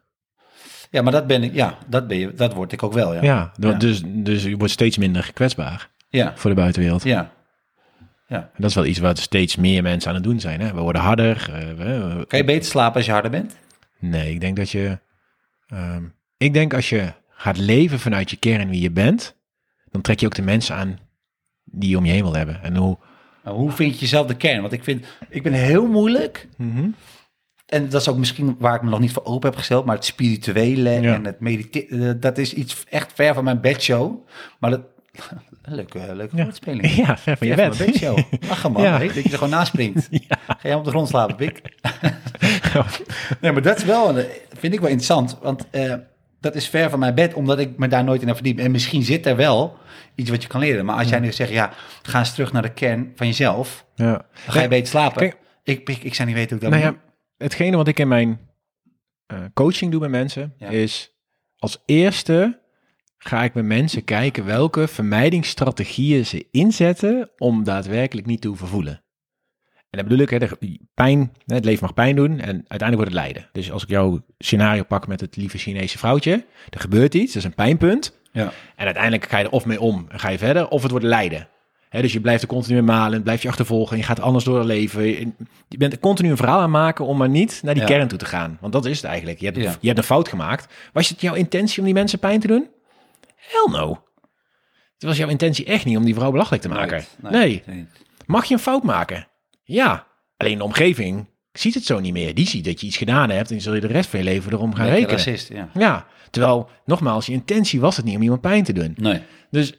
Ja, 0.95 1.03
maar 1.03 1.13
dat 1.13 1.27
ben 1.27 1.43
ik, 1.43 1.55
ja, 1.55 1.79
dat 1.87 2.07
ben 2.07 2.19
je, 2.19 2.35
dat 2.35 2.53
word 2.55 2.73
ik 2.73 2.83
ook 2.83 2.93
wel, 2.93 3.15
ja. 3.15 3.23
Ja, 3.23 3.53
Ja. 3.61 3.73
Dus, 3.73 4.03
dus 4.07 4.43
je 4.43 4.57
wordt 4.57 4.73
steeds 4.73 4.99
minder 4.99 5.31
kwetsbaar 5.33 5.89
Ja, 6.09 6.33
voor 6.37 6.51
de 6.51 6.57
buitenwereld. 6.57 7.03
ja. 7.03 7.33
En 8.29 8.51
dat 8.57 8.69
is 8.71 8.75
wel 8.77 8.85
iets 8.87 8.99
wat 8.99 9.19
steeds 9.19 9.57
meer 9.57 9.83
mensen 9.83 10.09
aan 10.09 10.15
het 10.15 10.25
doen 10.25 10.41
zijn. 10.41 10.61
Hè? 10.61 10.75
We 10.75 10.81
worden 10.81 11.03
harder. 11.03 11.49
eh, 11.53 11.69
we- 11.75 12.25
Kan 12.29 12.39
je 12.39 12.45
beter 12.45 12.65
slapen 12.71 12.97
als 12.97 13.07
je 13.07 13.13
harder 13.13 13.31
bent? 13.31 13.57
Nee, 13.99 14.33
ik 14.33 14.41
denk 14.41 14.57
dat 14.57 14.71
je. 14.71 14.99
ehm, 15.67 16.03
ik 16.37 16.53
denk 16.55 16.75
als 16.75 16.89
je 16.89 17.13
gaat 17.29 17.57
leven 17.59 17.99
vanuit 18.01 18.31
je 18.31 18.37
kern 18.37 18.69
wie 18.69 18.81
je 18.81 18.91
bent, 18.91 19.37
dan 19.91 20.01
trek 20.03 20.21
je 20.21 20.27
ook 20.27 20.35
de 20.35 20.43
mensen 20.43 20.77
aan 20.77 20.99
die 21.65 21.91
je 21.91 21.97
om 21.99 22.05
je 22.05 22.13
heen 22.13 22.23
wil 22.23 22.35
hebben. 22.35 22.63
En 22.63 22.77
hoe. 22.77 22.99
Nou, 23.45 23.57
hoe 23.57 23.71
vind 23.73 23.95
je 23.95 24.01
jezelf 24.01 24.27
de 24.27 24.37
kern? 24.37 24.61
Want 24.61 24.73
ik 24.73 24.85
vind, 24.85 25.05
ik 25.29 25.43
ben 25.43 25.53
heel 25.53 25.87
moeilijk. 25.87 26.49
En 27.67 27.89
dat 27.89 28.01
is 28.01 28.09
ook 28.09 28.17
misschien 28.17 28.57
waar 28.59 28.75
ik 28.75 28.83
me 28.83 28.91
nog 28.91 29.01
niet 29.01 29.13
voor 29.13 29.25
open 29.25 29.49
heb 29.49 29.59
gesteld. 29.59 29.85
Maar 29.85 29.95
het 29.95 30.05
spirituele 30.05 30.91
Ja. 30.91 31.15
en 31.15 31.25
het 31.25 31.41
mediteren, 31.41 32.21
dat 32.21 32.39
is 32.39 32.55
iets 32.55 32.85
echt 32.91 33.13
ver 33.15 33.35
van 33.35 33.45
mijn 33.45 33.61
bedshow. 33.61 34.27
Maar 34.59 34.71
dat, 34.71 34.81
leuke, 35.63 36.15
leuke 36.15 36.37
Ja. 36.37 36.43
woordspeling. 36.43 36.87
Ja, 36.95 37.17
ver 37.19 37.37
van 37.37 37.47
je 37.47 37.55
bed. 37.55 37.79
mijn 37.79 37.91
bedshow. 37.91 38.19
Lachen 38.49 38.73
man, 38.73 38.83
Ja. 38.89 38.99
dat 38.99 39.15
je 39.15 39.23
er 39.23 39.31
gewoon 39.31 39.51
naast 39.51 39.67
springt. 39.69 40.09
Ga 40.47 40.57
jij 40.63 40.75
op 40.75 40.85
de 40.85 40.91
grond 40.91 41.09
slapen, 41.09 41.37
Pik? 41.37 41.61
nee, 43.41 43.53
maar 43.53 43.63
dat 43.63 43.77
is 43.77 43.85
wel, 43.85 44.19
een- 44.19 44.27
vind 44.59 44.73
ik 44.75 44.81
wel 44.81 44.89
interessant. 44.89 45.39
Want 45.43 45.67
eh, 45.71 45.95
dat 46.41 46.55
is 46.55 46.69
ver 46.69 46.91
van 46.91 46.99
mijn 46.99 47.15
bed, 47.15 47.35
omdat 47.35 47.59
ik 47.59 47.79
me 47.79 47.89
daar 47.89 48.05
nooit 48.05 48.21
in 48.21 48.27
heb 48.27 48.37
verdiept. 48.37 48.61
En 48.61 48.71
misschien 48.71 49.03
zit 49.03 49.27
er 49.27 49.37
wel 49.37 49.77
iets 50.15 50.31
wat 50.31 50.43
je 50.43 50.49
kan 50.49 50.61
leren. 50.61 50.85
Maar 50.85 50.97
als 50.97 51.09
jij 51.09 51.19
nu 51.21 51.33
zegt, 51.33 51.51
ja, 51.51 51.71
ga 52.03 52.19
eens 52.19 52.33
terug 52.35 52.53
naar 52.53 52.63
de 52.63 52.73
kern 52.73 53.13
van 53.17 53.27
jezelf. 53.27 53.85
Ja. 53.95 54.13
Dan 54.13 54.25
ga 54.55 54.61
je 54.63 54.69
beter 54.69 54.87
slapen. 54.89 55.19
Kijk- 55.21 55.37
ik, 55.65 55.89
ik, 55.89 56.03
ik 56.05 56.15
zou 56.15 56.29
niet 56.29 56.37
weten 56.37 56.57
hoe 56.57 56.67
ik 56.67 56.73
dat 56.73 56.81
Nou 56.81 56.93
moet 56.93 57.03
ja, 57.04 57.04
hetgene 57.37 57.77
wat 57.77 57.89
ik 57.89 57.99
in 57.99 58.09
mijn 58.09 58.41
eh, 59.27 59.39
coaching 59.55 59.91
doe 59.91 60.01
met 60.01 60.11
mensen, 60.11 60.55
Ja. 60.59 60.69
is 60.69 61.13
als 61.57 61.83
eerste 61.87 62.63
ga 63.17 63.45
ik 63.45 63.55
met 63.55 63.65
mensen 63.65 64.05
kijken 64.05 64.45
welke 64.45 64.89
vermijdingsstrategieën 64.89 66.27
ze 66.27 66.49
inzetten 66.51 67.31
om 67.39 67.65
daadwerkelijk 67.65 68.27
niet 68.27 68.41
te 68.41 68.49
hoeven 68.49 68.67
voelen. 68.69 69.03
En 69.91 70.01
dat 70.01 70.09
bedoel 70.09 70.25
ik, 70.25 70.31
hè, 70.31 70.39
de 70.39 70.81
pijn, 70.95 71.33
het 71.47 71.65
leven 71.65 71.85
mag 71.85 71.95
pijn 71.95 72.17
doen 72.17 72.31
en 72.41 72.65
uiteindelijk 72.69 72.95
wordt 72.95 73.11
het 73.11 73.21
lijden. 73.21 73.49
Dus 73.53 73.73
als 73.73 73.83
ik 73.83 73.89
jouw 73.89 74.25
scenario 74.39 74.83
pak 74.83 75.07
met 75.07 75.21
het 75.21 75.37
lieve 75.37 75.59
Chinese 75.59 75.99
vrouwtje, 75.99 76.45
er 76.71 76.81
gebeurt 76.81 77.15
iets, 77.15 77.33
dat 77.33 77.43
is 77.43 77.49
een 77.49 77.55
pijnpunt. 77.55 78.19
Ja. 78.33 78.53
En 78.77 78.85
uiteindelijk 78.85 79.29
ga 79.29 79.39
je 79.39 79.45
er 79.45 79.51
of 79.51 79.67
mee 79.67 79.81
om 79.81 80.07
en 80.09 80.21
ga 80.21 80.29
je 80.29 80.39
verder, 80.39 80.69
of 80.69 80.83
het 80.83 80.91
wordt 80.91 81.07
lijden. 81.07 81.49
Dus 82.03 82.13
je 82.13 82.21
blijft 82.21 82.43
er 82.43 82.49
continu 82.49 82.83
malen, 82.83 83.23
blijf 83.23 83.43
je 83.43 83.49
achtervolgen 83.49 83.93
en 83.93 83.99
je 83.99 84.05
gaat 84.05 84.21
anders 84.21 84.45
door 84.45 84.59
het 84.59 84.67
leven. 84.67 85.07
Je 85.69 85.79
bent 85.79 85.93
er 85.93 85.99
continu 85.99 86.31
een 86.31 86.37
verhaal 86.37 86.61
aan 86.61 86.71
maken 86.71 87.05
om 87.05 87.17
maar 87.17 87.29
niet 87.29 87.61
naar 87.63 87.75
die 87.75 87.83
Ja. 87.83 87.89
kern 87.89 88.09
toe 88.09 88.19
te 88.19 88.25
gaan. 88.25 88.59
Want 88.61 88.73
dat 88.73 88.85
is 88.85 88.97
het 88.97 89.05
eigenlijk. 89.07 89.39
Je 89.41 89.45
hebt, 89.47 89.57
Ja. 89.59 89.75
je 89.81 89.87
hebt 89.87 89.99
een 89.99 90.05
fout 90.05 90.29
gemaakt. 90.29 90.75
Was 90.93 91.09
het 91.09 91.21
jouw 91.21 91.35
intentie 91.35 91.79
om 91.79 91.85
die 91.85 91.95
mensen 91.95 92.19
pijn 92.19 92.41
te 92.41 92.47
doen? 92.47 92.69
Hell 93.37 93.79
no. 93.81 94.03
Het 94.95 95.03
was 95.03 95.17
jouw 95.17 95.29
intentie 95.29 95.65
echt 95.65 95.85
niet 95.85 95.97
om 95.97 96.05
die 96.05 96.15
vrouw 96.15 96.31
belachelijk 96.31 96.63
te 96.63 96.69
maken. 96.69 97.05
nee. 97.31 97.63
Mag 98.27 98.45
je 98.45 98.55
een 98.55 98.61
fout 98.61 98.83
maken? 98.83 99.29
Ja. 99.65 100.07
Alleen 100.37 100.59
de 100.59 100.65
omgeving 100.65 101.29
ziet 101.53 101.75
het 101.75 101.85
zo 101.85 102.01
niet 102.01 102.13
meer. 102.13 102.35
Die 102.35 102.47
ziet 102.49 102.65
dat 102.65 102.81
je 102.81 102.87
iets 102.87 102.97
gedaan 102.97 103.31
hebt 103.31 103.51
en 103.51 103.61
zul 103.61 103.75
je 103.75 103.81
de 103.81 103.87
rest 103.87 104.09
van 104.11 104.19
je 104.19 104.25
leven 104.25 104.53
erom 104.53 104.75
gaan 104.75 104.87
Lekker 104.87 105.09
rekenen. 105.09 105.25
racist, 105.35 105.49
ja. 105.53 105.69
Ja. 105.75 106.07
Terwijl, 106.31 106.69
nogmaals, 106.85 107.27
je 107.27 107.33
intentie 107.33 107.81
was 107.81 107.97
het 107.97 108.05
niet 108.05 108.17
om 108.17 108.23
iemand 108.23 108.41
pijn 108.41 108.65
te 108.65 108.73
doen. 108.73 108.95
Nee. 109.01 109.23
Dus 109.51 109.73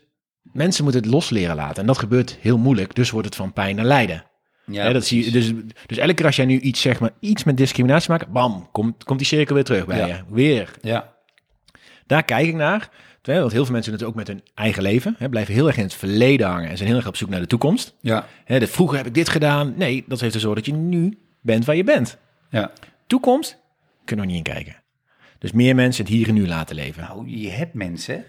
mensen 0.55 0.83
moeten 0.83 1.01
het 1.01 1.11
los 1.11 1.29
leren 1.29 1.55
laten. 1.55 1.81
En 1.81 1.87
dat 1.87 1.97
gebeurt 1.97 2.37
heel 2.41 2.57
moeilijk. 2.57 2.95
Dus 2.95 3.09
wordt 3.09 3.27
het 3.27 3.35
van 3.35 3.53
pijn 3.53 3.75
naar 3.75 3.85
lijden. 3.85 4.23
Ja, 4.65 4.83
Hè, 4.85 4.93
dat 4.93 5.05
zie 5.05 5.25
je, 5.25 5.31
dus, 5.31 5.51
dus 5.85 5.97
elke 5.97 6.13
keer 6.13 6.25
als 6.25 6.35
jij 6.35 6.45
nu 6.45 6.59
iets, 6.59 6.81
zeg 6.81 6.99
maar, 6.99 7.09
iets 7.19 7.43
met 7.43 7.57
discriminatie 7.57 8.09
maakt, 8.09 8.27
bam, 8.27 8.69
komt, 8.71 9.03
komt 9.03 9.19
die 9.19 9.27
cirkel 9.27 9.55
weer 9.55 9.63
terug 9.63 9.85
bij 9.85 9.97
Ja. 9.97 10.05
je. 10.07 10.21
Weer. 10.29 10.71
Ja. 10.81 11.13
Daar 12.07 12.23
kijk 12.23 12.47
ik 12.47 12.55
naar. 12.55 12.89
Terwijl, 13.21 13.39
want 13.43 13.53
heel 13.55 13.63
veel 13.65 13.73
mensen 13.73 13.91
doen 13.91 13.99
het 13.99 14.09
ook 14.09 14.15
met 14.15 14.27
hun 14.27 14.41
eigen 14.53 14.83
leven. 14.83 15.15
Hè, 15.17 15.29
blijven 15.29 15.53
heel 15.53 15.67
erg 15.67 15.77
in 15.77 15.83
het 15.83 15.93
verleden 15.93 16.47
hangen 16.47 16.69
en 16.69 16.77
zijn 16.77 16.89
heel 16.89 16.97
erg 16.97 17.07
op 17.07 17.15
zoek 17.15 17.29
naar 17.29 17.39
de 17.39 17.47
toekomst. 17.47 17.95
Ja. 18.01 18.27
Hè, 18.45 18.59
de, 18.59 18.67
vroeger 18.67 18.97
heb 18.97 19.05
ik 19.05 19.13
dit 19.13 19.29
gedaan. 19.29 19.73
Nee, 19.77 20.03
dat 20.07 20.19
heeft 20.19 20.35
ervoor 20.35 20.55
dat 20.55 20.65
je 20.65 20.73
nu 20.73 21.17
bent 21.41 21.65
waar 21.65 21.75
je 21.75 21.83
bent. 21.83 22.17
ja. 22.49 22.71
Toekomst 23.07 23.57
kunnen 24.05 24.25
we 24.25 24.31
niet 24.31 24.47
in 24.47 24.53
kijken. 24.53 24.75
Dus 25.39 25.51
meer 25.51 25.75
mensen 25.75 26.05
het 26.05 26.13
hier 26.13 26.27
en 26.27 26.33
nu 26.33 26.47
laten 26.47 26.75
leven. 26.75 27.03
Nou, 27.03 27.29
je 27.29 27.49
hebt 27.49 27.73
mensen, 27.73 28.23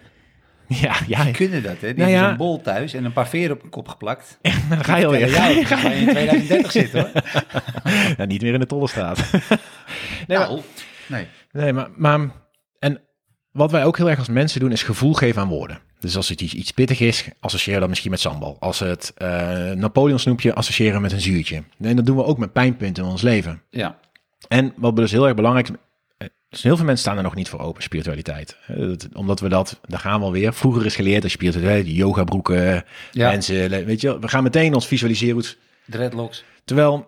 Ja, 0.81 0.95
ja. 1.07 1.23
die 1.23 1.33
kunnen 1.33 1.63
dat, 1.63 1.79
hè? 1.79 1.87
Die 1.93 1.97
Nou 2.03 2.11
ja. 2.11 2.27
zo'n 2.27 2.37
bol 2.37 2.61
thuis 2.61 2.93
en 2.93 3.05
een 3.05 3.13
paar 3.13 3.27
veren 3.27 3.55
op 3.55 3.61
hun 3.61 3.69
kop 3.69 3.87
geplakt. 3.87 4.39
Dan 4.69 4.83
ga 4.83 4.97
je 4.97 5.05
alweer. 5.05 5.29
Ja, 5.29 5.65
ga 5.65 5.89
je 5.89 5.95
in 5.95 6.07
2030 6.15 6.71
zitten, 6.71 6.99
hoor. 6.99 7.11
Ja, 8.17 8.25
niet 8.25 8.41
meer 8.41 8.53
in 8.53 8.59
de 8.59 8.65
tollenstraat. 8.65 9.31
nee, 10.27 10.37
maar, 10.37 10.47
Nou, 10.47 10.61
nee. 11.07 11.27
nee, 11.51 11.73
maar, 11.73 11.89
maar... 11.95 12.31
En 12.79 13.01
wat 13.51 13.71
wij 13.71 13.85
ook 13.85 13.97
heel 13.97 14.09
erg 14.09 14.19
als 14.19 14.27
mensen 14.27 14.59
doen, 14.59 14.71
is 14.71 14.83
gevoel 14.83 15.13
geven 15.13 15.41
aan 15.41 15.47
woorden. 15.47 15.79
Dus 15.99 16.15
als 16.15 16.29
het 16.29 16.41
iets, 16.41 16.53
iets 16.53 16.71
pittig 16.71 16.99
is, 16.99 17.25
associëren 17.39 17.73
we 17.73 17.79
dat 17.79 17.89
misschien 17.89 18.11
met 18.11 18.19
sambal. 18.19 18.57
Als 18.59 18.79
het 18.79 19.11
eh 19.15 19.71
Napoleon 19.71 20.19
snoepje, 20.19 20.53
associëren 20.53 20.95
we 20.95 21.01
met 21.01 21.11
een 21.11 21.21
zuurtje. 21.21 21.63
En 21.81 21.95
dat 21.95 22.05
doen 22.05 22.15
we 22.15 22.23
ook 22.23 22.37
met 22.37 22.53
pijnpunten 22.53 23.03
in 23.03 23.09
ons 23.09 23.21
leven. 23.21 23.61
Ja. 23.69 23.97
En 24.47 24.73
wat 24.75 24.95
dus 24.95 25.11
heel 25.11 25.25
erg 25.25 25.35
belangrijk 25.35 25.69
is, 25.69 25.75
dus 26.49 26.63
heel 26.63 26.75
veel 26.75 26.85
mensen 26.85 27.03
staan 27.05 27.17
er 27.17 27.23
nog 27.23 27.35
niet 27.35 27.49
voor 27.49 27.59
open, 27.59 27.83
spiritualiteit. 27.83 28.57
Dat- 28.67 29.07
Omdat 29.13 29.39
we 29.39 29.49
dat, 29.49 29.79
daar 29.87 29.99
gaan 29.99 30.19
we 30.19 30.25
alweer. 30.25 30.53
Vroeger 30.53 30.85
is 30.85 30.95
geleerd 30.95 31.21
dat 31.21 31.31
spiritualiteit, 31.31 31.87
yoga 31.95 32.23
broeken, 32.23 32.85
Ja. 33.11 33.29
mensen, 33.29 33.69
weet 33.85 34.01
je, 34.01 34.19
we 34.19 34.27
gaan 34.27 34.43
meteen 34.43 34.73
ons 34.73 34.87
visualiseren. 34.87 35.43
Dreadlocks. 35.85 36.43
Terwijl 36.65 37.07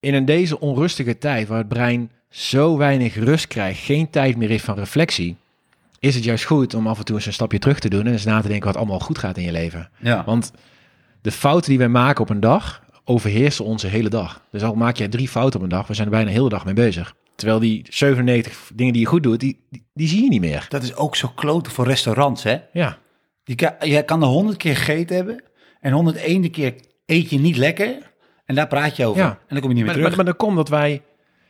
in 0.00 0.14
een 0.14 0.24
deze 0.24 0.60
onrustige 0.60 1.18
tijd, 1.18 1.48
waar 1.48 1.58
het 1.58 1.68
brein 1.68 2.10
zo 2.30 2.76
weinig 2.76 3.14
rust 3.14 3.46
krijgt, 3.46 3.80
geen 3.80 4.10
tijd 4.10 4.36
meer 4.36 4.48
heeft 4.48 4.64
van 4.64 4.78
reflectie, 4.78 5.36
is 5.98 6.14
het 6.14 6.24
juist 6.24 6.44
goed 6.44 6.74
om 6.74 6.86
af 6.86 6.98
en 6.98 7.04
toe 7.04 7.16
eens 7.16 7.26
een 7.26 7.32
stapje 7.32 7.58
terug 7.58 7.78
te 7.78 7.88
doen 7.88 8.06
en 8.06 8.12
eens 8.12 8.24
na 8.24 8.40
te 8.40 8.48
denken 8.48 8.66
wat 8.66 8.76
allemaal 8.76 9.00
goed 9.00 9.18
gaat 9.18 9.36
in 9.36 9.44
je 9.44 9.52
leven. 9.52 9.88
Ja. 9.98 10.24
Want 10.24 10.52
de 11.22 11.30
fouten 11.30 11.68
die 11.70 11.78
wij 11.78 11.88
maken 11.88 12.22
op 12.22 12.30
een 12.30 12.40
dag 12.40 12.82
overheersen 13.04 13.64
onze 13.64 13.86
hele 13.86 14.08
dag. 14.08 14.40
Dus 14.50 14.62
al 14.62 14.74
maak 14.74 14.96
je 14.96 15.08
drie 15.08 15.28
fouten 15.28 15.58
op 15.58 15.64
een 15.64 15.70
dag, 15.70 15.86
we 15.86 15.94
zijn 15.94 16.06
er 16.06 16.12
bijna 16.12 16.26
de 16.28 16.36
hele 16.36 16.48
dag 16.48 16.64
mee 16.64 16.74
bezig. 16.74 17.14
Terwijl 17.36 17.58
die 17.58 17.86
97 17.88 18.70
dingen 18.74 18.92
die 18.92 19.02
je 19.02 19.08
goed 19.08 19.22
doet, 19.22 19.40
die, 19.40 19.64
die, 19.70 19.86
die 19.94 20.08
zie 20.08 20.22
je 20.22 20.28
niet 20.28 20.40
meer. 20.40 20.66
Dat 20.68 20.82
is 20.82 20.94
ook 20.94 21.16
zo 21.16 21.28
kloten 21.34 21.72
voor 21.72 21.86
restaurants, 21.86 22.42
hè? 22.42 22.58
Ja, 22.72 22.98
Je 23.44 23.54
kan, 23.54 23.72
je 23.80 24.02
kan 24.02 24.22
er 24.22 24.28
honderd 24.28 24.56
keer 24.58 24.76
gegeten 24.76 25.16
hebben 25.16 25.42
en 25.80 25.92
101 25.92 26.50
keer 26.50 26.74
eet 27.06 27.30
je 27.30 27.38
niet 27.38 27.56
lekker 27.56 28.12
en 28.44 28.54
daar 28.54 28.66
praat 28.68 28.96
je 28.96 29.06
over. 29.06 29.22
Ja. 29.22 29.28
En 29.30 29.36
dan 29.48 29.60
kom 29.60 29.68
je 29.68 29.74
niet 29.74 29.76
meer 29.76 29.84
maar, 29.84 29.94
terug. 29.94 30.08
maar, 30.08 30.16
maar 30.16 30.24
dat 30.24 30.36
komt 30.36 30.56
dat 30.56 30.68
wij 30.68 31.02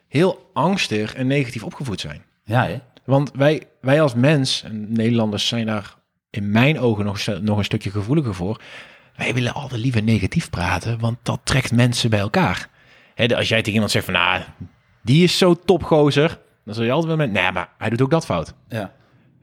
heel 0.09 0.51
angstig 0.53 1.15
en 1.15 1.27
negatief 1.27 1.65
opgevoed 1.65 2.01
zijn. 2.01 2.23
ja, 2.45 2.67
hè? 2.67 2.79
Want 3.05 3.31
wij, 3.35 3.63
wij 3.81 4.01
als 4.01 4.15
mens, 4.15 4.63
en 4.63 4.93
Nederlanders 4.93 5.49
zijn 5.49 5.67
daar 5.67 5.95
in 6.31 6.51
mijn 6.51 6.79
ogen 6.79 7.05
nog, 7.05 7.27
nog 7.41 7.59
een 7.59 7.65
stukje 7.65 7.91
gevoeliger 7.91 8.35
voor. 8.35 8.61
Wij 9.17 9.35
willen 9.35 9.55
altijd 9.55 9.81
liever 9.81 10.03
negatief 10.03 10.51
praten, 10.51 10.99
want 10.99 11.17
dat 11.23 11.41
trekt 11.45 11.73
mensen 11.73 12.11
bij 12.11 12.19
elkaar. 12.19 12.69
Hè, 13.15 13.27
de- 13.27 13.37
als 13.37 13.49
jij 13.49 13.59
tegen 13.59 13.73
iemand 13.73 13.91
zegt 13.91 14.05
van, 14.05 14.15
nou, 14.15 14.43
die 15.05 15.25
is 15.25 15.39
zo 15.39 15.55
topgozer, 15.65 16.39
dan 16.65 16.75
zul 16.75 16.85
je 16.85 16.91
altijd 16.91 17.17
wel 17.17 17.27
met, 17.27 17.33
nee, 17.43 17.53
maar 17.53 17.69
hij 17.79 17.91
doet 17.91 18.03
ook 18.03 18.11
dat 18.11 18.25
fout. 18.25 18.55
Ja. 18.69 18.93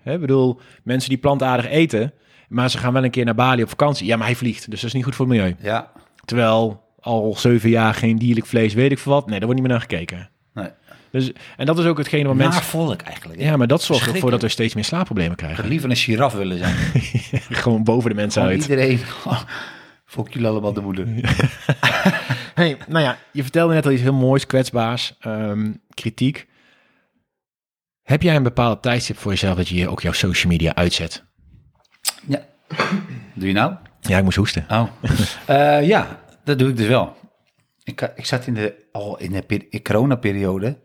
Ik 0.06 0.20
bedoel, 0.20 0.60
mensen 0.84 1.10
die 1.10 1.18
plantaardig 1.18 1.70
eten, 1.70 2.14
maar 2.50 2.70
ze 2.70 2.78
gaan 2.78 2.94
wel 2.94 3.04
een 3.04 3.12
keer 3.12 3.26
naar 3.26 3.36
Bali 3.36 3.64
op 3.64 3.70
vakantie. 3.70 4.06
Ja, 4.08 4.16
maar 4.16 4.26
hij 4.26 4.36
vliegt, 4.36 4.72
dus 4.72 4.80
dat 4.80 4.90
is 4.90 4.96
niet 4.96 5.04
goed 5.04 5.16
voor 5.16 5.26
het 5.26 5.36
milieu. 5.36 5.56
Ja. 5.62 5.92
Terwijl 6.26 6.84
al 7.00 7.36
zeven 7.38 7.70
jaar 7.70 7.94
geen 7.94 8.18
dierlijk 8.18 8.46
vlees, 8.46 8.74
weet 8.74 8.92
ik 8.92 9.00
veel 9.00 9.12
wat. 9.12 9.26
Nee, 9.28 9.40
daar 9.40 9.48
wordt 9.48 9.62
niet 9.62 9.70
meer 9.70 9.78
naar 9.80 9.88
gekeken. 9.90 10.30
Nee. 10.54 10.70
Dus, 11.12 11.32
en 11.58 11.66
dat 11.66 11.80
is 11.80 11.86
ook 11.86 11.98
hetgene 11.98 12.28
wat 12.28 12.36
mensen... 12.36 12.64
Volk 12.64 13.02
eigenlijk. 13.02 13.40
hè? 13.40 13.50
Ja, 13.50 13.58
maar 13.58 13.68
dat 13.68 13.82
zorgt 13.82 14.08
ervoor 14.08 14.32
dat 14.32 14.42
we 14.42 14.48
steeds 14.48 14.74
meer 14.74 14.84
slaapproblemen 14.84 15.36
krijgen. 15.36 15.68
liever 15.68 15.90
een 15.90 15.96
giraf 15.96 16.34
willen 16.34 16.58
zijn. 16.58 16.76
Gewoon 17.62 17.84
boven 17.84 18.10
de 18.10 18.16
mensen 18.16 18.42
uit. 18.44 18.62
iedereen. 18.62 19.00
Fok 20.12 20.34
jullie 20.34 20.48
allemaal 20.48 20.74
de 20.74 20.82
moeder. 20.82 21.08
Hey, 22.56 22.78
nou 22.88 23.04
ja, 23.04 23.18
je 23.32 23.42
vertelde 23.42 23.74
net 23.74 23.86
al 23.86 23.92
iets 23.92 24.02
heel 24.02 24.14
moois, 24.14 24.46
kwetsbaars, 24.46 25.16
ehm, 25.20 25.72
kritiek. 25.94 26.48
Heb 28.02 28.22
jij 28.22 28.36
een 28.36 28.44
bepaalde 28.44 28.80
tijdstip 28.80 29.18
voor 29.18 29.32
jezelf 29.32 29.58
dat 29.58 29.68
je 29.68 29.90
ook 29.90 30.02
jouw 30.02 30.12
social 30.12 30.52
media 30.52 30.76
uitzet? 30.76 31.24
Ja. 32.28 32.46
Doe 33.34 33.48
je 33.48 33.54
nou? 33.54 33.76
Ja, 34.02 34.18
ik 34.18 34.24
moest 34.24 34.38
hoesten. 34.38 34.66
Oh. 34.70 34.88
Eh, 35.46 35.88
ja, 35.88 36.20
dat 36.44 36.60
doe 36.60 36.70
ik 36.70 36.78
dus 36.78 36.88
wel. 36.88 37.18
Ik, 37.84 38.12
ik 38.16 38.26
zat 38.26 38.48
in 38.48 38.54
de, 38.54 38.88
al 38.92 39.20
in 39.20 39.32
de 39.32 39.68
in 39.70 39.82
coronaperiode. 39.82 40.78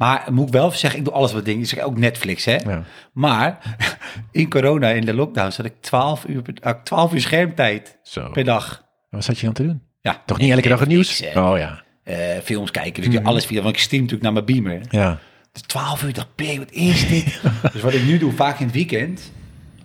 Maar 0.00 0.24
moet 0.32 0.46
ik 0.46 0.52
wel 0.52 0.70
zeggen, 0.70 0.98
ik 0.98 1.04
doe 1.04 1.14
alles 1.14 1.32
wat 1.32 1.44
dingen. 1.44 1.60
Dus 1.60 1.80
ook 1.80 1.98
Netflix, 1.98 2.44
hè. 2.44 2.54
Ja. 2.56 2.82
Maar 3.12 3.58
in 4.32 4.50
corona, 4.50 4.88
in 4.88 5.04
de 5.04 5.14
lockdown, 5.14 5.50
zat 5.50 5.64
ik 5.66 5.74
12 5.80 6.24
uur, 6.26 6.42
per- 6.42 6.54
had 6.60 6.74
ik 6.76 6.84
12 6.84 7.12
uur 7.12 7.20
schermtijd 7.20 7.98
Zo. 8.02 8.30
per 8.30 8.44
dag. 8.44 8.84
Wat 9.10 9.24
zat 9.24 9.38
je 9.38 9.44
dan 9.44 9.54
te 9.54 9.62
doen? 9.62 9.82
Ja, 10.00 10.22
Toch 10.26 10.38
niet 10.38 10.52
elke 10.52 10.68
dag 10.68 10.78
het 10.78 10.88
nieuws? 10.88 11.22
Oh 11.34 11.58
ja. 11.58 11.82
eh, 12.02 12.16
films 12.44 12.70
kijken, 12.70 13.02
weet 13.02 13.12
je, 13.12 13.22
alles 13.22 13.46
via, 13.46 13.62
want 13.62 13.74
ik 13.74 13.80
stream 13.80 14.02
natuurlijk 14.02 14.34
naar 14.34 14.44
mijn 14.44 14.62
beamer. 14.62 14.86
Ja. 14.90 15.18
Dus 15.52 15.62
12 15.62 16.02
uur, 16.02 16.12
dacht 16.12 16.28
ik, 16.36 16.58
wat 16.58 16.70
is 16.70 17.08
dit? 17.08 17.40
dus 17.72 17.82
wat 17.82 17.92
ik 17.92 18.02
nu 18.04 18.18
doe, 18.18 18.32
vaak 18.32 18.58
in 18.58 18.66
het 18.66 18.74
weekend, 18.74 19.32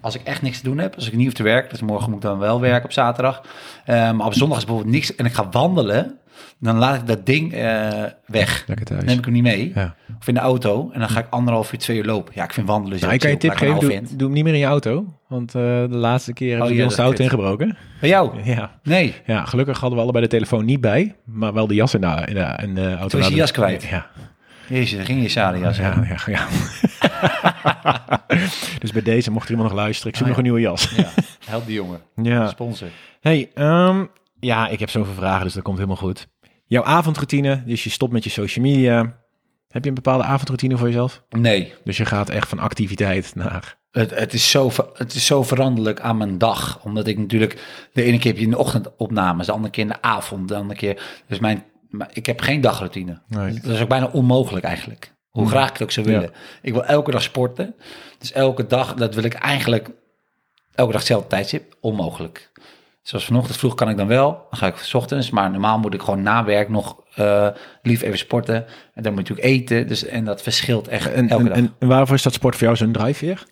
als 0.01 0.15
ik 0.15 0.21
echt 0.23 0.41
niks 0.41 0.57
te 0.57 0.63
doen 0.63 0.77
heb, 0.77 0.95
als 0.95 1.07
ik 1.07 1.13
niet 1.13 1.25
hoef 1.25 1.33
te 1.33 1.43
werken, 1.43 1.69
dus 1.69 1.81
morgen 1.81 2.07
moet 2.11 2.23
ik 2.23 2.29
dan 2.29 2.37
wel 2.39 2.59
werken 2.61 2.83
op 2.85 2.91
zaterdag. 2.91 3.41
Eh, 3.85 4.11
maar 4.11 4.25
op 4.25 4.33
zondag 4.33 4.57
is 4.57 4.65
bijvoorbeeld 4.65 4.95
niks 4.95 5.15
en 5.15 5.25
ik 5.25 5.33
ga 5.33 5.49
wandelen, 5.49 6.17
dan 6.59 6.77
laat 6.77 6.95
ik 6.95 7.07
dat 7.07 7.25
ding 7.25 7.53
eh, 7.53 8.03
weg. 8.25 8.63
Lekker 8.67 8.85
thuis. 8.85 9.03
neem 9.03 9.17
ik 9.17 9.25
hem 9.25 9.33
niet 9.33 9.43
mee. 9.43 9.71
Ja. 9.75 9.95
Of 10.19 10.27
in 10.27 10.33
de 10.33 10.39
auto. 10.39 10.89
En 10.93 10.99
dan 10.99 11.09
ga 11.09 11.19
ik 11.19 11.27
anderhalf 11.29 11.73
uur, 11.73 11.79
twee 11.79 11.97
uur 11.97 12.05
lopen. 12.05 12.33
Ja, 12.35 12.43
ik 12.43 12.53
vind 12.53 12.67
wandelen 12.67 12.99
zo 12.99 13.03
Nou, 13.03 13.15
ik 13.15 13.21
kan 13.21 13.31
je 13.31 13.37
tip 13.37 13.53
geven, 13.53 13.79
doe, 14.17 14.25
hem 14.25 14.31
niet 14.31 14.43
meer 14.43 14.53
in 14.53 14.59
je 14.59 14.65
auto. 14.65 15.05
Want 15.27 15.55
eh, 15.55 15.61
de 15.61 15.87
laatste 15.89 16.33
keer 16.33 16.49
hebben 16.51 16.69
Oh, 16.69 16.77
ja, 16.77 16.83
ons 16.83 16.95
de 16.95 17.01
auto 17.01 17.23
ingebroken. 17.23 17.77
Bij 17.99 18.09
jou? 18.09 18.43
Ja. 18.43 18.79
Nee. 18.83 19.13
ja, 19.25 19.45
gelukkig 19.45 19.79
hadden 19.79 19.97
we 19.97 20.03
allebei 20.03 20.23
de 20.23 20.29
telefoon 20.29 20.65
niet 20.65 20.81
bij, 20.81 21.15
maar 21.25 21.53
wel 21.53 21.67
de 21.67 21.73
jas 21.73 21.93
in 21.93 22.01
de, 22.01 22.23
in 22.25 22.33
de, 22.33 22.59
in 22.61 22.75
de 22.75 22.89
auto. 22.89 23.07
Toen 23.07 23.19
is 23.19 23.27
je 23.27 23.35
jas 23.35 23.51
kwijt. 23.51 23.83
Ja, 23.83 24.07
Jezus, 24.67 24.97
dan 24.97 25.05
ging 25.05 25.21
je 25.21 25.29
Sarias. 25.29 25.77
ja, 25.77 26.05
ja. 26.07 26.17
ja. 26.25 26.47
dus 28.79 28.91
bij 28.91 29.01
deze, 29.01 29.31
mocht 29.31 29.45
er 29.45 29.51
iemand 29.51 29.69
nog 29.69 29.77
luisteren, 29.79 30.11
ik 30.11 30.17
zoek 30.17 30.23
Oh, 30.23 30.29
nog 30.29 30.37
een 30.37 30.43
nieuwe 30.43 30.59
jas. 30.59 30.93
Ja, 30.95 31.09
help 31.45 31.65
die 31.65 31.75
jongen. 31.75 31.99
Ja. 32.21 32.47
Sponsor. 32.47 32.87
Hey, 33.21 33.49
ehm, 33.53 34.05
ja, 34.45 34.67
ik 34.67 34.79
heb 34.79 34.89
zoveel 34.89 35.13
vragen, 35.13 35.43
dus 35.43 35.53
dat 35.53 35.63
komt 35.63 35.77
helemaal 35.77 35.97
goed. 35.97 36.27
Jouw 36.65 36.83
avondroutine, 36.83 37.63
dus 37.65 37.83
je 37.83 37.89
stopt 37.89 38.11
met 38.11 38.23
je 38.23 38.29
social 38.29 38.65
media. 38.65 39.23
Heb 39.67 39.83
je 39.83 39.89
een 39.89 39.95
bepaalde 39.95 40.23
avondroutine 40.23 40.77
voor 40.77 40.87
jezelf? 40.87 41.23
Nee. 41.29 41.73
Dus 41.83 41.97
je 41.97 42.05
gaat 42.05 42.29
echt 42.29 42.49
van 42.49 42.59
activiteit 42.59 43.35
naar... 43.35 43.77
Het, 43.91 44.19
het, 44.19 44.33
is 44.33 44.51
zo, 44.51 44.71
het 44.93 45.13
is 45.13 45.25
zo 45.25 45.43
veranderlijk 45.43 45.99
aan 45.99 46.17
mijn 46.17 46.37
dag. 46.37 46.83
Omdat 46.83 47.07
ik 47.07 47.17
natuurlijk... 47.17 47.87
De 47.93 48.03
ene 48.03 48.17
keer 48.17 48.31
heb 48.31 48.39
je 48.39 48.45
in 48.45 48.51
de 48.51 48.57
ochtend 48.57 48.95
opnames. 48.95 49.45
De 49.45 49.51
andere 49.51 49.71
keer 49.71 49.83
in 49.83 49.89
de 49.89 50.01
avond. 50.01 50.47
De 50.47 50.55
andere 50.55 50.79
keer... 50.79 51.21
Dus 51.27 51.39
mijn... 51.39 51.63
Ik 52.13 52.25
heb 52.25 52.41
geen 52.41 52.61
dagroutine. 52.61 53.21
Nee. 53.27 53.59
Dat 53.59 53.71
is 53.71 53.81
ook 53.81 53.89
bijna 53.89 54.05
onmogelijk 54.05 54.65
eigenlijk. 54.65 55.13
Hoe 55.29 55.47
graag 55.47 55.67
ik 55.67 55.73
het 55.73 55.83
ook 55.83 55.91
zou 55.91 56.05
willen. 56.05 56.21
Ja. 56.21 56.39
Ik 56.61 56.73
wil 56.73 56.85
elke 56.85 57.11
dag 57.11 57.21
sporten. 57.21 57.75
Dus 58.19 58.31
elke 58.31 58.67
dag, 58.67 58.93
dat 58.93 59.15
wil 59.15 59.23
ik 59.23 59.33
eigenlijk... 59.33 59.89
Elke 60.73 60.91
dag 60.91 61.01
hetzelfde 61.01 61.27
tijdstip. 61.27 61.75
Onmogelijk. 61.79 62.51
Zoals 63.05 63.25
vanochtend 63.25 63.57
vroeg 63.57 63.73
kan 63.75 63.89
ik 63.89 63.97
dan 63.97 64.07
wel. 64.07 64.31
Dan 64.31 64.59
ga 64.59 64.67
ik 64.67 64.77
's 64.77 64.93
ochtends. 64.93 65.29
Maar 65.29 65.51
normaal 65.51 65.79
moet 65.79 65.93
ik 65.93 66.01
gewoon 66.01 66.21
na 66.21 66.43
werk 66.43 66.69
nog 66.69 67.03
eh, 67.15 67.47
lief 67.81 68.01
even 68.01 68.17
sporten. 68.17 68.65
En 68.93 69.03
dan 69.03 69.13
moet 69.13 69.27
je 69.27 69.33
ook 69.33 69.39
eten. 69.39 69.87
Dus, 69.87 70.05
en 70.05 70.25
dat 70.25 70.41
verschilt 70.41 70.87
echt 70.87 71.11
En, 71.11 71.29
elke 71.29 71.43
en, 71.43 71.49
dag. 71.49 71.71
en, 71.79 71.87
waarvoor 71.87 72.15
is 72.15 72.23
dat 72.23 72.33
sport 72.33 72.55
voor 72.55 72.63
jou 72.63 72.75
zo'n 72.77 72.91
drijfveer? 72.91 73.43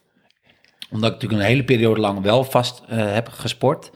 Omdat 0.91 1.09
ik 1.09 1.13
natuurlijk 1.15 1.41
een 1.41 1.47
hele 1.47 1.63
periode 1.63 1.99
lang 1.99 2.21
wel 2.21 2.43
vast 2.43 2.83
eh, 2.87 3.13
heb 3.13 3.27
gesport. 3.29 3.91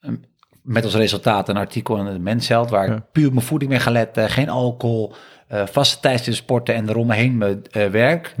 Ehm, 0.00 0.14
Met 0.62 0.84
als 0.84 0.94
resultaat 0.94 1.48
een 1.48 1.56
artikel 1.56 1.96
in 1.96 2.06
het 2.06 2.20
Mensheld, 2.20 2.70
waar 2.70 2.88
Ja. 2.88 2.96
ik 2.96 3.02
puur 3.12 3.26
op 3.26 3.32
mijn 3.32 3.46
voeding 3.46 3.70
ben 3.70 3.80
gaan 3.80 3.92
letten. 3.92 4.30
Geen 4.30 4.48
alcohol, 4.48 5.12
eh, 5.48 5.66
vaste 5.66 6.00
tijdens 6.00 6.36
sporten 6.36 6.74
en 6.74 6.88
eromheen 6.88 7.38
mijn 7.38 7.62
eh, 7.70 7.86
werk. 7.86 8.34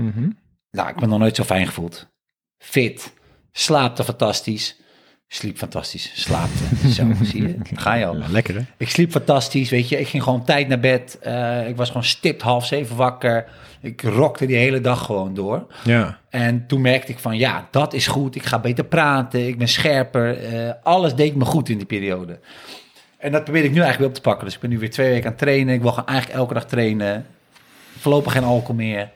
Nou, 0.70 0.88
ik 0.88 0.96
ben 0.96 1.08
nog 1.08 1.18
nooit 1.18 1.36
zo 1.36 1.42
fijn 1.44 1.66
gevoeld. 1.66 2.08
Fit, 2.58 3.12
slaapte 3.52 4.04
fantastisch. 4.04 4.78
Sliep 5.32 5.58
fantastisch, 5.58 6.12
slaapte. 6.14 6.64
Zo, 6.94 7.04
zie 7.22 7.42
je? 7.42 7.56
Ga 7.74 7.94
je 7.94 8.06
al. 8.06 8.16
Ja, 8.18 8.24
lekker 8.28 8.54
hè? 8.54 8.60
Ik 8.76 8.88
sliep 8.90 9.10
fantastisch, 9.10 9.70
weet 9.70 9.88
je. 9.88 10.00
Ik 10.00 10.08
ging 10.08 10.22
gewoon 10.22 10.44
tijd 10.44 10.68
naar 10.68 10.80
bed. 10.80 11.18
Eh, 11.20 11.68
ik 11.68 11.76
was 11.76 11.88
gewoon 11.88 12.04
stipt 12.04 12.42
half 12.42 12.66
zeven 12.66 12.96
wakker. 12.96 13.44
Ik 13.80 14.02
rokte 14.02 14.46
die 14.46 14.56
hele 14.56 14.80
dag 14.80 15.04
gewoon 15.04 15.34
door. 15.34 15.66
Ja. 15.84 16.18
En 16.30 16.66
toen 16.66 16.80
merkte 16.80 17.12
ik 17.12 17.18
van, 17.18 17.36
ja, 17.38 17.68
dat 17.70 17.92
is 17.94 18.06
goed. 18.06 18.34
Ik 18.34 18.42
ga 18.44 18.58
beter 18.58 18.84
praten. 18.84 19.46
Ik 19.46 19.58
ben 19.58 19.68
scherper. 19.68 20.38
eh, 20.44 20.72
alles 20.82 21.14
deed 21.14 21.34
me 21.34 21.44
goed 21.44 21.68
in 21.68 21.76
die 21.76 21.86
periode. 21.86 22.38
En 23.18 23.32
dat 23.32 23.44
probeer 23.44 23.64
ik 23.64 23.70
nu 23.72 23.80
eigenlijk 23.80 23.98
weer 23.98 24.08
op 24.08 24.14
te 24.14 24.20
pakken. 24.20 24.44
Dus 24.44 24.54
ik 24.54 24.60
ben 24.60 24.70
nu 24.70 24.78
weer 24.78 24.90
twee 24.90 25.08
weken 25.08 25.24
aan 25.24 25.30
het 25.30 25.38
trainen. 25.40 25.74
Ik 25.74 25.80
wil 25.82 25.90
gewoon 25.90 26.08
eigenlijk 26.08 26.38
elke 26.38 26.54
dag 26.54 26.64
trainen. 26.66 27.26
Voorlopig 27.98 28.32
geen 28.32 28.44
alcohol 28.44 28.74
meer. 28.74 29.10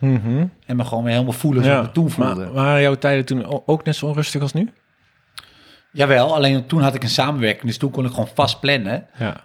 En 0.67 0.77
me 0.77 0.85
gewoon 0.85 1.05
weer 1.05 1.13
helemaal 1.13 1.33
voelen 1.33 1.65
zoals 1.65 1.79
ik 1.81 1.87
me 1.87 1.93
toen 1.93 2.11
voelde. 2.11 2.35
Maar 2.45 2.53
waren 2.53 2.83
jouw 2.83 2.95
tijden 2.95 3.25
toen 3.25 3.63
ook 3.67 3.85
net 3.85 3.97
zo 3.97 4.07
onrustig 4.07 4.43
als 4.43 4.53
nu? 4.53 4.71
Jawel, 5.95 6.35
alleen 6.35 6.67
toen 6.67 6.81
had 6.83 6.95
ik 6.95 7.03
een 7.03 7.09
samenwerking. 7.09 7.67
Dus 7.67 7.79
toen 7.79 7.91
kon 7.91 8.05
ik 8.05 8.11
gewoon 8.11 8.29
vast 8.35 8.61
plannen 8.61 9.07
Ja. 9.19 9.45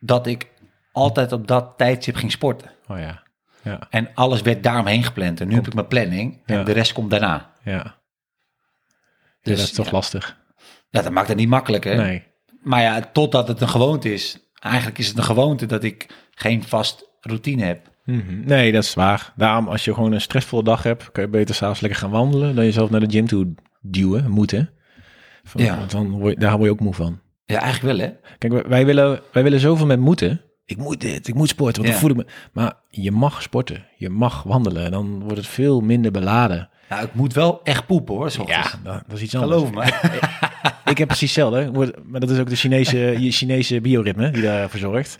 dat 0.00 0.26
ik 0.26 0.46
altijd 0.92 1.32
op 1.32 1.46
dat 1.46 1.72
tijdstip 1.76 2.16
ging 2.16 2.32
sporten. 2.32 2.70
Oh 2.88 2.98
ja. 2.98 3.22
Ja. 3.62 3.86
En 3.90 4.08
alles 4.14 4.42
werd 4.42 4.62
daaromheen 4.62 5.04
gepland. 5.04 5.40
En 5.40 5.48
nu 5.48 5.54
heb 5.54 5.66
ik 5.66 5.74
mijn 5.74 5.86
planning 5.86 6.42
en 6.46 6.56
Ja. 6.58 6.62
de 6.64 6.72
rest 6.72 6.92
komt 6.92 7.10
daarna. 7.10 7.50
Ja. 7.64 7.96
Dus, 9.42 9.58
dat 9.58 9.66
is 9.66 9.72
toch 9.72 9.90
lastig. 9.90 10.36
Ja, 10.90 11.02
dat 11.02 11.12
maakt 11.12 11.28
het 11.28 11.36
niet 11.36 11.48
makkelijker. 11.48 11.96
Nee. 11.96 12.22
Maar 12.62 12.82
ja, 12.82 13.00
totdat 13.12 13.48
het 13.48 13.60
een 13.60 13.68
gewoonte 13.68 14.12
is. 14.12 14.38
Eigenlijk 14.60 14.98
is 14.98 15.08
het 15.08 15.18
een 15.18 15.24
gewoonte 15.24 15.66
dat 15.66 15.84
ik 15.84 16.06
geen 16.30 16.62
vast 16.62 17.08
routine 17.20 17.64
heb. 17.64 17.90
Mhm. 18.04 18.40
Nee, 18.44 18.72
dat 18.72 18.82
is 18.84 18.94
waar. 18.94 19.32
Daarom, 19.36 19.68
als 19.68 19.84
je 19.84 19.94
gewoon 19.94 20.12
een 20.12 20.20
stressvolle 20.20 20.62
dag 20.62 20.82
hebt, 20.82 21.12
kan 21.12 21.22
je 21.24 21.30
beter 21.30 21.54
s'avonds 21.54 21.80
lekker 21.80 22.00
gaan 22.00 22.10
wandelen 22.10 22.54
dan 22.54 22.64
jezelf 22.64 22.90
naar 22.90 23.00
de 23.00 23.10
gym 23.10 23.26
toe 23.26 23.54
duwen, 23.80 24.30
moeten. 24.30 24.70
Van, 25.48 25.62
Ja. 25.62 25.76
Want 25.76 25.90
dan 25.90 26.10
word 26.10 26.34
je, 26.34 26.40
daar 26.40 26.52
word 26.52 26.64
je 26.64 26.70
ook 26.70 26.80
moe 26.80 26.94
van. 26.94 27.20
Ja, 27.44 27.60
eigenlijk 27.60 27.96
wel 27.98 28.06
hè. 28.08 28.12
Kijk, 28.38 28.66
wij- 28.68 28.86
willen, 28.86 29.20
wij 29.32 29.42
willen 29.42 29.60
zoveel 29.60 29.86
met 29.86 29.98
moeten. 30.00 30.40
Ik 30.64 30.76
moet 30.76 31.00
dit, 31.00 31.28
ik 31.28 31.34
moet 31.34 31.48
sporten, 31.48 31.82
want 31.82 31.94
Ja. 31.94 32.00
dan 32.00 32.00
voel 32.00 32.18
ik 32.20 32.26
me... 32.26 32.32
Maar 32.52 32.72
je 32.88 33.10
mag 33.10 33.42
sporten, 33.42 33.84
je 33.96 34.08
mag 34.10 34.42
wandelen. 34.42 34.90
Dan 34.90 35.20
wordt 35.20 35.36
het 35.36 35.46
veel 35.46 35.80
minder 35.80 36.10
beladen. 36.10 36.68
Nou, 36.88 37.04
ik 37.04 37.14
moet 37.14 37.32
wel 37.32 37.60
echt 37.62 37.86
poepen 37.86 38.14
hoor. 38.14 38.32
Ja, 38.46 38.62
dat, 38.82 39.02
dat 39.06 39.16
is 39.16 39.22
iets 39.22 39.34
anders. 39.34 39.52
Geloof 39.62 39.72
me. 39.72 39.82
Ik 40.90 40.98
heb 40.98 41.06
precies 41.08 41.34
hetzelfde. 41.34 41.90
Maar 42.04 42.20
dat 42.20 42.30
is 42.30 42.38
ook 42.38 42.48
de 42.48 42.56
Chinese, 42.56 42.98
je 42.98 43.30
Chinese 43.40 43.80
bioritme 43.80 44.30
die 44.30 44.42
daarvoor 44.42 44.78
zorgt. 44.80 45.16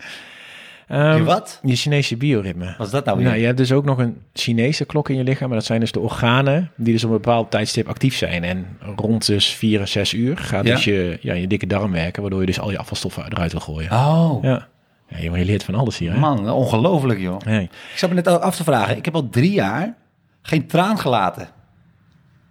Je 0.89 1.23
wat? 1.23 1.59
Je 1.63 1.75
Chinese 1.75 2.17
bioritme. 2.17 2.75
Wat 2.77 2.85
is 2.87 2.91
dat 2.93 3.05
nou 3.05 3.17
weer? 3.17 3.25
Nou, 3.27 3.39
je 3.39 3.45
hebt 3.45 3.57
dus 3.57 3.71
ook 3.71 3.85
nog 3.85 3.97
een 3.97 4.21
Chinese 4.33 4.85
klok 4.85 5.09
in 5.09 5.15
je 5.15 5.23
lichaam. 5.23 5.47
Maar 5.47 5.57
dat 5.57 5.65
zijn 5.67 5.79
dus 5.79 5.91
de 5.91 5.99
organen 5.99 6.71
die 6.75 6.93
dus 6.93 7.03
op 7.03 7.09
een 7.09 7.15
bepaald 7.15 7.51
tijdstip 7.51 7.87
actief 7.87 8.15
zijn. 8.15 8.43
En 8.43 8.65
rond 8.95 9.25
dus 9.25 9.47
4 9.55 9.79
en 9.79 9.87
6 9.87 10.13
uur 10.13 10.37
gaat 10.37 10.65
Ja. 10.65 10.73
dus 10.75 10.83
je, 10.83 11.17
ja, 11.21 11.33
je 11.33 11.47
dikke 11.47 11.67
darm 11.67 11.91
werken. 11.91 12.21
Waardoor 12.21 12.39
je 12.39 12.45
dus 12.45 12.59
al 12.59 12.71
je 12.71 12.77
afvalstoffen 12.77 13.23
eruit 13.31 13.51
wil 13.51 13.61
gooien. 13.61 13.91
Oh, 13.91 14.43
Ja. 14.43 14.67
ja 15.07 15.17
je, 15.17 15.31
je 15.31 15.45
leert 15.45 15.63
van 15.63 15.75
alles 15.75 15.97
hier. 15.97 16.11
Hè? 16.11 16.17
man, 16.19 16.49
ongelooflijk 16.49 17.19
joh. 17.19 17.39
Nee, 17.41 17.63
Ik 17.63 17.97
zat 17.97 18.09
me 18.09 18.15
net 18.15 18.27
af 18.27 18.55
te 18.55 18.63
vragen. 18.63 18.97
Ik 18.97 19.05
heb 19.05 19.15
al 19.15 19.29
drie 19.29 19.51
jaar 19.51 19.95
geen 20.41 20.67
traan 20.67 20.99
gelaten. 20.99 21.47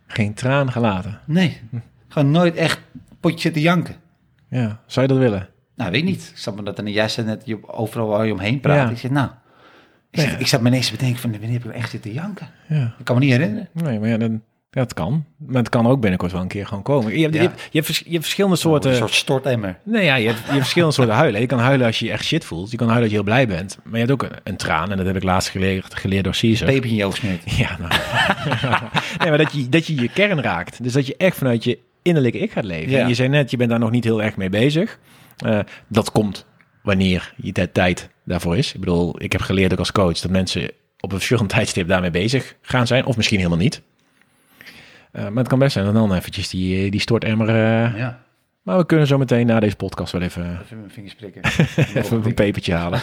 geen 0.06 0.34
traan 0.34 0.72
gelaten. 0.72 1.18
Nee, 1.24 1.60
gewoon 2.08 2.30
nooit 2.30 2.54
echt 2.56 2.80
potje 3.20 3.40
zitten 3.40 3.62
janken. 3.62 3.94
Ja, 4.50 4.80
zou 4.86 5.06
je 5.06 5.12
dat 5.12 5.22
willen? 5.22 5.48
Nou, 5.78 5.90
weet 5.90 6.04
niet. 6.04 6.28
Ik 6.32 6.38
zat 6.38 6.56
me 6.56 6.62
dat 6.62 6.78
en 6.78 6.90
jij 6.92 7.08
zei 7.08 7.26
net 7.26 7.42
je, 7.44 7.58
overal 7.68 8.06
waar 8.08 8.26
je 8.26 8.32
omheen 8.32 8.60
praat. 8.60 8.76
Ja. 8.76 8.90
Ik 8.90 8.98
zeg, 8.98 9.10
nou, 9.10 9.28
ik, 10.10 10.20
zat, 10.20 10.40
ik 10.40 10.46
zat 10.46 10.60
me 10.60 10.68
ineens 10.68 10.86
te 10.86 10.92
bedenken 10.92 11.20
van, 11.20 11.30
wanneer 11.30 11.48
heb 11.50 11.58
ik 11.58 11.64
nou 11.66 11.76
echt 11.78 11.90
zitten 11.90 12.12
janken? 12.12 12.48
Ja. 12.68 12.94
Ik 12.98 13.04
kan 13.04 13.14
me 13.18 13.22
niet 13.24 13.32
herinneren. 13.32 13.68
Nee, 13.72 13.98
maar 13.98 14.08
ja, 14.08 14.16
dan, 14.16 14.42
ja, 14.70 14.80
het 14.80 14.94
kan. 14.94 15.24
Maar 15.36 15.56
het 15.62 15.68
kan 15.68 15.86
ook 15.86 16.00
binnenkort 16.00 16.32
wel 16.32 16.40
een 16.40 16.48
keer 16.48 16.66
gewoon 16.66 16.82
komen. 16.82 17.16
Je 17.16 17.22
hebt, 17.22 17.34
Ja. 17.34 17.40
je 17.42 17.48
hebt, 17.48 17.60
je 17.60 17.68
hebt, 17.72 17.86
vers- 17.86 17.98
je 17.98 18.10
hebt 18.10 18.22
verschillende 18.22 18.56
soorten... 18.56 18.90
Een 18.90 18.96
soort 18.96 19.14
stortemmer. 19.14 19.78
Nee, 19.82 20.04
ja, 20.04 20.14
je 20.14 20.26
hebt, 20.26 20.38
je 20.38 20.44
hebt 20.46 20.58
verschillende 20.58 20.94
soorten 20.94 21.14
huilen. 21.14 21.40
Je 21.40 21.46
kan 21.46 21.58
huilen 21.58 21.86
als 21.86 21.98
je 21.98 22.04
je 22.04 22.12
echt 22.12 22.24
shit 22.24 22.44
voelt. 22.44 22.70
Je 22.70 22.76
kan 22.76 22.86
huilen 22.88 23.04
als 23.08 23.12
je 23.16 23.22
heel 23.24 23.32
blij 23.32 23.46
bent. 23.46 23.78
Maar 23.82 23.92
je 24.00 24.06
hebt 24.06 24.10
ook 24.10 24.22
een, 24.22 24.30
een 24.44 24.56
traan. 24.56 24.90
En 24.90 24.96
dat 24.96 25.06
heb 25.06 25.16
ik 25.16 25.22
laatst 25.22 25.48
geleerd, 25.48 25.94
geleerd 25.94 26.24
door 26.24 26.36
Caesar. 26.40 26.66
Peper 26.68 26.90
in 26.90 26.96
je 26.96 27.04
oog 27.04 27.16
smeert. 27.16 27.42
Ja, 27.56 27.76
nou. 27.78 27.92
nee, 29.18 29.28
maar 29.28 29.38
dat 29.38 29.52
je, 29.52 29.68
dat 29.68 29.86
je 29.86 30.00
je 30.00 30.08
kern 30.08 30.40
raakt. 30.42 30.82
Dus 30.82 30.92
dat 30.92 31.06
je 31.06 31.14
echt 31.16 31.36
vanuit 31.36 31.64
je 31.64 31.78
innerlijke 32.02 32.38
ik 32.38 32.52
gaat 32.52 32.64
leven. 32.64 32.90
Ja. 32.90 32.98
En 33.00 33.08
je 33.08 33.14
zei 33.14 33.28
net, 33.28 33.50
je 33.50 33.56
bent 33.56 33.70
daar 33.70 33.78
nog 33.78 33.90
niet 33.90 34.04
heel 34.04 34.22
erg 34.22 34.36
mee 34.36 34.48
bezig. 34.50 34.98
Eh, 35.38 35.58
dat 35.88 36.12
komt 36.12 36.46
wanneer 36.82 37.32
je 37.36 37.52
de 37.52 37.72
tijd 37.72 38.08
daarvoor 38.24 38.56
is. 38.56 38.72
Ik 38.74 38.80
bedoel, 38.80 39.22
ik 39.22 39.32
heb 39.32 39.40
geleerd 39.40 39.72
ook 39.72 39.78
als 39.78 39.92
coach 39.92 40.18
dat 40.18 40.30
mensen 40.30 40.70
op 41.00 41.10
een 41.10 41.16
verschillend 41.16 41.48
tijdstip 41.54 41.88
daarmee 41.88 42.10
bezig 42.10 42.54
gaan 42.62 42.86
zijn. 42.86 43.04
Of 43.04 43.16
misschien 43.16 43.38
helemaal 43.38 43.58
niet. 43.58 43.82
Eh, 45.12 45.22
maar 45.22 45.36
het 45.38 45.48
kan 45.48 45.58
best 45.58 45.72
zijn 45.72 45.84
dat 45.84 45.94
dan 45.94 46.14
eventjes 46.14 46.48
die, 46.48 46.90
die 46.90 47.00
stortemmer... 47.00 47.48
eh, 47.48 47.98
Ja, 47.98 48.22
maar 48.62 48.76
we 48.78 48.86
kunnen 48.86 49.06
zo 49.06 49.18
meteen 49.18 49.46
na 49.46 49.60
deze 49.60 49.76
podcast 49.76 50.12
wel 50.12 50.22
even, 50.22 50.60
even 50.62 50.78
mijn 50.78 50.90
vingers 50.90 51.14
prikken. 51.14 51.42
even 52.02 52.24
een 52.24 52.34
pepertje 52.34 52.74
halen. 52.74 53.00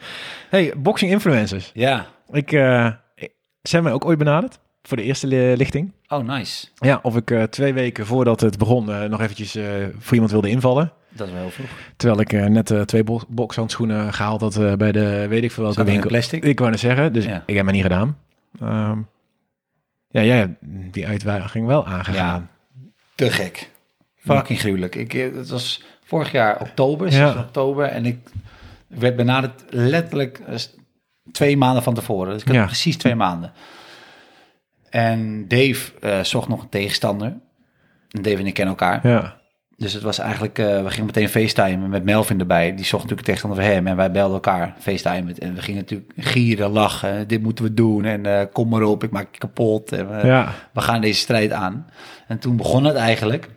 hey, 0.50 0.72
boxing 0.76 1.10
influencers. 1.10 1.70
Ja. 1.74 2.06
Ik, 2.30 2.50
hebben 2.50 3.82
mij 3.82 3.92
ook 3.92 4.04
ooit 4.04 4.18
benaderd 4.18 4.58
voor 4.88 4.96
de 4.96 5.02
eerste 5.02 5.26
li- 5.26 5.56
lichting. 5.56 5.92
Oh, 6.08 6.24
nice. 6.26 6.66
Ja, 6.74 6.98
of 7.02 7.16
ik 7.16 7.30
eh, 7.30 7.42
twee 7.42 7.72
weken 7.74 8.06
voordat 8.06 8.40
het 8.40 8.58
begon 8.58 8.90
eh, 8.92 9.02
nog 9.02 9.20
eventjes 9.20 9.54
eh, 9.54 9.64
voor 9.98 10.12
iemand 10.12 10.30
wilde 10.32 10.48
invallen. 10.50 10.92
Dat 11.08 11.26
is 11.26 11.32
wel 11.32 11.42
heel 11.42 11.50
vroeg. 11.50 11.70
Terwijl 11.96 12.20
ik 12.20 12.32
net 12.48 12.88
twee 12.88 13.04
bo 13.04 13.20
bokshandschoenen 13.28 14.12
gehaald 14.14 14.40
had 14.40 14.78
bij 14.78 14.92
de 14.92 15.26
weet 15.28 15.42
ik 15.42 15.52
veel 15.52 15.62
welke 15.64 15.84
winkel. 15.84 16.08
plastic? 16.10 16.44
Ik 16.44 16.58
wou 16.58 16.70
net 16.70 16.80
zeggen, 16.80 17.12
dus 17.12 17.24
Ja. 17.24 17.42
ik 17.46 17.54
heb 17.56 17.64
het 17.66 17.74
niet 17.74 17.82
gedaan. 17.82 18.18
Ehm, 18.60 18.98
ja, 20.08 20.22
jij 20.22 20.36
hebt 20.38 20.54
die 20.92 21.06
uitdaging 21.06 21.66
wel 21.66 21.86
aangegaan. 21.86 22.50
Te 23.14 23.30
gek. 23.30 23.70
Fucking 24.16 24.58
gruwelijk. 24.58 24.94
Ik, 24.94 25.12
het 25.12 25.48
was 25.50 25.82
vorig 26.04 26.32
jaar 26.32 26.60
oktober, 26.60 27.10
6 27.12 27.20
Ja. 27.20 27.38
oktober. 27.38 27.84
En 27.84 28.06
ik 28.06 28.18
werd 28.86 29.16
benaderd 29.16 29.62
letterlijk 29.70 30.40
twee 31.32 31.56
maanden 31.56 31.82
van 31.82 31.94
tevoren. 31.94 32.32
Dus 32.32 32.40
ik 32.42 32.46
had 32.46 32.56
Ja. 32.56 32.64
precies 32.66 32.96
twee 32.96 33.14
maanden. 33.14 33.52
En 35.00 35.48
Dave 35.48 35.92
eh, 36.00 36.22
zocht 36.22 36.48
nog 36.48 36.62
een 36.62 36.68
tegenstander. 36.68 37.26
En 38.10 38.22
Dave 38.22 38.36
en 38.36 38.46
ik 38.46 38.54
kennen 38.54 38.76
elkaar. 38.78 39.08
Ja, 39.08 39.36
Dus 39.76 39.92
het 39.92 40.02
was 40.02 40.18
eigenlijk, 40.18 40.58
eh, 40.58 40.82
we 40.82 40.90
gingen 40.90 41.06
meteen 41.06 41.28
facetimen 41.28 41.88
met 41.90 42.04
Melvin 42.04 42.40
erbij. 42.40 42.74
Die 42.74 42.84
zocht 42.84 43.02
natuurlijk 43.02 43.18
een 43.28 43.34
tegenstander 43.34 43.62
voor 43.64 43.72
hem 43.72 43.86
en 43.86 43.96
wij 43.96 44.10
belden 44.10 44.34
elkaar 44.34 44.74
facetimen. 44.78 45.38
En 45.38 45.54
we 45.54 45.62
gingen 45.62 45.80
natuurlijk 45.80 46.12
gieren, 46.16 46.70
lachen. 46.70 47.28
Dit 47.28 47.42
moeten 47.42 47.64
we 47.64 47.74
doen 47.74 48.04
en 48.04 48.26
eh, 48.26 48.46
kom 48.52 48.68
maar 48.68 48.82
op, 48.82 49.02
ik 49.04 49.10
maak 49.10 49.28
je 49.32 49.38
kapot. 49.38 49.92
En, 49.92 50.08
we- 50.20 50.26
ja. 50.26 50.52
we 50.72 50.80
gaan 50.80 51.00
deze 51.00 51.20
strijd 51.20 51.52
aan. 51.52 51.86
En 52.28 52.38
toen 52.38 52.56
begon 52.56 52.84
het 52.84 52.96
eigenlijk. 52.96 53.48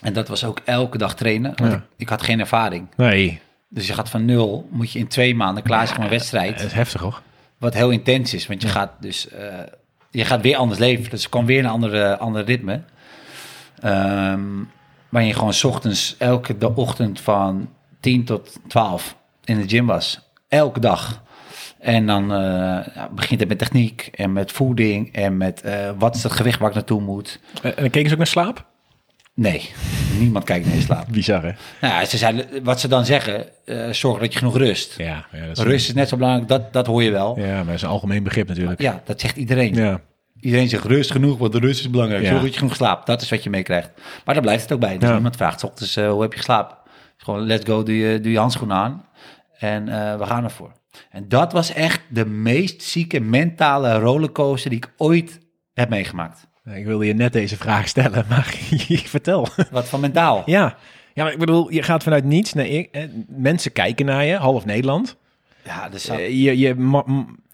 En 0.00 0.12
dat 0.12 0.28
was 0.28 0.44
ook 0.44 0.60
elke 0.64 0.98
dag 0.98 1.14
trainen. 1.14 1.52
Want 1.56 1.70
Ja. 1.72 1.76
ik, 1.76 1.82
ik 1.96 2.08
had 2.08 2.22
geen 2.22 2.40
ervaring. 2.40 2.86
Nee, 2.96 3.40
Dus 3.68 3.86
je 3.86 3.92
gaat 3.92 4.10
van 4.10 4.24
nul, 4.24 4.68
moet 4.70 4.92
je 4.92 4.98
in 4.98 5.08
twee 5.08 5.34
maanden 5.34 5.62
klaar 5.62 5.82
zijn 5.84 5.94
voor 5.94 6.04
een 6.04 6.10
wedstrijd. 6.10 6.56
dat 6.58 6.66
is 6.66 6.72
heftig 6.72 7.00
hoor. 7.00 7.22
Wat 7.58 7.74
heel 7.74 7.90
intens 7.90 8.34
is, 8.34 8.46
want 8.46 8.62
je 8.62 8.68
gaat 8.68 8.90
dus 9.00 9.28
je 10.14 10.24
gaat 10.24 10.42
weer 10.42 10.56
anders 10.56 10.78
leven. 10.78 11.10
Dus 11.10 11.24
er 11.24 11.30
kwam 11.30 11.46
weer 11.46 11.64
een 11.64 11.70
andere, 12.18 12.42
ritme. 12.44 12.82
Ehm 13.80 14.40
waar 15.14 15.24
je 15.24 15.34
gewoon 15.34 15.54
ochtends 15.62 16.14
elke 16.18 16.58
de 16.58 16.74
ochtend 16.74 17.20
van 17.20 17.68
10 18.00 18.24
tot 18.24 18.58
12 18.68 19.16
in 19.44 19.60
de 19.60 19.68
gym 19.68 19.86
was. 19.86 20.30
Elke 20.48 20.80
dag. 20.80 21.22
En 21.78 22.06
dan 22.06 22.32
eh, 22.32 23.04
begint 23.10 23.40
het 23.40 23.48
met 23.48 23.58
techniek 23.58 24.08
en 24.12 24.32
met 24.32 24.52
voeding 24.52 25.12
en 25.12 25.36
met 25.36 25.60
eh, 25.60 25.90
wat 25.98 26.14
is 26.14 26.22
het 26.22 26.32
gewicht 26.32 26.58
waar 26.58 26.68
ik 26.68 26.74
naartoe 26.74 27.00
moet. 27.00 27.40
En 27.62 27.72
dan 27.76 27.90
keken 27.90 28.06
ze 28.06 28.12
ook 28.12 28.16
naar 28.16 28.26
slaap? 28.26 28.66
Nee, 29.34 29.70
niemand 30.18 30.44
kijkt 30.44 30.66
naar 30.66 30.74
je 30.74 30.80
slaap. 30.80 31.06
Bizar 31.10 31.42
hè? 31.42 31.52
Nou, 31.80 31.94
ja, 31.94 32.04
ze 32.04 32.16
zeiden, 32.16 32.64
wat 32.64 32.80
ze 32.80 32.88
dan 32.88 33.04
zeggen, 33.04 33.46
eh, 33.64 33.90
zorg 33.90 34.20
dat 34.20 34.32
je 34.32 34.38
genoeg 34.38 34.56
rust. 34.56 34.94
Ja, 34.96 35.26
ja, 35.32 35.46
dat 35.46 35.58
is, 35.58 35.64
Rust 35.64 35.88
is 35.88 35.94
net 35.94 36.08
zo 36.08 36.16
belangrijk, 36.16 36.48
dat, 36.48 36.72
dat 36.72 36.86
hoor 36.86 37.02
je 37.02 37.10
wel. 37.10 37.38
Ja, 37.38 37.56
maar 37.56 37.64
dat 37.64 37.74
is 37.74 37.82
een 37.82 37.88
algemeen 37.88 38.22
begrip 38.22 38.48
natuurlijk. 38.48 38.80
Ja, 38.80 39.02
dat 39.04 39.20
zegt 39.20 39.36
iedereen. 39.36 39.74
Ja. 39.74 40.00
Iedereen 40.40 40.68
zegt 40.68 40.84
rust 40.84 41.10
genoeg, 41.10 41.38
want 41.38 41.52
de 41.52 41.58
rust 41.58 41.80
is 41.80 41.90
belangrijk. 41.90 42.22
Ja. 42.22 42.28
Zorg 42.28 42.42
dat 42.42 42.52
je 42.52 42.58
genoeg 42.58 42.76
slaapt. 42.76 43.06
Dat 43.06 43.22
is 43.22 43.30
wat 43.30 43.42
je 43.42 43.50
meekrijgt. 43.50 43.90
Maar 44.24 44.34
daar 44.34 44.42
blijft 44.42 44.62
het 44.62 44.72
ook 44.72 44.80
bij. 44.80 44.98
Dus 44.98 45.10
iemand 45.10 45.36
vraagt 45.36 45.64
ochtends, 45.64 45.96
eh, 45.96 46.10
hoe 46.10 46.22
heb 46.22 46.32
je 46.32 46.38
geslapen? 46.38 46.76
Gewoon, 47.16 47.40
let's 47.40 47.64
go, 47.64 47.82
doe 47.82 47.96
je, 47.96 48.20
doe 48.20 48.32
je 48.32 48.38
handschoenen 48.38 48.76
aan. 48.76 49.04
En 49.58 49.88
eh, 49.88 50.18
we 50.18 50.26
gaan 50.26 50.44
ervoor. 50.44 50.72
En 51.10 51.28
dat 51.28 51.52
was 51.52 51.72
echt 51.72 52.00
de 52.08 52.26
meest 52.26 52.82
zieke 52.82 53.20
mentale 53.20 53.98
rollercoaster 53.98 54.70
die 54.70 54.78
ik 54.78 54.92
ooit 54.96 55.40
heb 55.72 55.88
meegemaakt. 55.88 56.46
Ik 56.72 56.84
wilde 56.84 57.06
je 57.06 57.14
net 57.14 57.32
deze 57.32 57.56
vraag 57.56 57.88
stellen, 57.88 58.24
maar 58.28 58.54
vertel. 58.88 59.48
Wat 59.70 59.88
van 59.88 60.00
mentaal. 60.00 60.42
Ja. 60.46 60.76
ja, 61.14 61.22
maar 61.22 61.32
ik 61.32 61.38
bedoel, 61.38 61.70
je 61.72 61.82
gaat 61.82 62.02
vanuit 62.02 62.24
niets 62.24 62.52
naar 62.52 62.66
ik. 62.66 63.08
Mensen 63.28 63.72
kijken 63.72 64.06
naar 64.06 64.24
je, 64.24 64.36
half 64.36 64.64
Nederland. 64.64 65.16
Ja, 65.64 65.88
dus 65.88 66.04
je, 66.28 66.58
je 66.58 66.74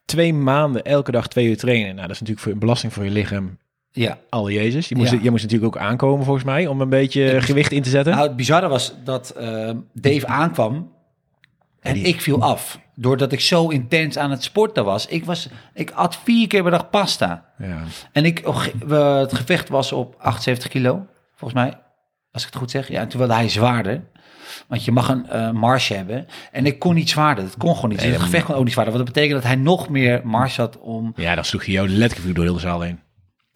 twee 0.04 0.34
maanden 0.34 0.84
elke 0.84 1.10
dag 1.10 1.28
twee 1.28 1.46
uur 1.48 1.56
trainen. 1.56 1.86
Nou, 1.94 2.00
dat 2.00 2.10
is 2.10 2.18
natuurlijk 2.20 2.40
voor 2.40 2.52
een 2.52 2.58
belasting 2.58 2.92
voor 2.92 3.04
je 3.04 3.10
lichaam. 3.10 3.58
ja. 3.92 4.18
Alle 4.28 4.52
Jezus. 4.52 4.88
Je 4.88 4.96
moest, 4.96 5.12
Ja. 5.12 5.18
je 5.22 5.30
moest 5.30 5.42
natuurlijk 5.42 5.76
ook 5.76 5.82
aankomen 5.82 6.24
volgens 6.24 6.44
mij 6.44 6.66
om 6.66 6.80
een 6.80 6.88
beetje 6.88 7.40
gewicht 7.40 7.72
in 7.72 7.82
te 7.82 7.90
zetten. 7.90 8.12
Nou, 8.14 8.26
het 8.26 8.36
bizarre 8.36 8.68
was 8.68 8.94
dat 9.04 9.30
eh, 9.30 9.70
Dave 9.92 10.26
aankwam 10.26 10.90
en 11.80 11.94
die- 11.94 12.04
ik 12.04 12.20
viel 12.20 12.42
af. 12.42 12.80
Doordat 12.94 13.32
ik 13.32 13.40
zo 13.40 13.68
intens 13.68 14.18
aan 14.18 14.30
het 14.30 14.42
sporten 14.42 14.84
was. 14.84 15.06
Ik, 15.06 15.24
was, 15.24 15.48
ik 15.74 15.90
at 15.90 16.16
vier 16.24 16.46
keer 16.46 16.62
per 16.62 16.70
dag 16.70 16.90
pasta. 16.90 17.44
Ja. 17.58 17.82
En 18.12 18.24
ik, 18.24 18.42
oh, 18.44 18.64
het 19.20 19.34
gevecht 19.34 19.68
was 19.68 19.92
op 19.92 20.14
78 20.18 20.68
kilo, 20.70 21.06
volgens 21.34 21.60
mij. 21.60 21.78
Als 22.32 22.42
ik 22.42 22.48
het 22.48 22.58
goed 22.58 22.70
zeg. 22.70 22.88
Ja, 22.88 23.00
en 23.00 23.08
toen 23.08 23.18
wilde 23.18 23.34
hij 23.34 23.48
zwaarder. 23.48 24.02
Want 24.68 24.84
je 24.84 24.92
mag 24.92 25.08
een 25.08 25.56
marge 25.56 25.94
hebben. 25.94 26.26
En 26.52 26.66
ik 26.66 26.78
kon 26.78 26.94
niet 26.94 27.10
zwaarder. 27.10 27.44
Dat 27.44 27.56
kon 27.56 27.74
gewoon 27.74 27.90
niet. 27.90 27.98
Dus 28.00 28.08
het 28.12 28.20
gevecht 28.20 28.44
kon 28.44 28.54
ook 28.54 28.64
niet 28.64 28.72
zwaarder. 28.72 28.94
Want 28.94 29.06
dat 29.06 29.14
betekent 29.14 29.40
dat 29.42 29.50
hij 29.52 29.60
nog 29.60 29.88
meer 29.88 30.20
marge 30.24 30.60
had 30.60 30.78
om... 30.78 31.12
ja, 31.16 31.34
dan 31.34 31.44
sloeg 31.44 31.64
je 31.64 31.72
jou 31.72 31.88
letterlijk 31.88 32.34
door 32.34 32.44
heel 32.44 32.54
de 32.54 32.60
zaal 32.60 32.80
heen. 32.80 33.00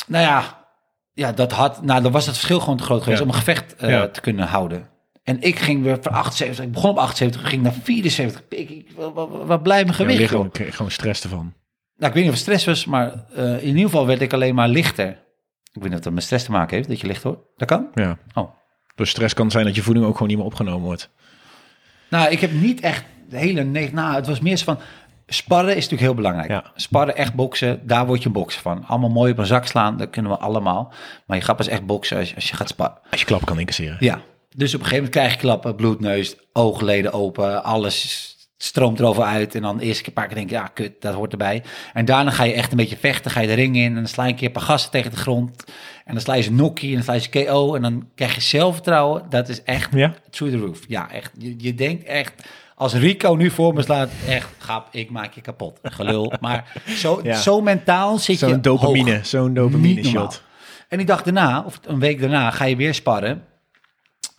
Nou 0.06 0.24
ja, 0.24 0.64
ja 1.12 1.32
dat 1.32 1.52
had, 1.52 1.82
nou, 1.82 2.02
dan 2.02 2.12
was 2.12 2.26
het 2.26 2.34
verschil 2.34 2.60
gewoon 2.60 2.76
te 2.76 2.82
groot 2.84 3.02
geweest 3.02 3.18
Ja. 3.20 3.26
om 3.26 3.32
een 3.32 3.38
gevecht 3.38 3.76
eh, 3.76 3.90
Ja. 3.90 4.08
te 4.08 4.20
kunnen 4.20 4.46
houden. 4.46 4.88
En 5.24 5.42
ik 5.42 5.58
ging 5.58 5.82
weer 5.82 5.98
van 6.00 6.12
78, 6.12 6.64
ik 6.64 6.72
begon 6.72 6.90
op 6.90 6.98
78, 6.98 7.48
ging 7.48 7.62
naar 7.62 7.72
74. 7.82 8.42
Ik, 8.48 8.70
ik, 8.70 8.90
wat, 8.96 9.28
wat, 9.46 9.62
blijft 9.62 9.86
mijn 9.86 9.86
Je 9.86 9.92
gewicht, 9.92 10.18
lichaam 10.18 10.42
joh? 10.42 10.52
kreeg 10.52 10.76
gewoon 10.76 10.90
stress 10.90 11.22
ervan. 11.22 11.54
Nou, 11.96 12.08
ik 12.08 12.14
weet 12.14 12.14
niet 12.14 12.24
of 12.24 12.30
het 12.30 12.38
stress 12.38 12.64
was, 12.64 12.84
maar 12.84 13.24
eh, 13.34 13.62
in 13.62 13.68
ieder 13.68 13.84
geval 13.84 14.06
werd 14.06 14.20
ik 14.20 14.32
alleen 14.32 14.54
maar 14.54 14.68
lichter. 14.68 15.08
Ik 15.72 15.82
weet 15.82 15.88
niet 15.88 15.98
of 15.98 16.04
dat 16.04 16.12
met 16.12 16.22
stress 16.22 16.44
te 16.44 16.50
maken 16.50 16.76
heeft, 16.76 16.88
dat 16.88 17.00
je 17.00 17.06
licht 17.06 17.22
wordt. 17.22 17.40
Dat 17.56 17.68
kan? 17.68 17.88
Ja. 17.94 18.18
Oh. 18.34 18.50
Dus 18.94 19.10
stress 19.10 19.34
kan 19.34 19.50
zijn 19.50 19.64
dat 19.64 19.74
je 19.74 19.82
voeding 19.82 20.06
ook 20.06 20.12
gewoon 20.12 20.28
niet 20.28 20.36
meer 20.36 20.46
opgenomen 20.46 20.84
wordt. 20.84 21.10
Nou, 22.08 22.30
ik 22.30 22.40
heb 22.40 22.52
niet 22.52 22.80
echt 22.80 23.04
de 23.28 23.38
hele... 23.38 23.62
Nee, 23.62 23.92
nou, 23.92 24.14
het 24.14 24.26
was 24.26 24.40
meer 24.40 24.58
van... 24.58 24.78
Sparren 25.26 25.70
is 25.70 25.74
natuurlijk 25.74 26.02
heel 26.02 26.14
belangrijk. 26.14 26.50
Ja. 26.50 26.72
Sparren, 26.74 27.16
echt 27.16 27.34
boksen, 27.34 27.86
daar 27.86 28.06
word 28.06 28.20
je 28.20 28.26
een 28.26 28.32
bokser 28.32 28.62
van. 28.62 28.84
Allemaal 28.86 29.10
mooi 29.10 29.32
op 29.32 29.38
een 29.38 29.46
zak 29.46 29.66
slaan, 29.66 29.96
dat 29.96 30.10
kunnen 30.10 30.30
we 30.30 30.38
allemaal. 30.38 30.92
Maar 31.26 31.36
je 31.36 31.42
gaat 31.42 31.56
pas 31.56 31.68
echt 31.68 31.86
boksen 31.86 32.18
als, 32.18 32.34
als 32.34 32.48
je 32.48 32.56
gaat 32.56 32.68
sparren. 32.68 32.98
Als 33.10 33.20
je 33.20 33.26
klap 33.26 33.44
kan 33.44 33.58
incasseren. 33.58 33.96
Ja, 34.00 34.20
dus 34.56 34.74
op 34.74 34.80
een 34.80 34.86
gegeven 34.86 34.94
moment 35.04 35.10
krijg 35.10 35.32
je 35.32 35.38
klappen, 35.38 35.74
bloedneus, 35.76 36.36
oogleden 36.52 37.12
open, 37.12 37.64
alles 37.64 38.28
stroomt 38.56 38.98
erover 39.00 39.22
uit. 39.22 39.54
En 39.54 39.62
dan 39.62 39.80
keer 39.98 40.06
een 40.06 40.12
paar 40.12 40.26
keer 40.26 40.36
denk 40.36 40.48
je, 40.50 40.54
ja, 40.56 40.66
kut, 40.66 40.92
dat 41.00 41.14
hoort 41.14 41.32
erbij. 41.32 41.62
En 41.92 42.04
daarna 42.04 42.30
ga 42.30 42.44
je 42.44 42.52
echt 42.52 42.70
een 42.70 42.76
beetje 42.76 42.96
vechten, 42.96 43.30
ga 43.30 43.40
je 43.40 43.46
de 43.46 43.54
ring 43.54 43.76
in 43.76 43.84
en 43.86 43.94
dan 43.94 44.06
sla 44.06 44.24
je 44.24 44.30
een 44.30 44.36
keer 44.36 44.46
een 44.46 44.52
paar 44.52 44.62
gassen 44.62 44.90
tegen 44.90 45.10
de 45.10 45.16
grond. 45.16 45.64
En 46.04 46.12
dan 46.12 46.22
sla 46.22 46.34
je 46.34 46.42
ze 46.42 46.52
nokkie 46.52 46.88
en 46.88 46.94
dan 46.94 47.02
sla 47.04 47.14
je 47.14 47.20
ze 47.20 47.28
KO 47.30 47.74
en 47.74 47.82
dan 47.82 48.08
krijg 48.14 48.34
je 48.34 48.40
zelfvertrouwen. 48.40 49.22
Dat 49.28 49.48
is 49.48 49.62
echt 49.62 49.88
Ja? 49.94 50.14
through 50.30 50.54
the 50.56 50.60
roof. 50.60 50.80
Ja, 50.88 51.10
echt. 51.10 51.30
Je, 51.38 51.54
je 51.58 51.74
denkt 51.74 52.04
echt, 52.04 52.32
als 52.74 52.94
Rico 52.94 53.34
nu 53.34 53.50
voor 53.50 53.74
me 53.74 53.82
slaat, 53.82 54.10
echt, 54.28 54.48
grap, 54.58 54.88
ik 54.90 55.10
maak 55.10 55.32
je 55.34 55.40
kapot. 55.40 55.78
Gelul. 55.82 56.32
Maar 56.40 56.72
zo, 56.86 57.20
Ja. 57.22 57.34
zo 57.36 57.60
mentaal 57.60 58.18
zit 58.18 58.38
je 58.40 58.48
Zo'n 58.48 58.60
dopamine, 58.60 59.20
zo'n 59.22 59.54
dopamine 59.54 59.94
Niet 59.94 60.04
normaal. 60.04 60.22
shot. 60.30 60.42
En 60.88 60.96
die 60.98 61.06
dag 61.06 61.22
daarna, 61.22 61.62
of 61.66 61.80
een 61.86 61.98
week 62.00 62.20
daarna, 62.20 62.50
ga 62.50 62.64
je 62.64 62.76
weer 62.76 62.94
sparren. 62.94 63.42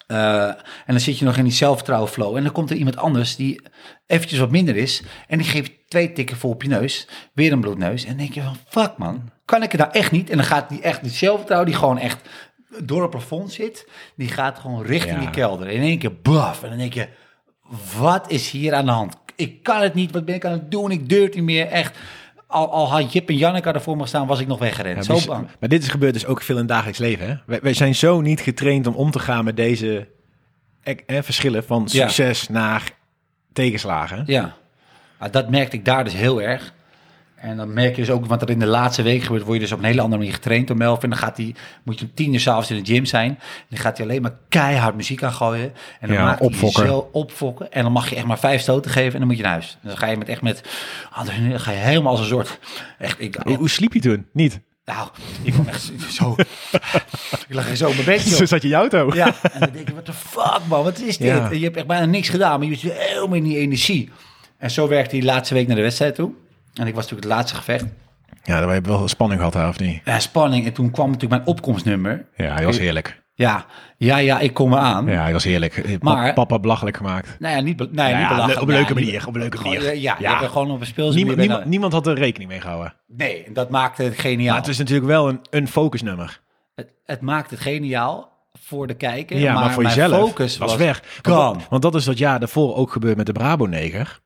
Eh, 0.07 0.47
en 0.47 0.57
dan 0.85 0.99
zit 0.99 1.19
je 1.19 1.25
nog 1.25 1.37
in 1.37 1.43
die 1.43 1.53
zelfvertrouwen 1.53 2.09
flow. 2.09 2.35
En 2.37 2.43
dan 2.43 2.51
komt 2.51 2.69
er 2.69 2.75
iemand 2.75 2.97
anders 2.97 3.35
die 3.35 3.61
eventjes 4.07 4.39
wat 4.39 4.51
minder 4.51 4.75
is. 4.75 5.01
En 5.27 5.37
die 5.37 5.47
geeft 5.47 5.71
twee 5.87 6.11
tikken 6.13 6.37
vol 6.37 6.51
op 6.51 6.61
je 6.63 6.69
neus. 6.69 7.07
Weer 7.33 7.51
een 7.51 7.61
bloedneus. 7.61 8.01
En 8.03 8.07
dan 8.09 8.17
denk 8.17 8.33
je 8.33 8.41
van, 8.41 8.57
fuck 8.67 8.97
man, 8.97 9.29
kan 9.45 9.63
ik 9.63 9.71
het 9.71 9.81
nou 9.81 9.93
echt 9.93 10.11
niet? 10.11 10.29
En 10.29 10.37
dan 10.37 10.45
gaat 10.45 10.69
die 10.69 10.81
echt, 10.81 11.01
die 11.03 11.11
zelfvertrouwen 11.11 11.69
die 11.69 11.79
gewoon 11.79 11.97
echt 11.99 12.29
door 12.83 13.01
het 13.01 13.09
plafond 13.11 13.51
zit. 13.51 13.89
Die 14.15 14.27
gaat 14.27 14.59
gewoon 14.59 14.83
richting 14.83 15.15
Ja. 15.15 15.19
die 15.19 15.29
kelder. 15.29 15.67
In 15.69 15.81
één 15.81 15.97
keer, 15.99 16.21
baf. 16.21 16.63
En 16.63 16.69
dan 16.69 16.77
denk 16.77 16.93
je, 16.93 17.07
wat 17.99 18.31
is 18.31 18.49
hier 18.49 18.73
aan 18.73 18.85
de 18.85 18.91
hand? 18.91 19.15
Ik 19.35 19.63
kan 19.63 19.81
het 19.81 19.93
niet, 19.93 20.11
wat 20.11 20.25
ben 20.25 20.35
ik 20.35 20.45
aan 20.45 20.51
het 20.51 20.71
doen? 20.71 20.91
Ik 20.91 21.09
durf 21.09 21.33
niet 21.33 21.43
meer, 21.43 21.67
echt. 21.67 21.97
Al, 22.47 22.71
al 22.71 22.89
had 22.91 23.13
Jip 23.13 23.29
en 23.29 23.37
Janneke 23.37 23.71
ervoor 23.71 23.97
me 23.97 24.05
staan, 24.05 24.27
was 24.27 24.39
ik 24.39 24.47
nog 24.47 24.59
weggerend. 24.59 24.95
Ja, 24.95 25.01
Zo 25.03 25.13
maar- 25.13 25.25
bang. 25.37 25.49
Maar 25.59 25.69
dit 25.69 25.83
is 25.83 25.89
gebeurt 25.89 26.13
dus 26.13 26.25
ook 26.25 26.41
veel 26.41 26.55
in 26.55 26.61
het 26.61 26.69
dagelijks 26.71 26.99
leven. 26.99 27.27
Hè? 27.27 27.35
Wij, 27.45 27.59
wij 27.61 27.73
zijn 27.73 27.95
zo 27.95 28.21
niet 28.21 28.41
getraind 28.41 28.87
om 28.87 28.93
om 28.95 29.11
te 29.11 29.19
gaan 29.19 29.43
met 29.45 29.55
deze 29.55 30.07
eh, 30.83 31.21
verschillen 31.21 31.63
van 31.63 31.87
Ja. 31.91 32.07
succes 32.07 32.49
naar 32.49 32.91
tegenslagen. 33.53 34.23
Ja, 34.25 34.55
Ah, 35.17 35.31
dat 35.31 35.49
merkte 35.49 35.75
ik 35.75 35.85
daar 35.85 36.03
dus 36.03 36.13
heel 36.13 36.41
erg. 36.41 36.73
En 37.45 37.57
dan 37.57 37.73
merk 37.73 37.95
je 37.95 38.01
dus 38.01 38.09
ook, 38.09 38.25
want 38.25 38.41
er 38.41 38.49
in 38.49 38.59
de 38.59 38.65
laatste 38.65 39.01
week 39.01 39.23
gebeurt, 39.23 39.43
word 39.43 39.55
je 39.55 39.61
dus 39.61 39.71
op 39.71 39.77
een 39.79 39.85
hele 39.85 40.01
andere 40.01 40.17
manier 40.17 40.33
getraind 40.33 40.67
door 40.67 40.77
Melvin. 40.77 41.09
Dan 41.09 41.19
gaat 41.19 41.37
hij, 41.37 41.55
moet 41.83 41.99
je 41.99 42.05
om 42.05 42.11
tien 42.13 42.33
uur 42.33 42.39
s'avonds 42.39 42.71
in 42.71 42.83
de 42.83 42.93
gym 42.93 43.05
zijn. 43.05 43.29
En 43.29 43.65
dan 43.69 43.79
gaat 43.79 43.97
hij 43.97 44.05
alleen 44.05 44.21
maar 44.21 44.33
keihard 44.49 44.95
muziek 44.95 45.23
aan 45.23 45.33
gooien. 45.33 45.73
En 45.99 46.07
dan 46.07 46.17
Ja, 46.17 46.23
maakt 46.23 46.39
hij 46.39 46.49
jezelf 46.49 47.05
opfokken. 47.11 47.71
En 47.71 47.83
dan 47.83 47.91
mag 47.91 48.09
je 48.09 48.15
echt 48.15 48.25
maar 48.25 48.39
vijf 48.39 48.61
stoten 48.61 48.91
geven 48.91 49.13
en 49.13 49.19
dan 49.19 49.27
moet 49.27 49.37
je 49.37 49.43
naar 49.43 49.51
huis. 49.51 49.77
En 49.81 49.87
dan 49.87 49.97
ga 49.97 50.07
je 50.07 50.17
met 50.17 50.29
echt 50.29 50.41
met, 50.41 50.63
dan 51.15 51.59
ga 51.59 51.71
je 51.71 51.77
helemaal 51.77 52.11
als 52.11 52.19
een 52.19 52.25
soort, 52.25 52.59
echt, 52.99 53.21
ik, 53.21 53.37
Hoe, 53.43 53.57
hoe 53.57 53.69
sliep 53.69 53.93
je 53.93 53.99
toen? 53.99 54.25
Niet. 54.33 54.59
nou, 54.85 55.07
ik 55.41 55.53
kwam 55.53 55.67
echt 55.67 55.91
zo, 56.09 56.35
ik 57.47 57.53
lag 57.53 57.69
er 57.69 57.75
zo 57.75 57.87
op 57.87 57.93
mijn 57.93 58.05
bed. 58.05 58.21
Zo 58.21 58.45
zat 58.45 58.61
je 58.61 58.67
in 58.67 58.73
je 58.73 58.79
auto. 58.79 59.11
Ja, 59.15 59.35
en 59.51 59.59
dan 59.59 59.69
denk 59.73 59.87
je, 59.87 59.93
wat 59.95 60.05
de 60.05 60.13
fuck 60.13 60.59
man, 60.67 60.83
wat 60.83 60.99
is 60.99 61.17
dit? 61.17 61.27
Ja. 61.27 61.51
Je 61.51 61.63
hebt 61.63 61.77
echt 61.77 61.87
bijna 61.87 62.05
niks 62.05 62.29
gedaan, 62.29 62.59
maar 62.59 62.67
je 62.67 62.75
zit 62.75 62.93
helemaal 62.93 63.35
in 63.37 63.43
die 63.43 63.57
energie. 63.57 64.09
En 64.57 64.71
zo 64.71 64.87
werkte 64.87 65.11
hij 65.11 65.19
de 65.19 65.31
laatste 65.31 65.53
week 65.53 65.67
naar 65.67 65.75
de 65.75 65.81
wedstrijd 65.81 66.15
toe. 66.15 66.31
En 66.75 66.87
ik 66.87 66.93
was 66.95 67.03
natuurlijk 67.03 67.23
het 67.23 67.31
laatste 67.37 67.55
gevecht. 67.55 67.85
Ja, 68.43 68.65
we 68.65 68.71
hebben 68.73 68.91
wel 68.91 69.07
spanning 69.07 69.39
gehad 69.39 69.53
daar, 69.53 69.69
of 69.69 69.79
niet? 69.79 70.01
Ja, 70.05 70.19
spanning. 70.19 70.65
En 70.65 70.73
toen 70.73 70.91
kwam 70.91 71.05
natuurlijk 71.11 71.43
mijn 71.43 71.55
opkomstnummer. 71.57 72.25
Ja, 72.35 72.53
hij 72.53 72.65
was 72.65 72.77
heerlijk. 72.79 73.23
Ja, 73.33 73.65
ja, 73.97 74.17
ja, 74.17 74.39
ik 74.39 74.53
kom 74.53 74.73
eraan. 74.73 75.05
Ja, 75.05 75.21
hij 75.21 75.33
was 75.33 75.43
heerlijk. 75.43 75.77
Eh, 75.77 75.95
Maar- 75.99 76.33
papa 76.33 76.59
belachelijk 76.59 76.97
gemaakt. 76.97 77.35
Nou 77.39 77.55
ja, 77.55 77.61
niet, 77.61 77.77
nee, 77.91 78.09
Ja, 78.09 78.19
niet 78.19 78.27
belachelijk. 78.27 78.61
op 78.61 78.67
een 78.67 78.73
leuke 78.73 78.93
manier, 78.93 79.27
op 79.27 79.33
een 79.35 79.41
leuke 79.41 79.61
manier. 79.61 79.85
eh, 79.87 80.01
Ja, 80.01 80.15
Ja. 80.19 80.37
gewoon 80.37 80.71
op 80.71 80.79
een 80.79 80.85
speelsel. 80.85 81.23
Niemand, 81.35 81.65
niemand, 81.65 81.93
had 81.93 82.07
er 82.07 82.15
rekening 82.17 82.49
mee 82.49 82.61
gehouden. 82.61 82.93
Nee, 83.07 83.45
dat 83.53 83.69
maakte 83.69 84.03
het 84.03 84.19
geniaal. 84.19 84.47
Maar 84.53 84.57
het 84.61 84.67
is 84.67 84.77
natuurlijk 84.77 85.07
wel 85.07 85.29
een, 85.29 85.39
een 85.49 85.67
focusnummer. 85.67 86.41
het, 86.75 86.91
het 87.05 87.21
maakt 87.21 87.49
het 87.49 87.59
geniaal 87.59 88.33
voor 88.53 88.87
de 88.87 88.93
kijker. 88.93 89.37
Ja, 89.37 89.53
maar, 89.53 89.71
voor 89.71 89.83
mijn 89.83 89.95
jezelf 89.95 90.27
focus 90.27 90.57
was, 90.57 90.69
was, 90.69 90.77
weg. 90.79 91.03
gone. 91.23 91.35
Want, 91.37 91.59
dat- 91.59 91.69
want 91.69 91.81
dat 91.81 91.95
is 91.95 92.05
wat 92.05 92.17
jaar 92.17 92.39
daarvoor 92.39 92.75
ook 92.75 92.91
gebeurd 92.91 93.17
met 93.17 93.25
de 93.25 93.31
Brabo-neger. 93.31 94.19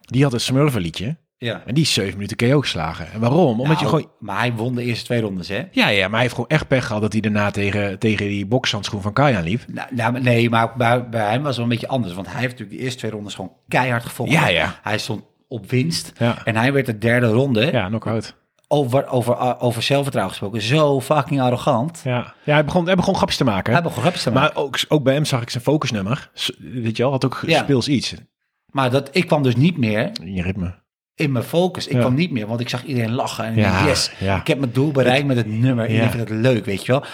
Die 0.00 0.22
had 0.22 0.32
een 0.32 0.40
smurfenliedje. 0.40 1.16
Ja. 1.38 1.62
En 1.66 1.74
die 1.74 1.82
is 1.84 1.92
zeven 1.92 2.12
minuten 2.14 2.36
KO 2.36 2.60
geslagen. 2.60 3.12
En 3.12 3.20
waarom? 3.20 3.60
Omdat 3.60 3.78
je 3.78 3.84
Nou, 3.84 3.96
gewoon... 3.96 4.10
Maar 4.18 4.38
hij 4.38 4.52
won 4.52 4.74
de 4.74 4.82
eerste 4.82 5.04
twee 5.04 5.20
rondes, 5.20 5.48
hè? 5.48 5.62
Ja, 5.70 5.88
ja, 5.88 6.02
maar 6.02 6.10
hij 6.12 6.20
heeft 6.20 6.34
gewoon 6.34 6.48
echt 6.48 6.68
pech 6.68 6.86
gehad 6.86 7.02
dat 7.02 7.12
hij 7.12 7.20
daarna 7.20 7.50
tegen, 7.50 7.98
tegen 7.98 8.26
die 8.26 8.46
bokshandschoen 8.46 9.02
van 9.02 9.12
Kajan 9.12 9.42
liep. 9.42 9.60
Nou, 9.68 9.88
nou, 9.94 10.20
nee, 10.20 10.50
maar 10.50 10.76
bij, 10.76 11.08
bij 11.08 11.30
hem 11.30 11.38
was 11.38 11.46
het 11.46 11.56
wel 11.56 11.64
een 11.64 11.70
beetje 11.70 11.88
anders. 11.88 12.14
Want 12.14 12.26
hij 12.26 12.36
heeft 12.40 12.50
natuurlijk 12.50 12.78
de 12.78 12.82
eerste 12.84 12.98
twee 12.98 13.10
rondes 13.10 13.34
gewoon 13.34 13.52
keihard 13.68 14.04
gevochten. 14.04 14.40
Ja, 14.40 14.48
ja. 14.48 14.78
Hij 14.82 14.98
stond 14.98 15.22
op 15.48 15.70
winst. 15.70 16.12
Ja. 16.18 16.44
En 16.44 16.56
hij 16.56 16.72
werd 16.72 16.86
de 16.86 16.98
derde 16.98 17.26
ronde, 17.26 17.70
Ja, 17.72 17.86
knock-out. 17.86 18.34
over, 18.68 19.06
over, 19.06 19.60
over 19.60 19.82
zelfvertrouwen 19.82 20.34
gesproken, 20.34 20.62
zo 20.62 21.00
fucking 21.00 21.40
arrogant. 21.40 22.00
Ja, 22.04 22.34
ja 22.44 22.52
hij, 22.54 22.64
begon, 22.64 22.86
hij 22.86 22.94
begon 22.96 23.14
grapjes 23.14 23.36
te 23.38 23.44
maken. 23.44 23.72
Hij 23.72 23.82
begon 23.82 24.00
grapjes 24.00 24.22
te 24.22 24.30
maken. 24.30 24.54
maar 24.54 24.64
ook, 24.64 24.78
ook 24.88 25.02
bij 25.04 25.14
hem 25.14 25.24
zag 25.24 25.42
ik 25.42 25.50
zijn 25.50 25.62
focusnummer. 25.62 26.30
Weet 26.58 26.96
je 26.96 27.02
wel, 27.02 27.12
had 27.12 27.24
ook 27.24 27.42
Ja. 27.46 27.62
speels 27.62 27.88
iets 27.88 28.14
Maar 28.66 28.90
dat, 28.90 29.08
ik 29.12 29.26
kwam 29.26 29.42
dus 29.42 29.56
niet 29.56 29.76
meer 29.78 30.10
in 30.22 30.34
je 30.34 30.42
ritme. 30.42 30.82
In 31.16 31.32
mijn 31.32 31.44
focus. 31.44 31.86
Ik 31.86 31.92
Ja. 31.92 31.98
kwam 32.00 32.14
niet 32.14 32.30
meer, 32.30 32.46
want 32.46 32.60
ik 32.60 32.68
zag 32.68 32.84
iedereen 32.84 33.12
lachen. 33.12 33.44
En 33.44 33.52
ik 33.52 33.58
Ja, 33.58 33.70
dacht, 33.70 33.84
yes, 33.86 34.10
ja. 34.18 34.40
ik 34.40 34.46
heb 34.46 34.58
mijn 34.58 34.72
doel 34.72 34.90
bereikt 34.92 35.26
met 35.26 35.36
het 35.36 35.46
nummer. 35.46 35.84
Iedereen 35.86 36.04
Ja. 36.10 36.10
vindt 36.14 36.28
het 36.30 36.38
leuk, 36.38 36.64
weet 36.64 36.86
je 36.86 36.92
wel. 36.92 37.04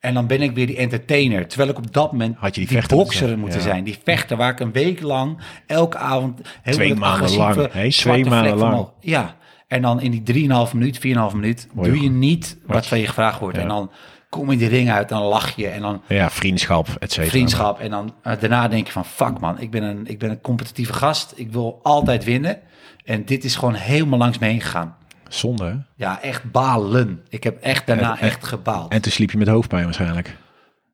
En 0.00 0.14
dan 0.14 0.26
ben 0.26 0.42
ik 0.42 0.54
weer 0.54 0.66
die 0.66 0.76
entertainer. 0.76 1.46
Terwijl 1.48 1.70
ik 1.70 1.76
op 1.78 1.92
dat 1.92 2.12
moment 2.12 2.36
Had 2.38 2.54
je 2.54 2.66
die 2.66 2.78
die, 2.80 2.88
bokser 2.88 3.26
zijn. 3.26 3.38
moeten 3.38 3.60
zijn. 3.60 3.84
Die 3.84 3.98
vechter 4.04 4.36
waar 4.36 4.50
ik 4.50 4.60
een 4.60 4.72
week 4.72 5.00
lang, 5.02 5.38
elke 5.66 5.96
avond... 5.98 6.40
Heel 6.62 6.74
Twee 6.74 6.94
maanden 6.94 7.36
lang, 7.36 7.68
Twee 7.90 8.24
maanden 8.24 8.56
lang. 8.56 8.72
omhoog. 8.72 8.92
Ja, 9.00 9.36
en 9.68 9.82
dan 9.82 10.00
in 10.00 10.10
die 10.10 10.22
3,5 10.22 10.72
minuut, 10.74 10.98
4,5 10.98 11.34
minuut... 11.34 11.68
Doe 11.74 12.00
je 12.00 12.10
niet 12.10 12.58
wat 12.66 12.74
wat- 12.76 12.86
van 12.86 12.98
je 12.98 13.06
gevraagd 13.06 13.40
wordt. 13.40 13.58
En 13.58 13.68
dan 13.68 13.90
kom 14.30 14.50
je 14.50 14.56
die 14.56 14.68
ring 14.68 14.90
uit, 14.90 15.08
dan 15.08 15.22
lach 15.22 15.56
je. 15.56 15.68
En 15.68 15.80
dan 15.80 16.02
Ja, 16.08 16.30
vriendschap, 16.30 16.88
et 16.98 17.12
cetera. 17.12 17.30
vriendschap. 17.30 17.80
En 17.80 17.90
dan 17.90 18.14
eh, 18.22 18.32
daarna 18.40 18.68
denk 18.68 18.86
je 18.86 18.92
van, 18.92 19.04
fuck 19.04 19.40
man, 19.40 19.60
ik 19.60 19.70
ben, 19.70 19.82
een, 19.82 20.06
ik 20.06 20.18
ben 20.18 20.30
een 20.30 20.40
competitieve 20.40 20.92
gast. 20.92 21.32
Ik 21.36 21.52
wil 21.52 21.80
altijd 21.82 22.24
winnen. 22.24 22.58
En 23.06 23.24
dit 23.24 23.44
is 23.44 23.56
gewoon 23.56 23.74
helemaal 23.74 24.18
langs 24.18 24.38
me 24.38 24.46
heen 24.46 24.60
gegaan. 24.60 24.96
Zonde? 25.28 25.84
Ja, 25.96 26.22
echt 26.22 26.50
balen. 26.50 27.20
Ik 27.28 27.44
heb 27.44 27.60
echt 27.62 27.86
daarna 27.86 28.18
En- 28.20 28.26
echt 28.26 28.44
gebaald. 28.44 28.92
En 28.92 29.02
toen 29.02 29.12
sliep 29.12 29.30
je 29.30 29.38
met 29.38 29.48
hoofdpijn 29.48 29.84
waarschijnlijk. 29.84 30.36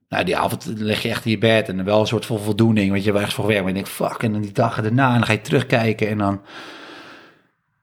nou, 0.09 0.25
die 0.25 0.37
avond 0.37 0.65
lig 0.77 1.03
je 1.03 1.09
echt 1.09 1.25
in 1.25 1.31
je 1.31 1.39
bed 1.39 1.69
en 1.69 1.85
wel 1.85 2.01
een 2.01 2.07
soort 2.07 2.27
van 2.27 2.39
voldoening. 2.41 2.91
Want 2.91 2.99
je 3.01 3.05
hebt 3.07 3.17
ergens 3.17 3.35
voor 3.35 3.45
gewerkt. 3.45 3.65
Maar 3.67 3.75
je 3.75 3.83
denkt, 3.83 3.97
fuck. 3.97 4.23
En 4.23 4.33
dan 4.33 4.41
die 4.41 4.53
dagen 4.53 4.83
daarna 4.83 5.07
en 5.09 5.15
dan 5.15 5.25
ga 5.27 5.33
je 5.33 5.41
terugkijken. 5.41 6.09
En 6.09 6.19
dan, 6.19 6.41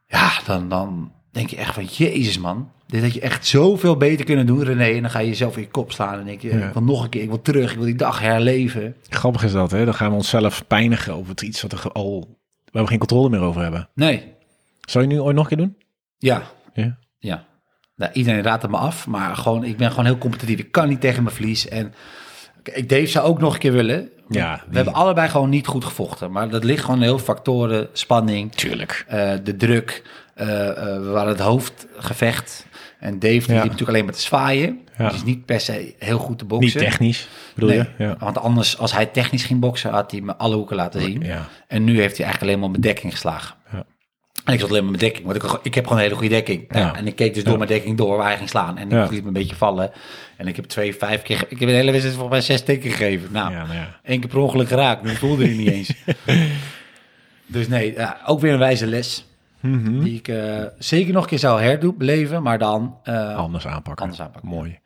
ja, 0.07 0.31
dan, 0.45 0.69
dan 0.69 1.11
denk 1.31 1.49
je 1.49 1.55
echt 1.55 1.73
van, 1.73 1.85
jezus 1.85 2.37
man. 2.37 2.71
Dit 2.87 3.01
had 3.01 3.13
je 3.13 3.19
echt 3.21 3.47
zoveel 3.47 3.97
beter 3.97 4.25
kunnen 4.25 4.45
doen, 4.45 4.63
René. 4.63 4.83
En 4.95 5.01
dan 5.01 5.11
ga 5.11 5.19
je 5.19 5.27
jezelf 5.27 5.55
in 5.55 5.61
je 5.61 5.67
kop 5.69 5.91
slaan. 5.91 6.19
En 6.19 6.25
denk 6.25 6.41
je, 6.41 6.57
Ja. 6.57 6.67
ik 6.67 6.73
wil 6.73 6.83
nog 6.83 7.03
een 7.03 7.09
keer, 7.09 7.21
ik 7.21 7.27
wil 7.27 7.41
terug. 7.41 7.69
Ik 7.71 7.77
wil 7.77 7.85
die 7.85 7.95
dag 7.95 8.19
herleven. 8.19 8.95
Grappig 9.09 9.43
is 9.43 9.51
dat, 9.51 9.71
hè? 9.71 9.85
Dan 9.85 9.93
gaan 9.93 10.09
we 10.09 10.15
onszelf 10.15 10.67
pijnigen 10.67 11.13
over 11.13 11.29
het 11.29 11.41
iets 11.41 11.61
wat 11.61 11.71
er 11.71 11.91
al, 11.91 12.38
waar 12.71 12.83
we 12.83 12.89
geen 12.89 12.99
controle 12.99 13.29
meer 13.29 13.39
over 13.41 13.61
hebben. 13.61 13.89
Nee, 13.95 14.33
Zou 14.81 15.03
je 15.07 15.09
nu 15.13 15.19
ooit 15.21 15.35
nog 15.35 15.43
een 15.51 15.57
keer 15.57 15.65
doen? 15.65 15.77
ja, 16.17 16.41
Ja. 16.73 16.97
Ja. 17.19 17.45
Nou, 17.95 18.11
iedereen 18.13 18.41
raadt 18.41 18.61
het 18.61 18.71
me 18.71 18.77
af, 18.77 19.07
maar 19.07 19.35
gewoon, 19.35 19.63
ik 19.63 19.77
ben 19.77 19.89
gewoon 19.89 20.05
heel 20.05 20.17
competitief. 20.17 20.59
Ik 20.59 20.71
kan 20.71 20.89
niet 20.89 21.01
tegen 21.01 21.23
mijn 21.23 21.35
verlies. 21.35 21.67
En 21.67 21.93
ik 22.63 22.89
Dave 22.89 23.05
zou 23.05 23.25
ook 23.27 23.39
nog 23.39 23.53
een 23.53 23.59
keer 23.59 23.71
willen. 23.71 24.09
Ja, 24.29 24.63
We 24.69 24.75
hebben 24.75 24.93
allebei 24.93 25.29
gewoon 25.29 25.49
niet 25.49 25.67
goed 25.67 25.85
gevochten. 25.85 26.31
Maar 26.31 26.49
dat 26.49 26.63
ligt 26.63 26.83
gewoon 26.83 27.01
heel 27.01 27.17
veel 27.17 27.25
factoren. 27.25 27.89
Spanning, 27.93 28.51
Tuurlijk. 28.51 29.05
eh, 29.07 29.33
de 29.43 29.55
druk. 29.55 30.03
eh, 30.33 30.47
we 30.47 31.09
waren 31.13 31.29
het 31.31 31.39
hoofdgevecht. 31.39 32.65
En 32.99 33.19
Dave 33.19 33.33
die 33.39 33.47
liep 33.47 33.63
natuurlijk 33.63 33.89
alleen 33.89 34.05
maar 34.05 34.13
te 34.13 34.21
zwaaien. 34.21 34.79
Ja. 34.97 35.09
Dus 35.09 35.23
niet 35.23 35.45
per 35.45 35.59
se 35.59 35.95
heel 35.99 36.17
goed 36.17 36.37
te 36.37 36.43
Niet 36.43 36.59
boksen. 36.59 36.79
technisch, 36.79 37.27
bedoel 37.53 37.69
Nee, 37.69 37.77
je? 37.77 37.85
Ja. 38.03 38.15
want 38.19 38.37
anders, 38.37 38.77
als 38.77 38.93
hij 38.93 39.05
technisch 39.05 39.43
ging 39.43 39.59
boksen, 39.59 39.91
had 39.91 40.11
hij 40.11 40.21
me 40.21 40.35
alle 40.35 40.55
hoeken 40.55 40.75
laten 40.75 41.01
zien. 41.01 41.21
Ja. 41.21 41.47
En 41.67 41.83
nu 41.83 41.99
heeft 41.99 42.17
hij 42.17 42.25
eigenlijk 42.25 42.41
alleen 42.41 42.59
maar 42.59 42.69
mijn 42.69 42.81
dekking 42.81 43.11
geslagen. 43.11 43.55
Ja. 43.71 43.85
En 44.45 44.53
ik 44.53 44.59
zat 44.59 44.69
alleen 44.69 44.81
maar 44.83 44.91
met 44.91 44.99
dekking, 44.99 45.25
want 45.25 45.43
ik, 45.43 45.59
ik 45.63 45.73
heb 45.75 45.83
gewoon 45.83 45.97
een 45.97 46.03
hele 46.03 46.15
goede 46.19 46.33
dekking. 46.35 46.65
Ja. 46.69 46.95
En 46.95 47.07
ik 47.07 47.15
keek 47.15 47.33
dus 47.33 47.43
door 47.43 47.57
mijn 47.57 47.69
dekking 47.69 47.97
door 47.97 48.17
waar 48.17 48.27
hij 48.27 48.37
ging 48.37 48.49
slaan. 48.49 48.77
En 48.77 48.85
ik 48.85 48.91
Ja. 48.91 49.07
liet 49.09 49.21
me 49.21 49.27
een 49.27 49.33
beetje 49.33 49.55
vallen. 49.55 49.91
En 50.37 50.47
ik 50.47 50.55
heb 50.55 50.65
twee, 50.65 50.95
vijf 50.95 51.21
keer... 51.21 51.45
Ik 51.49 51.59
heb 51.59 51.69
een 51.69 51.75
hele 51.75 51.91
wedstrijd 51.91 52.17
volgens 52.19 52.37
mij 52.47 52.57
zes 52.57 52.65
tikken 52.65 52.91
gegeven. 52.91 53.31
Nou, 53.31 53.51
Ja, 53.51 53.63
nou 53.65 53.73
ja. 53.73 53.99
één 54.03 54.19
keer 54.19 54.29
per 54.29 54.39
ongeluk 54.39 54.67
geraakt. 54.67 55.03
Nu 55.03 55.15
voelde 55.15 55.45
hij 55.45 55.53
niet 55.53 55.69
eens. 55.69 55.93
dus 57.45 57.67
nee, 57.67 57.93
ja, 57.93 58.17
ook 58.25 58.39
weer 58.39 58.53
een 58.53 58.59
wijze 58.59 58.87
les. 58.87 59.25
Mhm. 59.61 59.99
Die 59.99 60.17
ik 60.17 60.27
eh, 60.27 60.65
zeker 60.77 61.13
nog 61.13 61.23
een 61.23 61.29
keer 61.29 61.39
zou 61.39 61.61
herdoen, 61.61 61.97
beleven. 61.97 62.43
Maar 62.43 62.57
dan... 62.57 62.99
eh, 63.03 63.35
Anders 63.35 63.67
aanpakken. 63.67 64.03
Anders 64.03 64.21
aanpakken, 64.21 64.49
Mooi. 64.49 64.79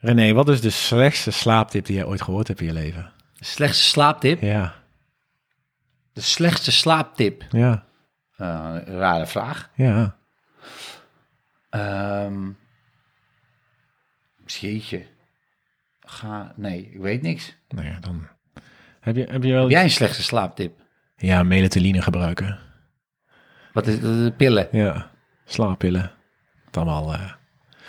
René, 0.00 0.32
wat 0.32 0.48
is 0.48 0.60
de 0.60 0.70
slechtste 0.70 1.30
slaaptip 1.30 1.84
die 1.86 1.96
jij 1.96 2.04
ooit 2.04 2.22
gehoord 2.22 2.48
hebt 2.48 2.60
in 2.60 2.66
je 2.66 2.72
leven? 2.72 3.10
de 3.38 3.44
slechtste 3.44 3.84
slaaptip. 3.84 4.40
Ja, 4.42 4.74
De 6.12 6.20
slechtste 6.20 6.72
slaaptip. 6.72 7.44
ja, 7.50 7.84
Eh, 8.36 8.76
rare 8.86 9.26
vraag. 9.26 9.70
ja. 9.74 10.16
Ehm 11.70 12.48
jeetje. 14.46 15.06
Ga, 16.00 16.52
nee, 16.56 16.90
ik 16.92 17.00
weet 17.00 17.22
niks. 17.22 17.56
Nou 17.68 17.86
ja, 17.86 17.98
dan 18.00 18.26
heb 19.00 19.16
je, 19.16 19.26
heb 19.30 19.42
je 19.44 19.52
wel... 19.52 19.62
Heb 19.62 19.70
jij 19.70 19.82
een 19.82 19.90
slechte 19.90 20.22
slaaptip? 20.22 20.80
Ja, 21.16 21.42
melatonine 21.42 22.02
gebruiken. 22.02 22.58
Wat 23.84 23.86
is 23.86 24.00
dat? 24.00 24.36
Pillen? 24.36 24.68
Ja, 24.72 25.10
slaappillen. 25.44 26.10
Het 26.66 26.76
allemaal... 26.76 27.12
eh, 27.14 27.20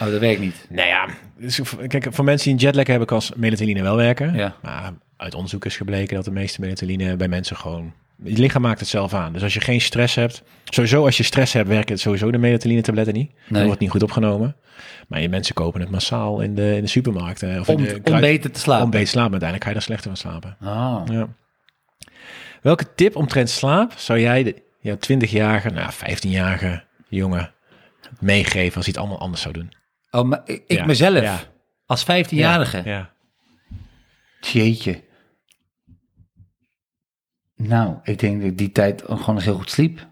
Oh, 0.01 0.07
dat 0.11 0.19
werkt 0.19 0.39
niet. 0.39 0.65
Nou 0.69 0.87
ja, 0.87 1.07
dus 1.37 1.61
kijk, 1.87 2.07
voor 2.09 2.23
mensen 2.25 2.45
die 2.45 2.53
een 2.53 2.59
jetlag 2.65 2.87
hebben, 2.87 3.07
kan 3.07 3.21
melatonine 3.35 3.81
wel 3.81 3.95
werken. 3.95 4.33
Ja. 4.33 4.55
Maar 4.61 4.93
uit 5.17 5.33
onderzoek 5.35 5.65
is 5.65 5.77
gebleken 5.77 6.15
dat 6.15 6.25
de 6.25 6.31
meeste 6.31 6.61
melatonine 6.61 7.15
bij 7.15 7.27
mensen 7.27 7.55
gewoon... 7.55 7.93
Je 8.23 8.37
lichaam 8.37 8.61
maakt 8.61 8.79
het 8.79 8.89
zelf 8.89 9.13
aan. 9.13 9.33
Dus 9.33 9.43
als 9.43 9.53
je 9.53 9.59
geen 9.61 9.81
stress 9.81 10.15
hebt... 10.15 10.43
Sowieso 10.65 11.05
als 11.05 11.17
je 11.17 11.23
stress 11.23 11.53
hebt, 11.53 11.67
werken 11.67 11.91
het 11.93 12.01
sowieso 12.01 12.31
de 12.31 12.37
melatonine 12.37 12.81
tabletten 12.81 13.13
niet. 13.13 13.31
Nee. 13.47 13.65
Wordt 13.65 13.79
niet 13.79 13.89
goed 13.89 14.03
opgenomen. 14.03 14.55
Maar 15.07 15.21
je 15.21 15.29
mensen 15.29 15.55
kopen 15.55 15.81
het 15.81 15.89
massaal 15.89 16.41
in 16.41 16.55
de, 16.55 16.75
in 16.75 16.81
de 16.81 16.87
supermarkten. 16.89 17.59
Of 17.59 17.69
Om, 17.69 17.77
in 17.83 18.01
de 18.03 18.11
om 18.13 18.19
beter 18.19 18.51
te 18.51 18.59
slapen. 18.59 18.83
om 18.85 18.89
beter 18.91 19.05
te 19.05 19.11
slapen. 19.11 19.31
Uiteindelijk 19.41 19.63
ga 19.63 19.67
je 19.69 19.75
daar 19.75 19.85
slechter 19.85 20.07
van 20.09 20.17
slapen. 20.17 20.57
Oh. 20.63 21.01
Ja. 21.05 21.27
Welke 22.61 22.93
tip 22.95 23.15
omtrent 23.15 23.49
slaap 23.49 23.93
zou 23.95 24.19
jij 24.19 24.43
de 24.43 24.55
jouw 24.79 24.95
20-jarige, 24.95 25.69
nou 25.69 25.91
15-jarige 25.93 26.83
jongen 27.07 27.53
meegeven 28.19 28.75
als 28.75 28.85
hij 28.85 28.93
het 28.93 28.97
allemaal 28.97 29.19
anders 29.19 29.41
zou 29.41 29.53
doen? 29.53 29.73
Oh, 30.11 30.23
maar 30.23 30.41
ik 30.45 30.63
Ja, 30.67 30.85
mezelf, 30.85 31.21
ja. 31.21 31.39
als 31.85 32.03
15-jarige. 32.03 32.81
Ja. 32.85 33.13
Jeetje. 34.39 35.03
Nou, 37.55 37.97
ik 38.03 38.19
denk 38.19 38.41
dat 38.41 38.49
ik 38.49 38.57
die 38.57 38.71
tijd 38.71 39.01
gewoon 39.05 39.35
nog 39.35 39.43
heel 39.43 39.55
goed 39.55 39.69
sliep. 39.69 40.07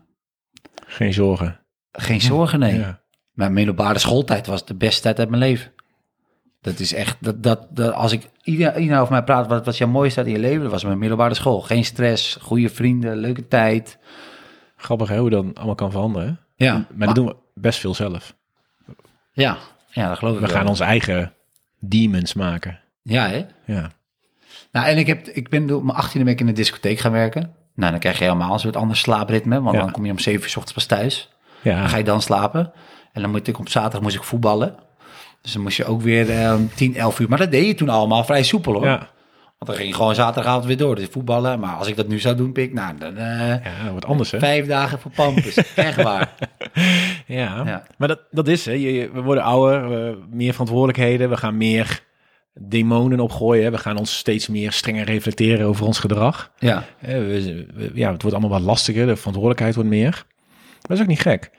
Geen 0.86 1.14
zorgen. 1.14 1.60
Geen 1.92 2.22
zorgen, 2.22 2.60
nee. 2.60 2.80
Ja. 2.80 3.02
Mijn 3.32 3.54
middelbare 3.54 4.00
schooltijd 4.00 4.48
was 4.48 4.66
de 4.66 4.76
beste 4.76 5.02
tijd 5.02 5.20
uit 5.20 5.30
mijn 5.30 5.42
leven. 5.42 5.72
Dat 6.62 6.80
is 6.80 6.94
echt, 6.94 7.18
dat, 7.20 7.44
dat, 7.44 7.68
dat 7.70 7.94
als 7.94 8.12
ik 8.12 8.30
iedereen, 8.44 8.82
iedereen 8.82 9.02
over 9.02 9.14
mij 9.14 9.24
praat, 9.24 9.48
wat 9.48 9.66
was 9.66 9.78
jouw 9.78 9.88
mooiste 9.88 10.16
tijd 10.16 10.28
in 10.28 10.42
je 10.42 10.48
leven? 10.48 10.62
Dat 10.62 10.72
was 10.72 10.84
mijn 10.84 10.98
middelbare 10.98 11.34
school. 11.34 11.62
Geen 11.62 11.86
stress, 11.86 12.36
goede 12.42 12.70
vrienden, 12.70 13.18
leuke 13.18 13.48
tijd. 13.48 13.98
Grappig 14.78 15.10
hè, 15.10 15.18
hoe 15.20 15.30
dat 15.30 15.46
allemaal 15.56 15.76
kan 15.76 15.92
veranderen. 15.92 16.40
Ja, 16.56 16.86
Maar 16.96 17.08
dat 17.08 17.16
doen 17.16 17.26
we 17.26 17.36
best 17.54 17.80
veel 17.80 17.94
zelf. 17.96 18.36
Ja, 19.32 19.58
ja 19.92 20.08
dat 20.08 20.18
geloof 20.18 20.34
ik 20.34 20.40
We 20.40 20.48
wel. 20.48 20.56
gaan 20.56 20.68
onze 20.68 20.84
eigen 20.84 21.34
demons 21.80 22.34
maken. 22.34 22.80
Ja, 23.02 23.28
hè? 23.30 23.46
Ja. 23.66 23.92
Nou, 24.72 24.88
en 24.88 24.98
ik, 24.98 25.08
heb, 25.08 25.28
ik 25.28 25.50
ben 25.50 25.72
op 25.76 25.84
mijn 25.84 25.98
18e 26.04 26.12
ben 26.14 26.28
ik 26.28 26.40
in 26.40 26.46
de 26.46 26.52
discotheek 26.52 27.00
gaan 27.00 27.12
werken. 27.12 27.54
Nou, 27.76 27.92
dan 27.92 28.00
krijg 28.00 28.18
je 28.18 28.24
helemaal 28.24 28.54
een 28.54 28.60
soort 28.60 28.76
ander 28.76 28.98
slaapritme, 28.98 29.62
want 29.62 29.76
Ja. 29.76 29.82
dan 29.82 29.92
kom 29.92 30.06
je 30.06 30.12
om 30.12 30.20
7 30.20 30.42
uur 30.44 30.50
's 30.50 30.56
ochtends 30.56 30.74
pas 30.74 30.86
thuis. 30.86 31.30
Dan 31.64 31.74
Ja. 31.74 31.88
ga 31.88 31.98
je 31.98 32.04
dan 32.04 32.22
slapen. 32.22 32.72
En 33.14 33.22
dan 33.22 33.32
moet 33.32 33.48
ik 33.48 33.60
op 33.60 33.70
zaterdag 33.70 34.02
moest 34.02 34.16
ik 34.16 34.24
voetballen. 34.24 34.76
Dus 35.42 35.54
dan 35.54 35.62
moest 35.62 35.78
je 35.78 35.86
ook 35.86 36.02
weer 36.02 36.30
eh, 36.32 36.56
10, 36.76 36.96
11 36.96 37.20
uur. 37.20 37.30
Maar 37.30 37.38
dat 37.38 37.52
deed 37.52 37.66
je 37.66 37.74
toen 37.74 37.90
allemaal 37.90 38.24
vrij 38.24 38.44
soepel 38.44 38.74
hoor. 38.74 38.86
Ja. 38.86 39.08
Want 39.58 39.72
dan 39.72 39.76
ging 39.82 39.96
gewoon 39.96 40.16
zaterdagavond 40.16 40.66
weer 40.66 40.78
door. 40.78 40.96
Dus 40.96 41.08
voetballen. 41.12 41.60
Maar 41.60 41.76
als 41.76 41.88
ik 41.88 41.96
dat 41.96 42.08
nu 42.08 42.20
zou 42.20 42.36
doen, 42.36 42.52
pik, 42.52 42.74
nou, 42.74 42.98
dan 42.98 43.18
eh, 43.18 43.48
ja, 43.64 43.82
dat 43.84 43.92
wordt 43.92 44.06
anders 44.06 44.32
hè. 44.32 44.40
vijf 44.40 44.66
dagen 44.66 45.00
voor 45.00 45.12
pampus. 45.12 45.58
Echt 45.76 46.02
waar. 46.04 46.34
Ja. 47.26 47.64
Ja. 47.66 47.84
Maar 47.98 48.08
dat, 48.08 48.20
dat 48.32 48.48
is 48.48 48.66
hè. 48.66 48.72
Je, 48.72 48.94
je- 48.94 49.12
we 49.12 49.22
worden 49.22 49.44
ouder, 49.44 49.90
we, 49.90 50.18
meer 50.32 50.52
verantwoordelijkheden. 50.52 51.30
We 51.30 51.38
gaan 51.38 51.58
meer 51.58 52.04
demonen 52.54 53.20
opgooien. 53.20 53.64
hè. 53.64 53.72
We 53.72 53.78
gaan 53.78 53.98
ons 53.98 54.18
steeds 54.18 54.48
meer 54.48 54.72
strenger 54.72 55.06
reflecteren 55.06 55.68
over 55.68 55.86
ons 55.86 56.00
gedrag. 56.00 56.52
Ja. 56.60 56.84
We- 57.00 57.66
we- 57.74 57.92
ja, 57.94 58.12
het 58.12 58.22
wordt 58.22 58.38
allemaal 58.38 58.58
wat 58.60 58.68
lastiger. 58.68 59.06
De 59.08 59.16
verantwoordelijkheid 59.16 59.76
wordt 59.76 59.90
meer. 59.90 60.26
Maar 60.72 60.82
dat 60.82 60.98
is 60.98 61.02
ook 61.04 61.10
niet 61.10 61.20
gek. 61.22 61.52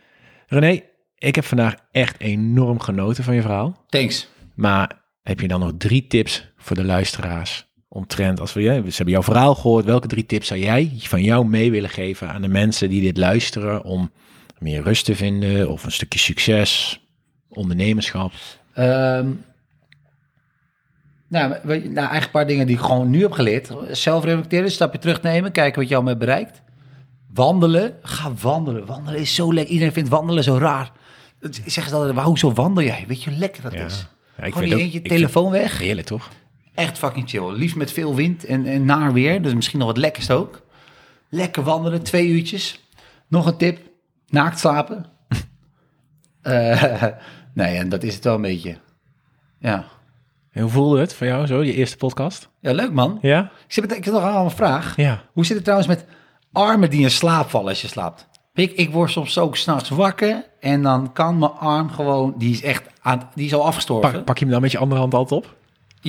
René, 0.47 0.81
ik 1.19 1.35
heb 1.35 1.45
vandaag 1.45 1.75
echt 1.91 2.21
enorm 2.21 2.81
genoten 2.81 3.25
van 3.25 3.35
je 3.35 3.41
verhaal. 3.43 3.85
Thanks. 3.89 4.29
Maar 4.55 4.91
heb 5.23 5.41
je 5.41 5.49
dan 5.49 5.61
nog 5.61 5.73
drie 5.79 6.07
tips 6.07 6.53
voor 6.57 6.77
de 6.77 6.85
luisteraars? 6.85 7.67
Omtrent, 7.91 8.41
als 8.41 8.53
we, 8.53 8.61
ja, 8.63 8.73
ze 8.75 8.97
hebben 8.97 9.15
jouw 9.15 9.23
verhaal 9.23 9.55
gehoord. 9.55 9.85
Welke 9.85 10.07
drie 10.07 10.27
tips 10.27 10.47
zou 10.47 10.61
jij 10.61 10.93
van 10.99 11.23
jou 11.23 11.47
mee 11.47 11.71
willen 11.71 11.91
geven 11.91 12.29
aan 12.29 12.43
de 12.43 12.49
mensen 12.49 12.89
die 12.89 13.03
dit 13.03 13.17
luisteren 13.17 13.85
om 13.85 14.11
meer 14.59 14.83
rust 14.83 15.05
te 15.05 15.15
vinden 15.15 15.71
of 15.71 15.85
een 15.85 15.93
stukje 15.93 16.19
succes, 16.19 17.01
ondernemerschap? 17.49 18.33
Ehm, 18.75 19.31
nou, 21.29 21.51
we- 21.63 21.77
nou, 21.77 21.95
eigenlijk 21.95 22.25
een 22.25 22.31
paar 22.31 22.47
dingen 22.47 22.67
die 22.67 22.77
ik 22.77 22.83
gewoon 22.83 23.11
nu 23.11 23.21
heb 23.23 23.33
geleerd. 23.33 23.71
Zelf 23.91 24.25
reflecteren, 24.25 24.65
een 24.65 24.71
stapje 24.71 24.99
terugnemen, 24.99 25.53
kijken 25.53 25.81
wat 25.81 25.89
je 25.91 25.97
al 25.97 26.17
bereikt. 26.17 26.63
Wandelen, 27.35 27.95
ga 28.03 28.33
wandelen. 28.43 28.87
Wandelen 28.87 29.21
is 29.21 29.35
zo 29.35 29.53
lekker. 29.55 29.73
Iedereen 29.73 29.93
vindt 29.95 30.09
wandelen 30.09 30.43
zo 30.45 30.57
raar. 30.57 30.93
Zeggen 31.41 31.89
ze 31.89 31.95
altijd, 31.95 32.15
"Maar 32.15 32.25
hoezo 32.25 32.53
wandel 32.53 32.85
jij? 32.85 33.05
Weet 33.09 33.23
je 33.23 33.31
hoe 33.31 33.39
lekker 33.39 33.63
dat 33.63 33.73
Ja. 33.73 33.85
is? 33.85 34.07
Ja, 34.39 34.45
ik 34.45 34.53
gewoon 34.53 34.69
je 34.69 34.75
ook- 34.75 34.81
eentje, 34.81 34.99
vind- 34.99 35.09
telefoon 35.13 35.51
weg. 35.51 35.79
Heerlijk 35.79 36.07
toch? 36.07 36.29
Echt 36.79 36.99
fucking 36.99 37.29
chill. 37.29 37.53
Liefst 37.53 37.77
met 37.77 37.93
veel 37.93 38.15
wind 38.15 38.45
en, 38.45 38.67
en 38.67 38.85
naar 38.85 39.13
weer. 39.13 39.43
Dus 39.43 39.55
misschien 39.55 39.79
nog 39.79 39.89
wat 39.89 39.97
lekkers 39.97 40.31
ook. 40.31 40.63
Lekker 41.29 41.63
wandelen, 41.63 42.03
twee 42.03 42.29
uurtjes. 42.29 42.89
Nog 43.29 43.47
een 43.47 43.57
tip, 43.57 43.79
naakt 44.29 44.59
slapen. 44.59 45.07
Eh, 46.43 47.05
nee, 47.55 47.77
en 47.77 47.89
dat 47.89 48.03
is 48.03 48.15
het 48.15 48.25
wel 48.25 48.35
een 48.35 48.41
beetje. 48.41 48.79
Ja. 49.59 49.85
En 50.51 50.63
hoe 50.63 50.71
voelde 50.71 51.01
het 51.01 51.15
voor 51.15 51.27
jou 51.27 51.47
zo, 51.47 51.63
je 51.63 51.75
eerste 51.75 51.97
podcast? 51.97 52.49
Ja, 52.61 52.73
leuk 52.73 52.93
man. 52.93 53.19
Ja? 53.23 53.41
Ik, 53.67 53.73
zit 53.73 53.89
met, 53.89 53.97
ik 53.97 54.05
heb 54.05 54.15
nog 54.15 54.23
wel 54.23 54.45
een 54.45 54.51
vraag. 54.51 54.97
Ja. 54.97 55.23
Hoe 55.33 55.45
zit 55.45 55.55
het 55.55 55.65
trouwens 55.65 55.89
met 55.89 56.05
armen 56.53 56.91
die 56.91 57.01
in 57.01 57.11
slaap 57.11 57.51
vallen 57.51 57.69
als 57.69 57.83
je 57.83 57.89
slaapt? 57.89 58.29
Ik, 58.55 58.73
ik 58.73 58.91
word 58.91 59.11
soms 59.11 59.39
ook 59.39 59.57
s'nachts 59.57 59.89
wakker 59.89 60.45
en 60.61 60.83
dan 60.83 61.13
kan 61.13 61.39
mijn 61.39 61.53
arm 61.53 61.91
gewoon, 61.91 62.35
die 62.37 62.53
is 62.53 62.63
echt 62.63 62.83
aan, 63.01 63.31
die 63.35 63.47
is 63.47 63.55
al 63.55 63.67
afgestorven. 63.67 64.13
Pak, 64.13 64.25
pak 64.25 64.39
je 64.39 64.45
hem 64.45 64.53
dan 64.53 64.63
met 64.63 64.73
je 64.73 64.79
andere 64.79 65.01
hand 65.01 65.15
altijd 65.15 65.45
op? 65.45 65.57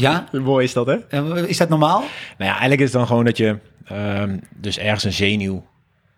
Ja? 0.02 0.28
Mooi 0.32 0.64
is 0.66 0.74
dat 0.74 0.86
hè? 0.88 0.96
En 1.10 1.48
Is 1.48 1.58
dat 1.58 1.70
normaal? 1.70 2.00
Nou 2.00 2.10
ja, 2.38 2.50
eigenlijk 2.52 2.80
is 2.82 2.88
het 2.88 2.96
dan 2.98 3.08
gewoon 3.08 3.26
dat 3.26 3.38
je 3.38 3.58
ehm, 3.86 4.38
dus 4.56 4.78
ergens 4.78 5.04
een 5.04 5.14
zenuw, 5.14 5.66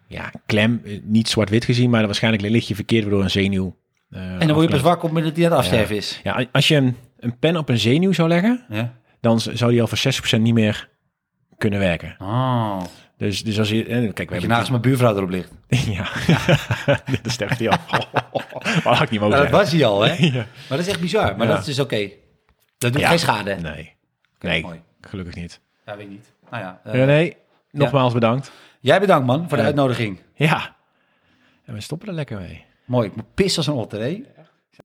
ja, 0.07 0.32
klem, 0.45 0.82
eh, 0.86 0.99
niet 1.03 1.29
zwart-wit 1.29 1.65
gezien, 1.65 1.89
maar 1.89 2.05
waarschijnlijk 2.05 2.43
lig 2.43 2.67
je 2.67 2.75
verkeerd 2.75 3.03
waardoor 3.03 3.23
een 3.23 3.29
zenuw. 3.29 3.75
eh, 4.09 4.21
En 4.21 4.39
dan 4.39 4.53
word 4.53 4.65
je 4.65 4.71
pas 4.73 4.82
wakker 4.82 5.09
op 5.09 5.15
het 5.15 5.23
dat 5.23 5.36
die 5.36 5.45
aan 5.45 5.51
het 5.51 5.59
afsterven 5.59 5.95
is. 5.95 6.19
Ja, 6.23 6.45
als 6.51 6.67
je 6.67 6.75
een, 6.75 6.95
een 7.19 7.38
pen 7.39 7.57
op 7.57 7.69
een 7.69 7.79
zenuw 7.79 8.11
zou 8.11 8.27
leggen, 8.27 8.65
Ja. 8.69 8.93
dan 9.21 9.39
zou 9.39 9.71
die 9.71 9.82
al 9.82 9.88
voor 9.88 9.97
60% 9.97 10.41
niet 10.41 10.53
meer 10.53 10.89
kunnen 11.57 11.79
werken. 11.79 12.15
Oh. 12.19 12.82
Dus, 13.17 13.43
dus 13.43 13.59
als 13.59 13.69
je, 13.69 13.86
eh, 13.86 14.13
kijk, 14.13 14.27
we 14.29 14.34
Dat 14.34 14.41
je 14.41 14.47
naast 14.47 14.69
mijn 14.69 14.82
buurvrouw 14.82 15.15
erop 15.15 15.29
ligt. 15.29 15.51
ja, 15.97 16.07
dat 17.23 17.32
sterft 17.32 17.59
hij 17.59 17.69
af. 17.69 17.79
Maar 18.84 18.93
had 18.93 19.01
ik 19.01 19.09
niet 19.09 19.19
mogen 19.19 19.36
Nou, 19.38 19.49
dat 19.49 19.59
was 19.59 19.71
hij 19.71 19.86
al, 19.86 20.01
hè? 20.01 20.13
Ja. 20.25 20.34
Maar 20.34 20.77
dat 20.77 20.79
is 20.79 20.88
echt 20.88 20.99
bizar. 20.99 21.38
Maar 21.38 21.47
dat 21.47 21.59
is 21.59 21.65
dus 21.65 21.79
oké. 21.79 22.09
Dat 22.82 22.93
doet 22.93 23.01
Ja. 23.01 23.09
geen 23.09 23.19
schade. 23.19 23.55
Nee, 23.55 23.93
nee, 24.39 24.61
mooi. 24.61 24.82
gelukkig 25.01 25.36
niet. 25.36 25.59
Ja, 25.86 25.95
weet 25.97 26.05
ik 26.05 26.11
niet. 26.11 26.32
Nou 26.49 26.63
ja. 26.63 26.82
eh, 26.84 26.93
René, 26.93 27.34
nogmaals 27.71 28.13
bedankt. 28.13 28.51
Jij 28.79 28.99
bedankt, 28.99 29.25
man, 29.27 29.47
voor 29.49 29.57
de 29.57 29.63
uitnodiging. 29.63 30.19
Ja, 30.36 30.75
en 31.65 31.73
we 31.73 31.82
stoppen 31.82 32.07
er 32.07 32.13
lekker 32.13 32.38
mee. 32.39 32.63
Mooi. 32.86 33.07
Ik 33.07 33.15
moet 33.15 33.34
pissen 33.34 33.57
als 33.57 33.67
een 33.67 33.73
otter, 33.73 34.01
hè? 34.01 34.21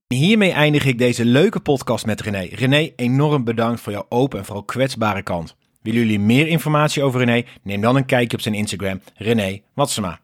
Hiermee 0.07 0.51
eindig 0.51 0.85
ik 0.85 0.97
deze 0.97 1.25
leuke 1.25 1.59
podcast 1.59 2.05
met 2.05 2.21
René. 2.21 2.41
René, 2.51 2.91
enorm 2.95 3.43
bedankt 3.43 3.81
voor 3.81 3.91
jouw 3.91 4.05
open 4.09 4.39
en 4.39 4.45
vooral 4.45 4.63
kwetsbare 4.63 5.21
kant. 5.21 5.55
Willen 5.81 5.99
jullie 5.99 6.19
meer 6.19 6.47
informatie 6.47 7.03
over 7.03 7.19
René? 7.25 7.45
Neem 7.61 7.81
dan 7.81 7.95
een 7.95 8.05
kijkje 8.05 8.37
op 8.37 8.43
zijn 8.43 8.55
Instagram, 8.55 9.01
René 9.15 9.61
Watsema. 9.73 10.19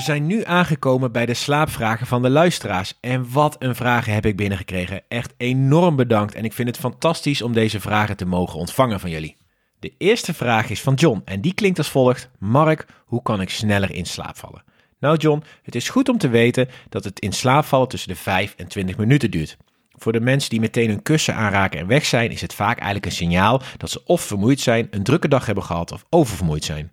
We 0.00 0.06
zijn 0.06 0.26
nu 0.26 0.44
aangekomen 0.44 1.12
bij 1.12 1.26
de 1.26 1.34
slaapvragen 1.34 2.06
van 2.06 2.22
de 2.22 2.30
luisteraars. 2.30 2.98
En 3.00 3.32
wat 3.32 3.56
een 3.58 3.74
vragen 3.74 4.12
heb 4.12 4.26
ik 4.26 4.36
binnengekregen. 4.36 5.02
Echt 5.08 5.34
enorm 5.36 5.96
bedankt 5.96 6.34
en 6.34 6.44
ik 6.44 6.52
vind 6.52 6.68
het 6.68 6.78
fantastisch 6.78 7.42
om 7.42 7.52
deze 7.52 7.80
vragen 7.80 8.16
te 8.16 8.24
mogen 8.24 8.58
ontvangen 8.58 9.00
van 9.00 9.10
jullie. 9.10 9.36
De 9.78 9.92
eerste 9.98 10.34
vraag 10.34 10.70
is 10.70 10.80
van 10.80 10.94
John 10.94 11.22
en 11.24 11.40
die 11.40 11.54
klinkt 11.54 11.78
als 11.78 11.90
volgt. 11.90 12.30
Mark, 12.38 12.86
hoe 13.04 13.22
kan 13.22 13.40
ik 13.40 13.50
sneller 13.50 13.90
in 13.94 14.06
slaap 14.06 14.36
vallen? 14.36 14.64
Nou 15.00 15.16
John, 15.16 15.42
het 15.62 15.74
is 15.74 15.88
goed 15.88 16.08
om 16.08 16.18
te 16.18 16.28
weten 16.28 16.68
dat 16.88 17.04
het 17.04 17.20
in 17.20 17.32
slaap 17.32 17.64
vallen 17.64 17.88
tussen 17.88 18.08
de 18.08 18.16
5 18.16 18.54
en 18.56 18.68
20 18.68 18.96
minuten 18.96 19.30
duurt. 19.30 19.56
Voor 19.90 20.12
de 20.12 20.20
mensen 20.20 20.50
die 20.50 20.60
meteen 20.60 20.88
hun 20.88 21.02
kussen 21.02 21.34
aanraken 21.34 21.80
en 21.80 21.86
weg 21.86 22.04
zijn, 22.04 22.30
is 22.30 22.40
het 22.40 22.54
vaak 22.54 22.76
eigenlijk 22.76 23.06
een 23.06 23.12
signaal 23.12 23.62
dat 23.76 23.90
ze 23.90 24.04
of 24.04 24.20
vermoeid 24.20 24.60
zijn, 24.60 24.88
een 24.90 25.02
drukke 25.02 25.28
dag 25.28 25.46
hebben 25.46 25.64
gehad 25.64 25.92
of 25.92 26.04
oververmoeid 26.10 26.64
zijn. 26.64 26.92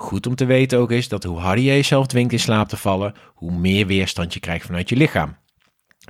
Goed 0.00 0.26
om 0.26 0.34
te 0.34 0.44
weten 0.44 0.78
ook 0.78 0.90
is 0.90 1.08
dat 1.08 1.24
hoe 1.24 1.38
harder 1.38 1.64
je 1.64 1.70
jezelf 1.70 2.06
dwingt 2.06 2.32
in 2.32 2.40
slaap 2.40 2.68
te 2.68 2.76
vallen, 2.76 3.14
hoe 3.34 3.52
meer 3.52 3.86
weerstand 3.86 4.34
je 4.34 4.40
krijgt 4.40 4.66
vanuit 4.66 4.88
je 4.88 4.96
lichaam. 4.96 5.36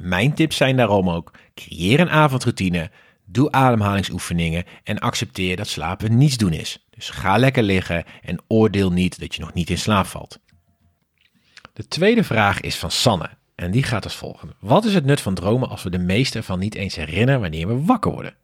Mijn 0.02 0.34
tips 0.34 0.56
zijn 0.56 0.76
daarom 0.76 1.10
ook: 1.10 1.30
creëer 1.54 2.00
een 2.00 2.10
avondroutine, 2.10 2.90
doe 3.24 3.52
ademhalingsoefeningen 3.52 4.64
en 4.82 4.98
accepteer 4.98 5.56
dat 5.56 5.66
slapen 5.66 6.18
niets 6.18 6.36
doen 6.36 6.52
is. 6.52 6.86
Dus 6.90 7.10
ga 7.10 7.36
lekker 7.36 7.62
liggen 7.62 8.04
en 8.22 8.38
oordeel 8.48 8.92
niet 8.92 9.20
dat 9.20 9.34
je 9.34 9.40
nog 9.40 9.52
niet 9.52 9.70
in 9.70 9.78
slaap 9.78 10.06
valt. 10.06 10.38
De 11.72 11.88
tweede 11.88 12.24
vraag 12.24 12.60
is 12.60 12.76
van 12.76 12.90
Sanne 12.90 13.30
en 13.54 13.70
die 13.70 13.82
gaat 13.82 14.04
als 14.04 14.16
volgende. 14.16 14.54
Wat 14.60 14.84
is 14.84 14.94
het 14.94 15.04
nut 15.04 15.20
van 15.20 15.34
dromen 15.34 15.68
als 15.68 15.82
we 15.82 15.90
de 15.90 15.98
meeste 15.98 16.38
ervan 16.38 16.58
niet 16.58 16.74
eens 16.74 16.94
herinneren 16.94 17.40
wanneer 17.40 17.68
we 17.68 17.84
wakker 17.84 18.12
worden? 18.12 18.34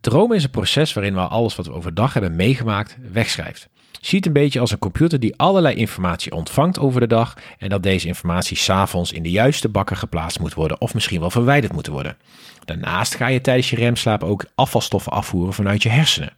Dromen 0.00 0.36
is 0.36 0.44
een 0.44 0.50
proces 0.50 0.92
waarin 0.92 1.14
we 1.14 1.20
alles 1.20 1.56
wat 1.56 1.66
we 1.66 1.72
overdag 1.72 2.12
hebben 2.12 2.36
meegemaakt 2.36 2.96
wegschrijft. 3.12 3.68
Zie 4.00 4.18
het 4.18 4.26
een 4.26 4.32
beetje 4.32 4.60
als 4.60 4.70
een 4.70 4.78
computer 4.78 5.20
die 5.20 5.36
allerlei 5.36 5.74
informatie 5.74 6.32
ontvangt 6.32 6.78
over 6.78 7.00
de 7.00 7.06
dag 7.06 7.36
en 7.58 7.68
dat 7.68 7.82
deze 7.82 8.06
informatie 8.06 8.56
s'avonds 8.56 9.12
in 9.12 9.22
de 9.22 9.30
juiste 9.30 9.68
bakken 9.68 9.96
geplaatst 9.96 10.38
moet 10.38 10.54
worden 10.54 10.80
of 10.80 10.94
misschien 10.94 11.20
wel 11.20 11.30
verwijderd 11.30 11.72
moet 11.72 11.86
worden. 11.86 12.16
Daarnaast 12.64 13.14
ga 13.14 13.26
je 13.26 13.40
tijdens 13.40 13.70
je 13.70 13.76
remslaap 13.76 14.22
ook 14.22 14.44
afvalstoffen 14.54 15.12
afvoeren 15.12 15.54
vanuit 15.54 15.82
je 15.82 15.88
hersenen. 15.88 16.36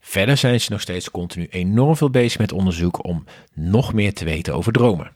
Verder 0.00 0.36
zijn 0.36 0.60
ze 0.60 0.72
nog 0.72 0.80
steeds 0.80 1.10
continu 1.10 1.46
enorm 1.50 1.96
veel 1.96 2.10
bezig 2.10 2.38
met 2.38 2.52
onderzoek 2.52 3.04
om 3.04 3.24
nog 3.54 3.92
meer 3.92 4.14
te 4.14 4.24
weten 4.24 4.54
over 4.54 4.72
dromen. 4.72 5.12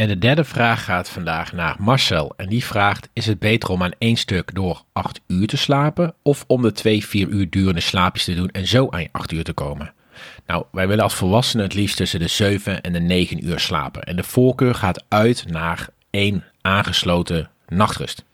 En 0.00 0.08
de 0.08 0.18
derde 0.18 0.44
vraag 0.44 0.84
gaat 0.84 1.08
vandaag 1.08 1.52
naar 1.52 1.76
Marcel. 1.78 2.32
En 2.36 2.48
die 2.48 2.64
vraagt: 2.64 3.08
Is 3.12 3.26
het 3.26 3.38
beter 3.38 3.68
om 3.68 3.82
aan 3.82 3.92
één 3.98 4.16
stuk 4.16 4.54
door 4.54 4.82
8 4.92 5.20
uur 5.26 5.46
te 5.46 5.56
slapen? 5.56 6.14
Of 6.22 6.44
om 6.46 6.62
de 6.62 6.72
2, 6.72 7.06
4 7.06 7.28
uur 7.28 7.50
durende 7.50 7.80
slaapjes 7.80 8.24
te 8.24 8.34
doen 8.34 8.50
en 8.50 8.66
zo 8.66 8.88
aan 8.90 9.00
je 9.00 9.08
8 9.12 9.32
uur 9.32 9.44
te 9.44 9.52
komen? 9.52 9.92
Nou, 10.46 10.64
wij 10.72 10.88
willen 10.88 11.04
als 11.04 11.14
volwassenen 11.14 11.64
het 11.64 11.74
liefst 11.74 11.96
tussen 11.96 12.20
de 12.20 12.28
7 12.28 12.80
en 12.80 12.92
de 12.92 13.00
9 13.00 13.46
uur 13.46 13.60
slapen. 13.60 14.02
En 14.02 14.16
de 14.16 14.22
voorkeur 14.22 14.74
gaat 14.74 15.04
uit 15.08 15.44
naar 15.48 15.88
één 16.10 16.44
aangesloten 16.60 17.50
nachtrust. 17.68 18.24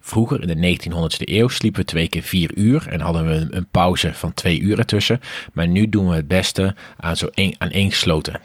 Vroeger, 0.00 0.48
in 0.48 0.60
de 0.60 0.78
1900ste 0.78 1.28
eeuw, 1.28 1.48
sliepen 1.48 1.80
we 1.80 1.86
twee 1.86 2.08
keer 2.08 2.22
vier 2.22 2.50
uur 2.54 2.88
en 2.88 3.00
hadden 3.00 3.26
we 3.26 3.46
een 3.50 3.66
pauze 3.70 4.14
van 4.14 4.34
twee 4.34 4.60
uur 4.60 4.78
ertussen. 4.78 5.20
Maar 5.52 5.68
nu 5.68 5.88
doen 5.88 6.08
we 6.08 6.14
het 6.14 6.28
beste 6.28 6.74
aan, 6.96 7.16
zo 7.16 7.28
een, 7.34 7.54
aan 7.58 7.70
één 7.70 7.90
gesloten. 7.90 8.40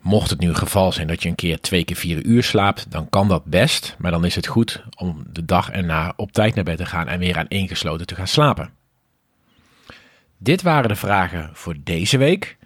Mocht 0.00 0.30
het 0.30 0.40
nu 0.40 0.48
het 0.48 0.58
geval 0.58 0.92
zijn 0.92 1.06
dat 1.06 1.22
je 1.22 1.28
een 1.28 1.34
keer 1.34 1.60
twee 1.60 1.84
keer 1.84 1.96
vier 1.96 2.24
uur 2.24 2.42
slaapt, 2.42 2.90
dan 2.90 3.08
kan 3.08 3.28
dat 3.28 3.44
best. 3.44 3.96
Maar 3.98 4.10
dan 4.10 4.24
is 4.24 4.34
het 4.34 4.46
goed 4.46 4.82
om 4.96 5.24
de 5.32 5.44
dag 5.44 5.70
erna 5.70 6.12
op 6.16 6.32
tijd 6.32 6.54
naar 6.54 6.64
bed 6.64 6.76
te 6.76 6.86
gaan 6.86 7.08
en 7.08 7.18
weer 7.18 7.38
aan 7.38 7.48
één 7.48 7.68
gesloten 7.68 8.06
te 8.06 8.14
gaan 8.14 8.26
slapen. 8.26 8.70
Dit 10.38 10.62
waren 10.62 10.88
de 10.88 10.96
vragen 10.96 11.50
voor 11.52 11.74
deze 11.84 12.18
week. 12.18 12.56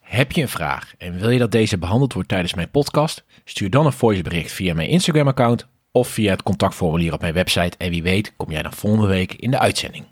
Heb 0.00 0.32
je 0.32 0.42
een 0.42 0.48
vraag 0.48 0.92
en 0.98 1.18
wil 1.18 1.30
je 1.30 1.38
dat 1.38 1.52
deze 1.52 1.78
behandeld 1.78 2.12
wordt 2.12 2.28
tijdens 2.28 2.54
mijn 2.54 2.70
podcast? 2.70 3.24
Stuur 3.44 3.70
dan 3.70 3.86
een 3.86 3.92
voicebericht 3.92 4.52
via 4.52 4.74
mijn 4.74 4.88
Instagram-account 4.88 5.66
of 5.92 6.08
via 6.08 6.30
het 6.30 6.42
contactformulier 6.42 7.12
op 7.12 7.20
mijn 7.20 7.34
website. 7.34 7.76
En 7.76 7.90
wie 7.90 8.02
weet 8.02 8.32
kom 8.36 8.50
jij 8.50 8.62
dan 8.62 8.72
volgende 8.72 9.06
week 9.06 9.32
in 9.32 9.50
de 9.50 9.58
uitzending. 9.58 10.04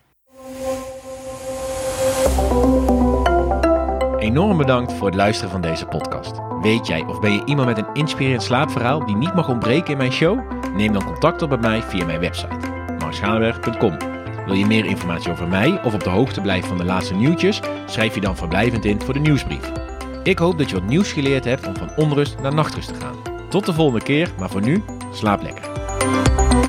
Enorm 4.18 4.56
bedankt 4.56 4.92
voor 4.92 5.06
het 5.06 5.16
luisteren 5.16 5.50
van 5.50 5.60
deze 5.60 5.86
podcast. 5.86 6.51
Weet 6.62 6.86
jij 6.86 7.04
of 7.06 7.20
ben 7.20 7.32
je 7.32 7.44
iemand 7.44 7.68
met 7.68 7.78
een 7.78 7.92
inspirerend 7.92 8.42
slaapverhaal 8.42 9.06
die 9.06 9.16
niet 9.16 9.34
mag 9.34 9.48
ontbreken 9.48 9.90
in 9.90 9.96
mijn 9.96 10.12
show? 10.12 10.40
Neem 10.76 10.92
dan 10.92 11.04
contact 11.04 11.42
op 11.42 11.50
met 11.50 11.60
mij 11.60 11.82
via 11.82 12.04
mijn 12.04 12.20
website, 12.20 12.56
marschalenberg.com. 12.98 13.96
Wil 14.46 14.54
je 14.54 14.66
meer 14.66 14.84
informatie 14.84 15.30
over 15.30 15.48
mij 15.48 15.82
of 15.84 15.94
op 15.94 16.04
de 16.04 16.10
hoogte 16.10 16.40
blijven 16.40 16.68
van 16.68 16.76
de 16.76 16.84
laatste 16.84 17.14
nieuwtjes? 17.14 17.60
Schrijf 17.86 18.14
je 18.14 18.20
dan 18.20 18.36
verblijvend 18.36 18.84
in 18.84 19.00
voor 19.00 19.14
de 19.14 19.20
nieuwsbrief. 19.20 19.72
Ik 20.22 20.38
hoop 20.38 20.58
dat 20.58 20.70
je 20.70 20.80
wat 20.80 20.88
nieuws 20.88 21.12
geleerd 21.12 21.44
hebt 21.44 21.66
om 21.66 21.76
van 21.76 21.90
onrust 21.96 22.40
naar 22.40 22.54
nachtrust 22.54 22.88
te 22.88 23.00
gaan. 23.00 23.16
Tot 23.48 23.66
de 23.66 23.72
volgende 23.72 24.04
keer, 24.04 24.30
maar 24.38 24.50
voor 24.50 24.62
nu, 24.62 24.82
slaap 25.12 25.42
lekker. 25.42 25.70